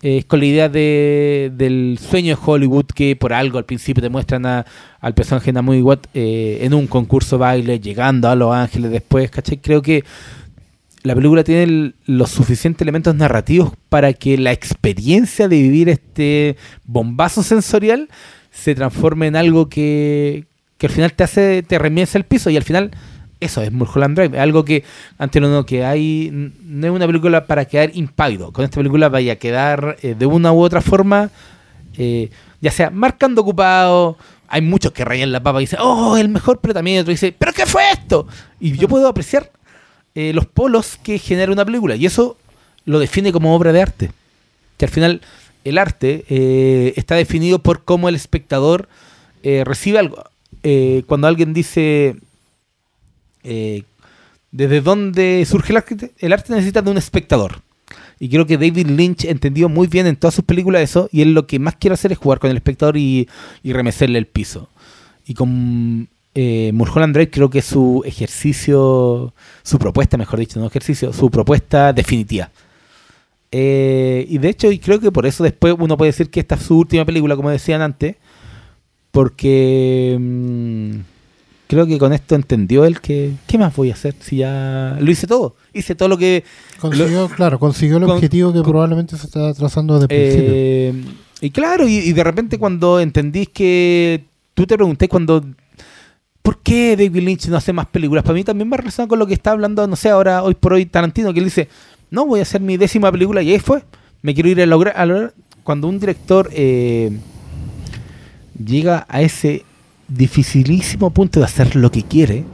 [0.02, 4.02] eh, es con la idea de, del sueño de Hollywood que por algo al principio
[4.02, 4.66] te muestran a-
[5.00, 9.30] al personaje de Naomi Watt eh, en un concurso baile, llegando a Los Ángeles después,
[9.30, 9.58] ¿cachai?
[9.58, 10.02] Creo que
[11.06, 17.44] la película tiene los suficientes elementos narrativos para que la experiencia de vivir este bombazo
[17.44, 18.08] sensorial
[18.50, 20.46] se transforme en algo que,
[20.78, 22.50] que al final te hace, te remienza el piso.
[22.50, 22.90] Y al final
[23.38, 24.82] eso es Mulholland Drive, algo que
[25.16, 28.52] ante lo no que hay, no es una película para quedar impávido.
[28.52, 31.30] Con esta película vaya a quedar eh, de una u otra forma
[31.96, 32.30] eh,
[32.60, 34.16] ya sea marcando ocupado,
[34.48, 37.34] hay muchos que rayan la papa y dicen, oh, el mejor, pero también otro dice,
[37.36, 38.26] ¿pero qué fue esto?
[38.60, 39.50] Y yo puedo apreciar
[40.16, 42.38] eh, los polos que genera una película, y eso
[42.86, 44.10] lo define como obra de arte.
[44.78, 45.20] Que al final
[45.62, 48.88] el arte eh, está definido por cómo el espectador
[49.42, 50.24] eh, recibe algo.
[51.06, 52.16] Cuando alguien dice
[53.44, 57.60] desde dónde surge el arte, el arte necesita de un espectador.
[58.18, 61.34] Y creo que David Lynch entendió muy bien en todas sus películas eso, y él
[61.34, 63.28] lo que más quiere hacer es jugar con el espectador y,
[63.62, 64.70] y remecerle el piso.
[65.26, 69.32] Y con eh, Mulholland Drive creo que es su ejercicio,
[69.62, 72.50] su propuesta, mejor dicho, no ejercicio, su propuesta definitiva.
[73.50, 76.56] Eh, y de hecho, y creo que por eso después uno puede decir que esta
[76.56, 78.16] es su última película, como decían antes,
[79.10, 80.90] porque mm,
[81.68, 85.10] creo que con esto entendió él que, ¿qué más voy a hacer si ya lo
[85.10, 85.56] hice todo?
[85.72, 86.44] Hice todo lo que...
[86.80, 90.52] Consiguió, claro, consiguió el con- objetivo que con- probablemente se está trazando desde el principio.
[90.54, 95.44] Eh, y claro, y, y de repente cuando entendís que tú te pregunté cuando
[96.46, 98.22] ¿por qué David Lynch no hace más películas?
[98.22, 100.74] Para mí también va relacionado con lo que está hablando, no sé, ahora hoy por
[100.74, 101.68] hoy Tarantino, que él dice,
[102.12, 103.82] no, voy a hacer mi décima película y ahí fue.
[104.22, 107.10] Me quiero ir a lograr, a lograr- cuando un director eh,
[108.64, 109.64] llega a ese
[110.06, 112.44] dificilísimo punto de hacer lo que quiere,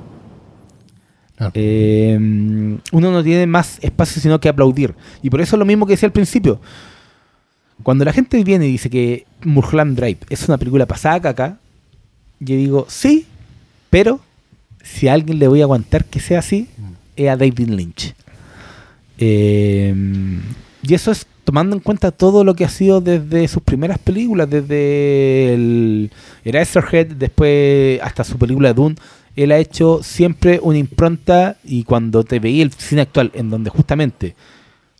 [1.36, 1.52] Claro.
[1.54, 2.16] eh,
[2.92, 4.94] uno no tiene más espacio sino que aplaudir.
[5.22, 6.62] Y por eso es lo mismo que decía al principio.
[7.82, 11.58] Cuando la gente viene y dice que Mulholland Drive es una película pasada caca,
[12.40, 13.26] yo digo, sí,
[13.92, 14.20] pero
[14.82, 16.66] si a alguien le voy a aguantar que sea así,
[17.14, 18.14] es a David Lynch.
[19.18, 19.94] Eh,
[20.82, 24.48] y eso es tomando en cuenta todo lo que ha sido desde sus primeras películas,
[24.48, 26.10] desde el
[26.42, 28.96] Eraserhead, después hasta su película Dune.
[29.36, 33.68] Él ha hecho siempre una impronta y cuando te veía el cine actual, en donde
[33.68, 34.36] justamente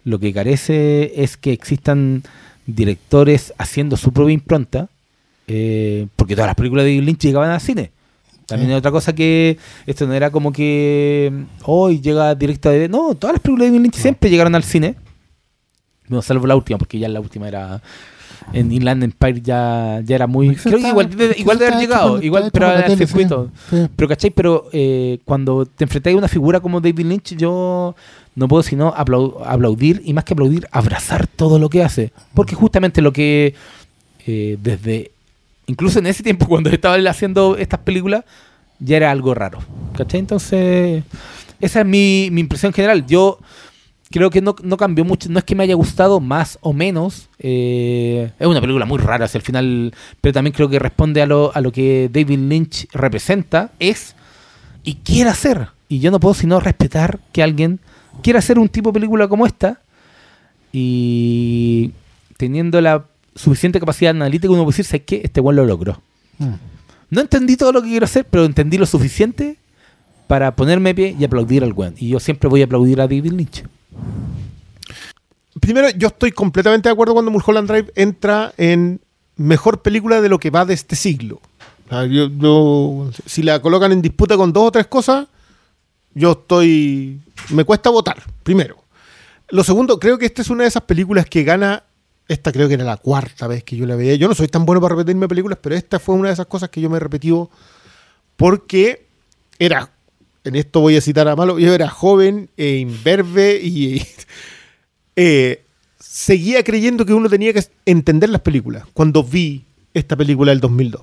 [0.05, 2.25] lo que carece es que existan
[2.67, 4.91] directores haciendo su propia impronta,
[5.49, 7.91] eh, porque todas las películas de David Lynch llegaban al cine.
[8.53, 8.73] También Sí.
[8.75, 12.89] hay otra cosa que esto no era como que mm, hoy llega directa de...
[12.89, 14.95] No, todas las películas de David Lynch siempre llegaron al cine.
[16.09, 17.81] No, salvo la última, porque ya la última era...
[18.53, 20.49] En Inland Empire ya, ya era muy...
[20.51, 23.51] Eso Creo que igual, igual de haber llegado, igual, pero al tele, circuito.
[23.71, 23.87] Sí.
[23.95, 24.31] Pero, ¿cachai?
[24.31, 27.95] Pero eh, cuando te enfrentas a una figura como David Lynch, yo
[28.35, 32.13] no puedo sino aplau- aplaudir y más que aplaudir, abrazar todo lo que hace.
[32.35, 33.55] Porque justamente lo que
[34.27, 35.13] eh, desde,
[35.67, 38.25] incluso en ese tiempo cuando estaba haciendo estas películas,
[38.79, 39.59] ya era algo raro.
[39.97, 40.21] ¿Cachai?
[40.21, 41.05] Entonces,
[41.61, 43.07] esa es mi, mi impresión general.
[43.07, 43.39] Yo
[44.11, 45.29] creo que no, no cambió mucho.
[45.29, 47.29] No es que me haya gustado más o menos.
[47.39, 51.27] eh, es una película muy rara hacia el final, pero también creo que responde a
[51.27, 54.15] lo, a lo que David Lynch representa, es
[54.85, 55.69] y quiere hacer.
[55.89, 57.81] Y yo no puedo sino respetar que alguien
[58.23, 59.81] quiera hacer un tipo de película como esta
[60.73, 61.93] y
[62.37, 65.21] teniendo la suficiente capacidad analítica, uno puede decir, ¿sabes qué?
[65.25, 66.01] Este weón lo logró.
[66.39, 66.55] Mm.
[67.11, 69.57] No entendí todo lo que quiero hacer, pero entendí lo suficiente
[70.27, 71.95] para ponerme pie y aplaudir al weón.
[71.99, 73.65] Y yo siempre voy a aplaudir a David Lynch.
[75.61, 79.01] Primero, yo estoy completamente de acuerdo cuando Mulholland Drive entra en
[79.37, 81.41] mejor película de lo que va de este siglo.
[81.91, 85.27] Yo- yo- si la colocan en disputa con dos o tres cosas,
[86.15, 87.21] yo estoy.
[87.51, 88.77] Me cuesta votar, primero.
[89.51, 91.83] Lo segundo, creo que esta es una de esas películas que gana.
[92.29, 94.15] Esta creo que era la cuarta vez que yo la veía.
[94.15, 96.71] Yo no soy tan bueno para repetirme películas, pero esta fue una de esas cosas
[96.71, 97.51] que yo me he repetido
[98.37, 99.07] porque
[99.59, 99.91] era.
[100.45, 101.59] En esto voy a citar a Malo.
[101.59, 104.05] Yo era joven e imberbe y.
[105.17, 105.65] eh,
[105.99, 111.03] seguía creyendo que uno tenía que entender las películas cuando vi esta película del 2002.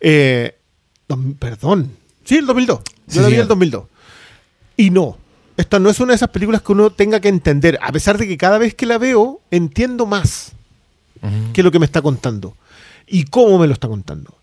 [0.00, 0.56] Eh,
[1.38, 1.92] perdón.
[2.24, 2.78] Sí, el 2002.
[2.78, 3.42] Yo Sí, la vi señor.
[3.42, 3.84] el 2002.
[4.76, 5.18] Y no.
[5.56, 7.78] Esta no es una de esas películas que uno tenga que entender.
[7.82, 10.52] A pesar de que cada vez que la veo, entiendo más
[11.52, 12.56] que lo que me está contando.
[13.06, 14.36] Y cómo me lo está contando.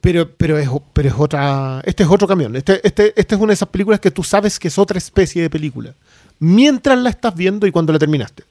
[0.00, 1.82] Pero, pero, es, pero es otra.
[1.84, 2.56] Este es otro camión.
[2.56, 5.42] Este, este, esta es una de esas películas que tú sabes que es otra especie
[5.42, 5.94] de película.
[6.38, 8.44] Mientras la estás viendo y cuando la terminaste.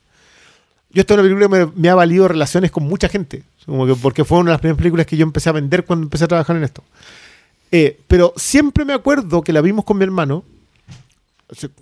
[0.91, 3.43] Yo esta es una película que me, me ha valido relaciones con mucha gente.
[3.65, 6.05] Como que porque fue una de las primeras películas que yo empecé a vender cuando
[6.05, 6.83] empecé a trabajar en esto.
[7.71, 10.43] Eh, pero siempre me acuerdo que la vimos con mi hermano.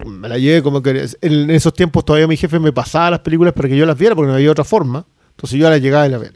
[0.05, 3.53] Me la llevé como que en esos tiempos todavía mi jefe me pasaba las películas
[3.53, 5.05] para que yo las viera porque no había otra forma.
[5.31, 6.33] Entonces yo la llegaba y la veía.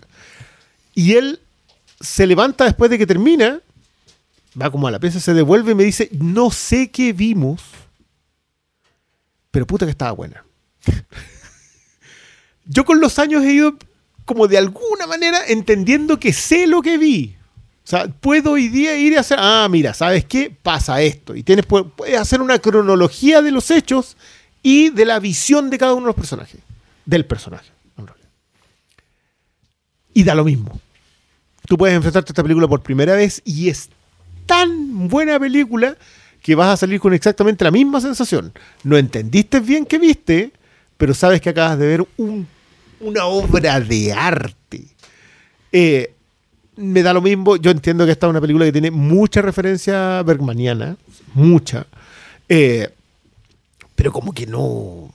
[0.96, 1.40] Y él
[2.02, 3.62] se levanta después de que termina,
[4.60, 7.62] va como a la pieza, se devuelve y me dice, no sé qué vimos,
[9.52, 10.44] pero puta que estaba buena.
[12.66, 13.78] Yo con los años he ido
[14.26, 17.36] como de alguna manera entendiendo que sé lo que vi.
[17.84, 20.56] O sea, puedo hoy día ir a hacer, ah, mira, ¿sabes qué?
[20.62, 21.36] Pasa esto.
[21.36, 24.16] Y tienes, pu- puedes hacer una cronología de los hechos
[24.62, 26.60] y de la visión de cada uno de los personajes.
[27.06, 27.70] Del personaje.
[30.14, 30.80] Y da lo mismo.
[31.68, 33.90] Tú puedes enfrentarte a esta película por primera vez y es
[34.46, 35.96] tan buena película
[36.42, 38.52] que vas a salir con exactamente la misma sensación.
[38.84, 40.52] No entendiste bien qué viste,
[40.98, 42.48] pero sabes que acabas de ver un-
[43.00, 44.84] una obra de arte.
[45.72, 46.14] Eh,
[46.80, 47.58] me da lo mismo.
[47.58, 50.98] Yo entiendo que esta es una película que tiene mucha referencia bergmaniana,
[51.34, 51.86] mucha.
[52.48, 52.90] Eh,
[53.96, 55.14] pero como que no.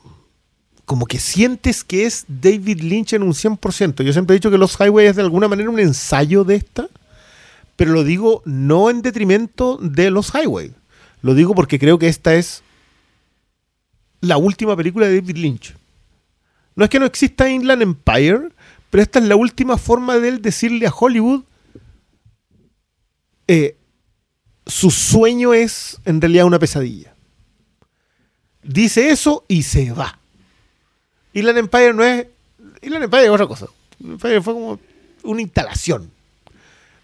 [0.84, 4.02] Como que sientes que es David Lynch en un 100%.
[4.02, 6.88] Yo siempre he dicho que Los Highway es de alguna manera un ensayo de esta,
[7.76, 10.72] pero lo digo no en detrimento de Los Highway.
[11.22, 12.62] Lo digo porque creo que esta es
[14.20, 15.74] la última película de David Lynch.
[16.76, 18.50] No es que no exista Inland Empire,
[18.90, 21.44] pero esta es la última forma de él decirle a Hollywood
[23.48, 23.76] eh,
[24.66, 27.14] su sueño es en realidad una pesadilla.
[28.62, 30.18] Dice eso y se va.
[31.34, 32.26] Inland Empire no es.
[32.82, 33.66] Inland Empire es otra cosa.
[34.02, 34.80] Empire fue como
[35.22, 36.10] una instalación.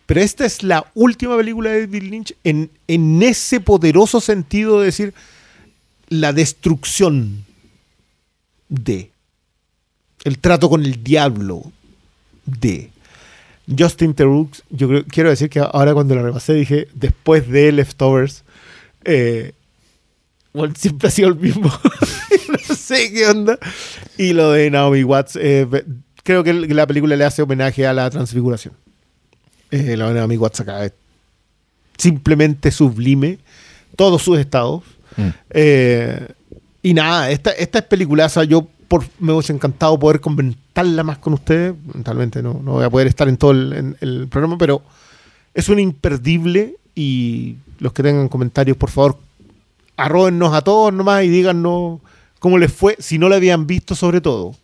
[0.06, 4.86] Pero esta es la última película de David Lynch en, en ese poderoso sentido de
[4.86, 5.14] decir
[6.08, 7.44] la destrucción
[8.68, 9.10] de.
[10.24, 11.70] El trato con el diablo
[12.44, 12.90] de.
[13.78, 18.42] Justin Theroux, yo creo- quiero decir que ahora cuando la repasé dije, después de Leftovers,
[19.04, 19.52] eh,
[20.52, 21.70] bueno, siempre ha sido el mismo.
[22.68, 23.58] no sé qué onda.
[24.18, 25.66] Y lo de Naomi Watts, eh,
[26.24, 28.74] creo que la película le hace homenaje a la transfiguración.
[29.70, 30.92] Eh, la de Naomi Watts acá es
[31.96, 33.38] simplemente sublime,
[33.94, 34.82] todos sus estados.
[35.16, 35.28] Mm.
[35.50, 36.28] Eh,
[36.82, 38.42] y nada, esta, esta es peliculaza.
[38.44, 41.76] Yo por, me hubiese encantado poder comentarla más con ustedes.
[41.86, 44.82] Lamentablemente no, no voy a poder estar en todo el, en el programa, pero
[45.54, 46.74] es un imperdible.
[46.96, 49.16] Y los que tengan comentarios, por favor,
[49.96, 52.00] arróbennos a todos nomás y díganos
[52.40, 54.56] cómo les fue, si no la habían visto sobre todo.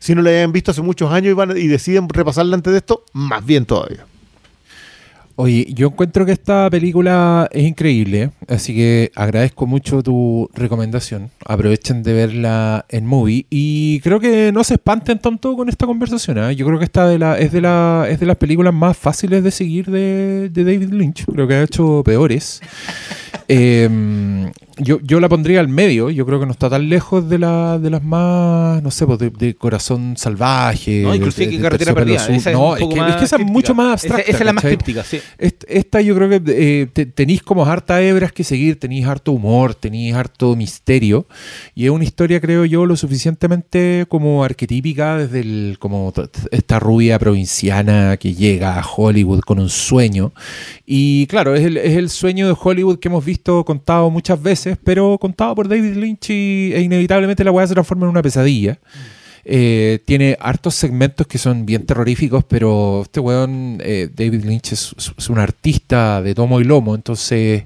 [0.00, 2.80] Si no la habían visto hace muchos años y, van, y deciden repasarla antes de
[2.80, 4.04] esto, más bien todavía.
[5.36, 11.30] Oye, yo encuentro que esta película es increíble, así que agradezco mucho tu recomendación.
[11.44, 16.38] Aprovechen de verla en movie y creo que no se espanten tanto con esta conversación.
[16.38, 16.52] ¿ah?
[16.52, 19.42] Yo creo que esta de la, es, de la, es de las películas más fáciles
[19.42, 21.24] de seguir de, de David Lynch.
[21.24, 22.60] Creo que ha hecho peores.
[23.46, 23.90] Eh,
[24.78, 26.10] yo, yo la pondría al medio.
[26.10, 29.18] Yo creo que no está tan lejos de, la, de las más, no sé, pues,
[29.18, 31.02] de, de Corazón Salvaje.
[31.02, 32.16] No, inclusive de- que Carretera Perdida.
[32.26, 34.22] Esa es no, es que, más es que esa es mucho más abstracta.
[34.30, 35.20] Esa, es la más críptica, sí.
[35.38, 39.32] Est- Esta yo creo que eh, te- tenéis como harta hebras que seguir, tenéis harto
[39.32, 41.26] humor, tenéis harto misterio.
[41.74, 46.12] Y es una historia, creo yo, lo suficientemente como arquetípica desde el, como
[46.50, 50.32] esta rubia provinciana que llega a Hollywood con un sueño.
[50.86, 54.63] Y claro, es el, es el sueño de Hollywood que hemos visto contado muchas veces,
[54.82, 58.78] pero contado por David Lynch y, e inevitablemente la weá se transforma en una pesadilla.
[59.46, 64.94] Eh, tiene hartos segmentos que son bien terroríficos, pero este weón, eh, David Lynch, es,
[65.28, 67.64] un artista de tomo y lomo, entonces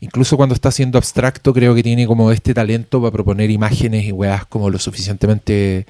[0.00, 4.12] incluso cuando está siendo abstracto, creo que tiene como este talento para proponer imágenes y
[4.12, 5.86] weas como lo suficientemente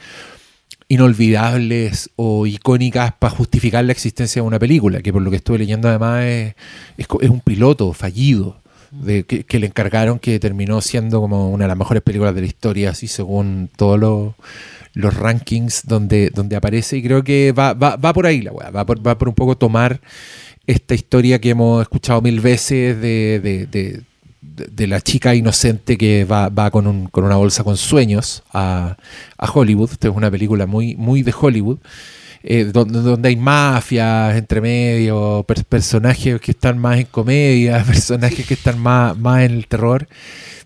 [0.88, 5.58] inolvidables o icónicas para justificar la existencia de una película, que por lo que estuve
[5.58, 6.54] leyendo además es,
[6.98, 8.60] es un piloto fallido.
[8.90, 12.46] De, que, le encargaron que terminó siendo como una de las mejores películas de la
[12.48, 14.34] historia, así según todos los,
[15.14, 16.96] rankings donde, donde aparece.
[16.96, 19.34] Y creo que va, va, va por ahí la weá, va por, va por un
[19.34, 20.00] poco tomar
[20.66, 24.02] esta historia que hemos escuchado mil veces de- de-
[24.70, 28.96] de la chica inocente que va, va con, un- con una bolsa con sueños a,
[29.38, 29.90] a Hollywood.
[29.92, 31.78] Esta es una película muy, muy de Hollywood.
[32.42, 38.46] Eh, donde, donde hay mafias entre medio, per- personajes que están más en comedia, personajes
[38.46, 40.08] que están más, más en el terror,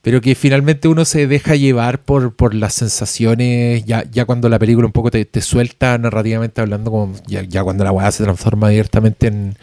[0.02, 4.58] pero que finalmente uno se deja llevar por, por las sensaciones, ya, ya cuando la
[4.58, 8.22] película un poco te, te suelta narrativamente hablando, como ya, ya cuando la weá se
[8.24, 9.56] transforma abiertamente en,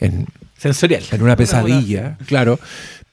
[0.00, 0.26] en,
[0.58, 1.02] Sensorial.
[1.12, 2.58] en una pesadilla, claro,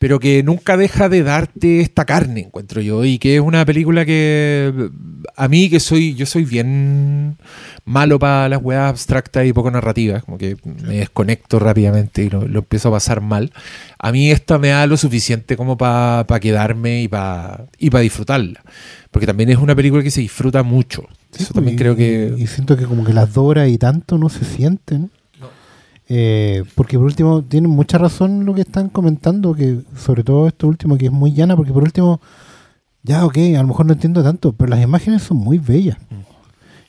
[0.01, 4.03] pero que nunca deja de darte esta carne, encuentro yo, y que es una película
[4.03, 4.89] que
[5.35, 7.37] a mí que soy, yo soy bien
[7.85, 12.47] malo para las weas abstractas y poco narrativas, como que me desconecto rápidamente y lo,
[12.47, 13.53] lo empiezo a pasar mal.
[13.99, 18.63] A mí esta me da lo suficiente como para quedarme y para y pa disfrutarla,
[19.11, 21.07] porque también es una película que se disfruta mucho.
[21.37, 22.33] Eso también y, creo que...
[22.39, 25.11] Y siento que como que las dos horas y tanto no se sienten.
[26.13, 30.67] Eh, porque por último, tienen mucha razón lo que están comentando, que sobre todo esto
[30.67, 32.19] último, que es muy llana, porque por último,
[33.01, 35.97] ya ok, a lo mejor no entiendo tanto, pero las imágenes son muy bellas.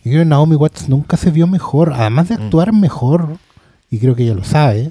[0.04, 2.42] Y creo que Naomi Watts nunca se vio mejor, además de Mm.
[2.42, 3.36] actuar mejor,
[3.90, 4.90] y creo que ella lo sabe,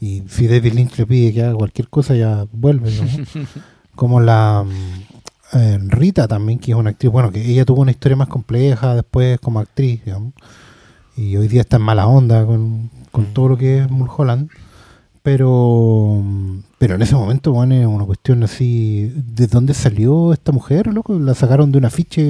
[0.00, 3.02] y si David Lynch le pide que haga cualquier cosa, ya vuelve, ¿no?
[3.94, 7.90] Como la mm, eh, Rita también, que es una actriz, bueno, que ella tuvo una
[7.90, 10.32] historia más compleja después como actriz, digamos.
[11.18, 14.50] y hoy día está en mala onda con, con todo lo que es Mulholland.
[15.22, 16.22] Pero,
[16.78, 19.12] pero en ese momento, bueno, es una cuestión así.
[19.14, 21.18] ¿De dónde salió esta mujer, loco?
[21.18, 22.22] La sacaron de un afiche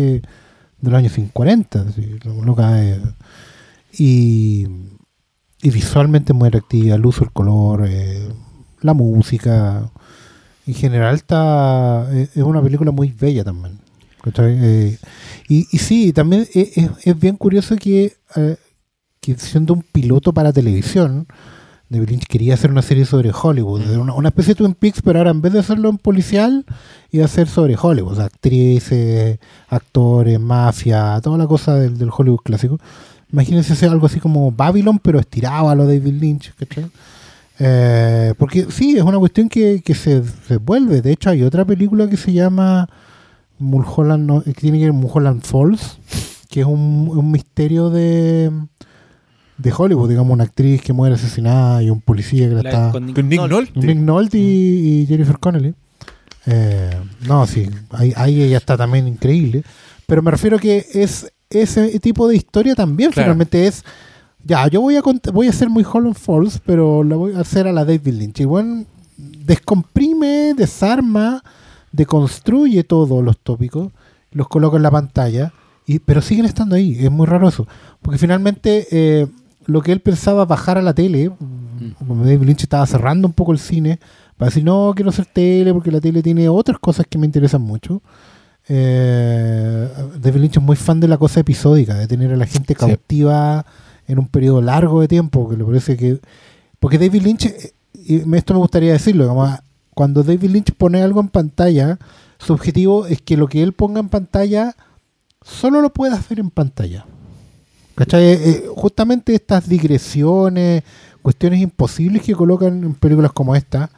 [0.81, 1.83] de los años 40.
[1.83, 3.01] así, lo- loca, eh.
[3.97, 4.67] y,
[5.63, 8.29] y visualmente muy atractiva, el uso, el color, eh,
[8.81, 9.89] la música.
[10.67, 13.79] En general, está eh, es una película muy bella también.
[15.49, 18.15] y, y sí, también es, es- es bien curioso que,
[19.21, 21.27] que siendo un piloto para televisión,
[21.91, 25.03] David Lynch quería hacer una serie sobre Hollywood, de una, una especie de Twin Peaks,
[25.03, 26.65] pero ahora en vez de hacerlo en policial,
[27.11, 29.39] iba a hacer sobre Hollywood, o sea, actrices,
[29.69, 32.79] actores, mafia, toda la cosa del, del Hollywood clásico.
[33.33, 36.87] Imagínense hacer algo así como Babylon, pero estirado a lo David Lynch, ¿cachai?
[37.59, 41.03] Eh, porque sí, es una cuestión que, que se, se vuelve.
[41.03, 42.89] De hecho, hay otra película que se llama
[43.59, 45.99] Mulholland, no, que tiene que ver Mulholland Falls,
[46.49, 48.51] que es un, un misterio de,
[49.63, 52.91] de Hollywood, digamos, una actriz que muere asesinada y un policía que la, La- está...
[52.93, 53.55] con Nick Con Nick Nolte.
[53.75, 53.87] Nolte.
[53.87, 55.75] Nick Nolte y, y Jennifer Connelly.
[56.47, 56.91] Eh,
[57.29, 59.63] no, sí, ahí, ahí ella está también increíble.
[60.07, 63.27] Pero me refiero que es ese tipo de historia también Claro.
[63.27, 63.85] finalmente es.
[64.45, 67.67] Ya, yo voy a voy a hacer muy Holland Falls, pero la voy a hacer
[67.69, 68.41] a la David Lynch.
[68.41, 68.85] Y bueno,
[69.51, 71.43] descomprime, desarma,
[71.93, 73.93] deconstruye todos los tópicos,
[74.33, 75.53] los coloca en la pantalla,
[75.87, 76.97] y, pero siguen estando ahí.
[76.99, 77.67] Es muy raro eso.
[78.01, 79.27] Porque finalmente eh,
[79.71, 81.31] lo que él pensaba bajar a la tele,
[81.99, 83.99] como David Lynch estaba cerrando un poco el cine,
[84.37, 87.63] para decir, no, quiero hacer tele porque la tele tiene otras cosas que me interesan
[87.63, 88.03] mucho.
[88.69, 89.89] Eh,
[90.21, 92.87] David Lynch es muy fan de la cosa episódica, de tener a la gente Sí.
[92.87, 93.65] cautiva
[94.07, 96.21] en un periodo largo de tiempo, que le parece que...
[96.79, 99.51] Porque David Lynch, eh, y esto me gustaría decirlo, digamos,
[99.95, 101.99] cuando David Lynch pone algo en pantalla,
[102.39, 104.75] su objetivo es que lo que él ponga en pantalla
[105.43, 107.05] solo lo pueda hacer en pantalla.
[107.95, 108.25] ¿Cachai?
[108.25, 110.83] Eh, eh, justamente estas digresiones,
[111.23, 113.91] cuestiones imposibles que colocan en películas como esta,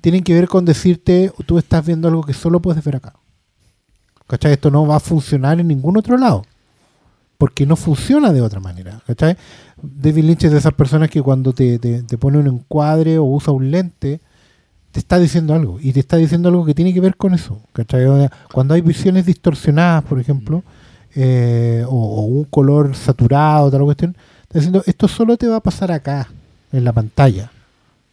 [0.00, 3.14] tienen que ver con decirte, tú estás viendo algo que solo puedes ver acá.
[4.26, 4.52] ¿Cachai?
[4.52, 6.44] Esto no va a funcionar en ningún otro lado.
[7.36, 9.00] Porque no funciona de otra manera.
[9.06, 9.36] ¿Cachai?
[9.82, 13.52] David Lynch es de esas personas que cuando te, te, pone un encuadre o usa
[13.52, 14.20] un lente,
[14.92, 15.78] te está diciendo algo.
[15.80, 17.60] Y te está diciendo algo que tiene que ver con eso.
[17.72, 18.06] ¿cachai?
[18.52, 20.62] Cuando hay visiones distorsionadas, por ejemplo,
[21.14, 25.60] eh, o, o un color saturado, tal cuestión, está diciendo, esto solo te va a
[25.60, 26.28] pasar acá,
[26.72, 27.50] en la pantalla.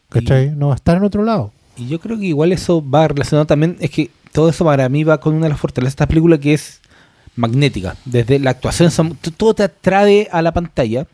[0.08, 0.50] ¿Cachai?
[0.56, 1.52] No va a estar en otro lado.
[1.76, 5.04] Y yo creo que igual eso va relacionado también, es que todo eso para mí
[5.04, 6.80] va con una de las fortalezas de esta película que es
[7.36, 7.94] magnética.
[8.04, 8.90] Desde la actuación,
[9.36, 11.06] todo te atrae a la pantalla.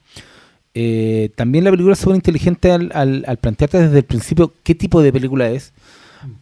[0.74, 4.74] Eh, también la película es súper inteligente al, al- al plantearte desde el principio qué
[4.74, 5.73] tipo de película es.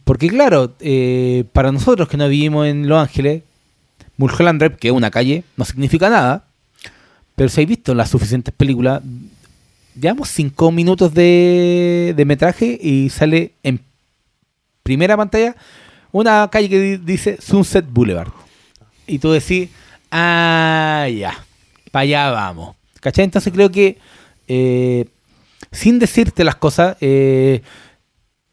[0.05, 3.43] Porque claro, eh, para nosotros que no vivimos en Los Ángeles,
[4.23, 6.45] Mulholland Drive, que es una calle, no significa nada.
[7.35, 9.01] Pero si hay visto las suficientes películas,
[9.99, 13.79] llevamos cinco minutos de, de metraje y sale en
[14.83, 15.55] primera pantalla
[16.11, 18.31] una calle que di- dice Sunset Boulevard.
[19.07, 19.69] Y tú decís,
[20.11, 21.43] ah, ya,
[21.91, 22.75] para allá vamos.
[23.01, 23.25] ¿Cachai?
[23.25, 23.97] Entonces creo que,
[24.47, 25.05] eh,
[25.71, 27.61] sin decirte las cosas, eh,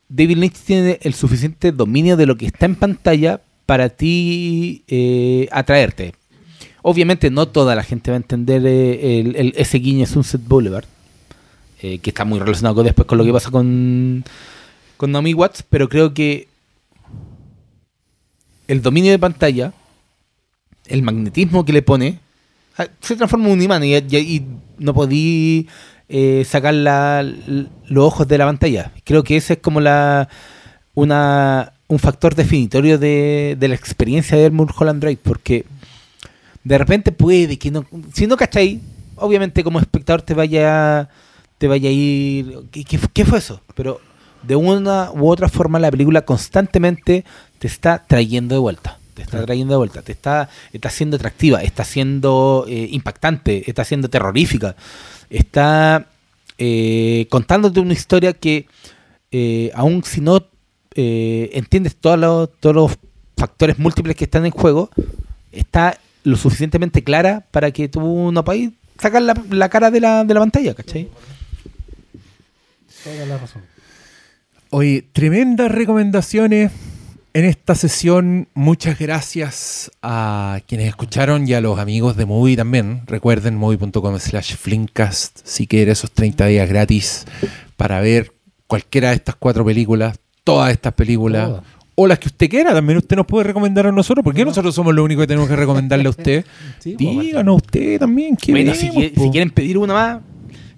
[0.08, 3.40] David Lynch tiene el suficiente dominio de lo que está en pantalla
[3.70, 6.12] para ti eh, atraerte.
[6.82, 10.86] Obviamente no toda la gente va a entender eh, el, ese guiño Sunset Boulevard,
[11.80, 14.24] eh, que está muy relacionado después con lo que pasa con,
[14.96, 16.48] con Naomi Watts, pero creo que
[18.66, 19.72] el dominio de pantalla,
[20.86, 22.18] el magnetismo que le pone,
[22.76, 24.42] ah, se transforma en un imán y,
[24.78, 25.68] no podí
[26.08, 28.90] eh, sacar los ojos de la pantalla.
[29.04, 30.28] Creo que ese es como la
[30.94, 35.66] una, un factor definitorio de, de la experiencia de ver Mulholland Drive, porque
[36.62, 37.84] de repente puede que no,
[38.14, 38.80] si no cachai,
[39.16, 41.08] obviamente como espectador te vaya
[41.58, 43.60] te vaya a ir, ¿qué, qué, fue eso?
[43.74, 44.00] Pero
[44.44, 47.24] de una u otra forma la película constantemente
[47.58, 48.98] te está trayendo de vuelta.
[49.14, 53.84] Te está trayendo de vuelta, te está, está siendo atractiva, está siendo eh, impactante, está
[53.84, 54.76] siendo terrorífica,
[55.28, 56.06] está
[56.56, 58.66] eh, contándote una historia que,
[59.32, 60.40] eh, aun si no
[60.94, 62.98] eh, entiendes todos los, todos los
[63.36, 64.90] factores múltiples que están en juego,
[65.52, 70.24] está lo suficientemente clara para que tú no puedas sacar la, la cara de la,
[70.24, 71.08] de la pantalla, ¿cachai?
[73.04, 73.62] Toda la razón.
[74.70, 76.70] Oye, tremendas recomendaciones
[77.32, 78.48] en esta sesión.
[78.54, 83.02] Muchas gracias a quienes escucharon y a los amigos de Movie también.
[83.06, 87.26] Recuerden movie.com slash flinkcast si quieren esos 30 días gratis
[87.76, 88.32] para ver
[88.66, 91.62] cualquiera de estas cuatro películas, todas estas películas, Todas.
[91.94, 92.72] o las que usted quiera.
[92.72, 94.22] También usted nos puede recomendar a nosotros.
[94.24, 96.44] porque nosotros somos los únicos que tenemos que recomendarle a usted?
[96.78, 98.36] Sí, pues, Díganos usted también.
[98.36, 100.20] ¿qué Bueno, si, vemos, quieren pedir una más,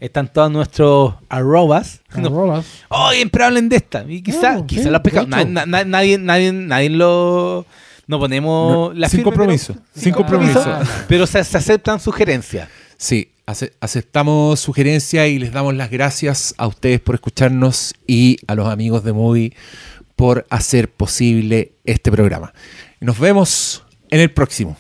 [0.01, 2.01] están todos nuestros arrobas.
[2.17, 2.67] No, Arrobas.
[2.89, 4.05] Oh, siempre hablen de esta.
[4.09, 5.29] Y quizá, No, quizá sí, los pescamos.
[5.49, 7.65] Na- na- nadie, nadie, nadie lo.
[8.09, 10.65] No ponemos No, la sin firme, compromiso, pero- sin compromiso.
[11.09, 12.69] Pero se, se aceptan sugerencias.
[12.97, 18.55] Sí, ace- aceptamos sugerencias y les damos las gracias a ustedes por escucharnos y a
[18.55, 19.55] los amigos de Movie
[20.17, 22.53] por hacer posible este programa.
[23.01, 24.77] Nos vemos en el próximo.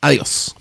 [0.00, 0.54] Adiós.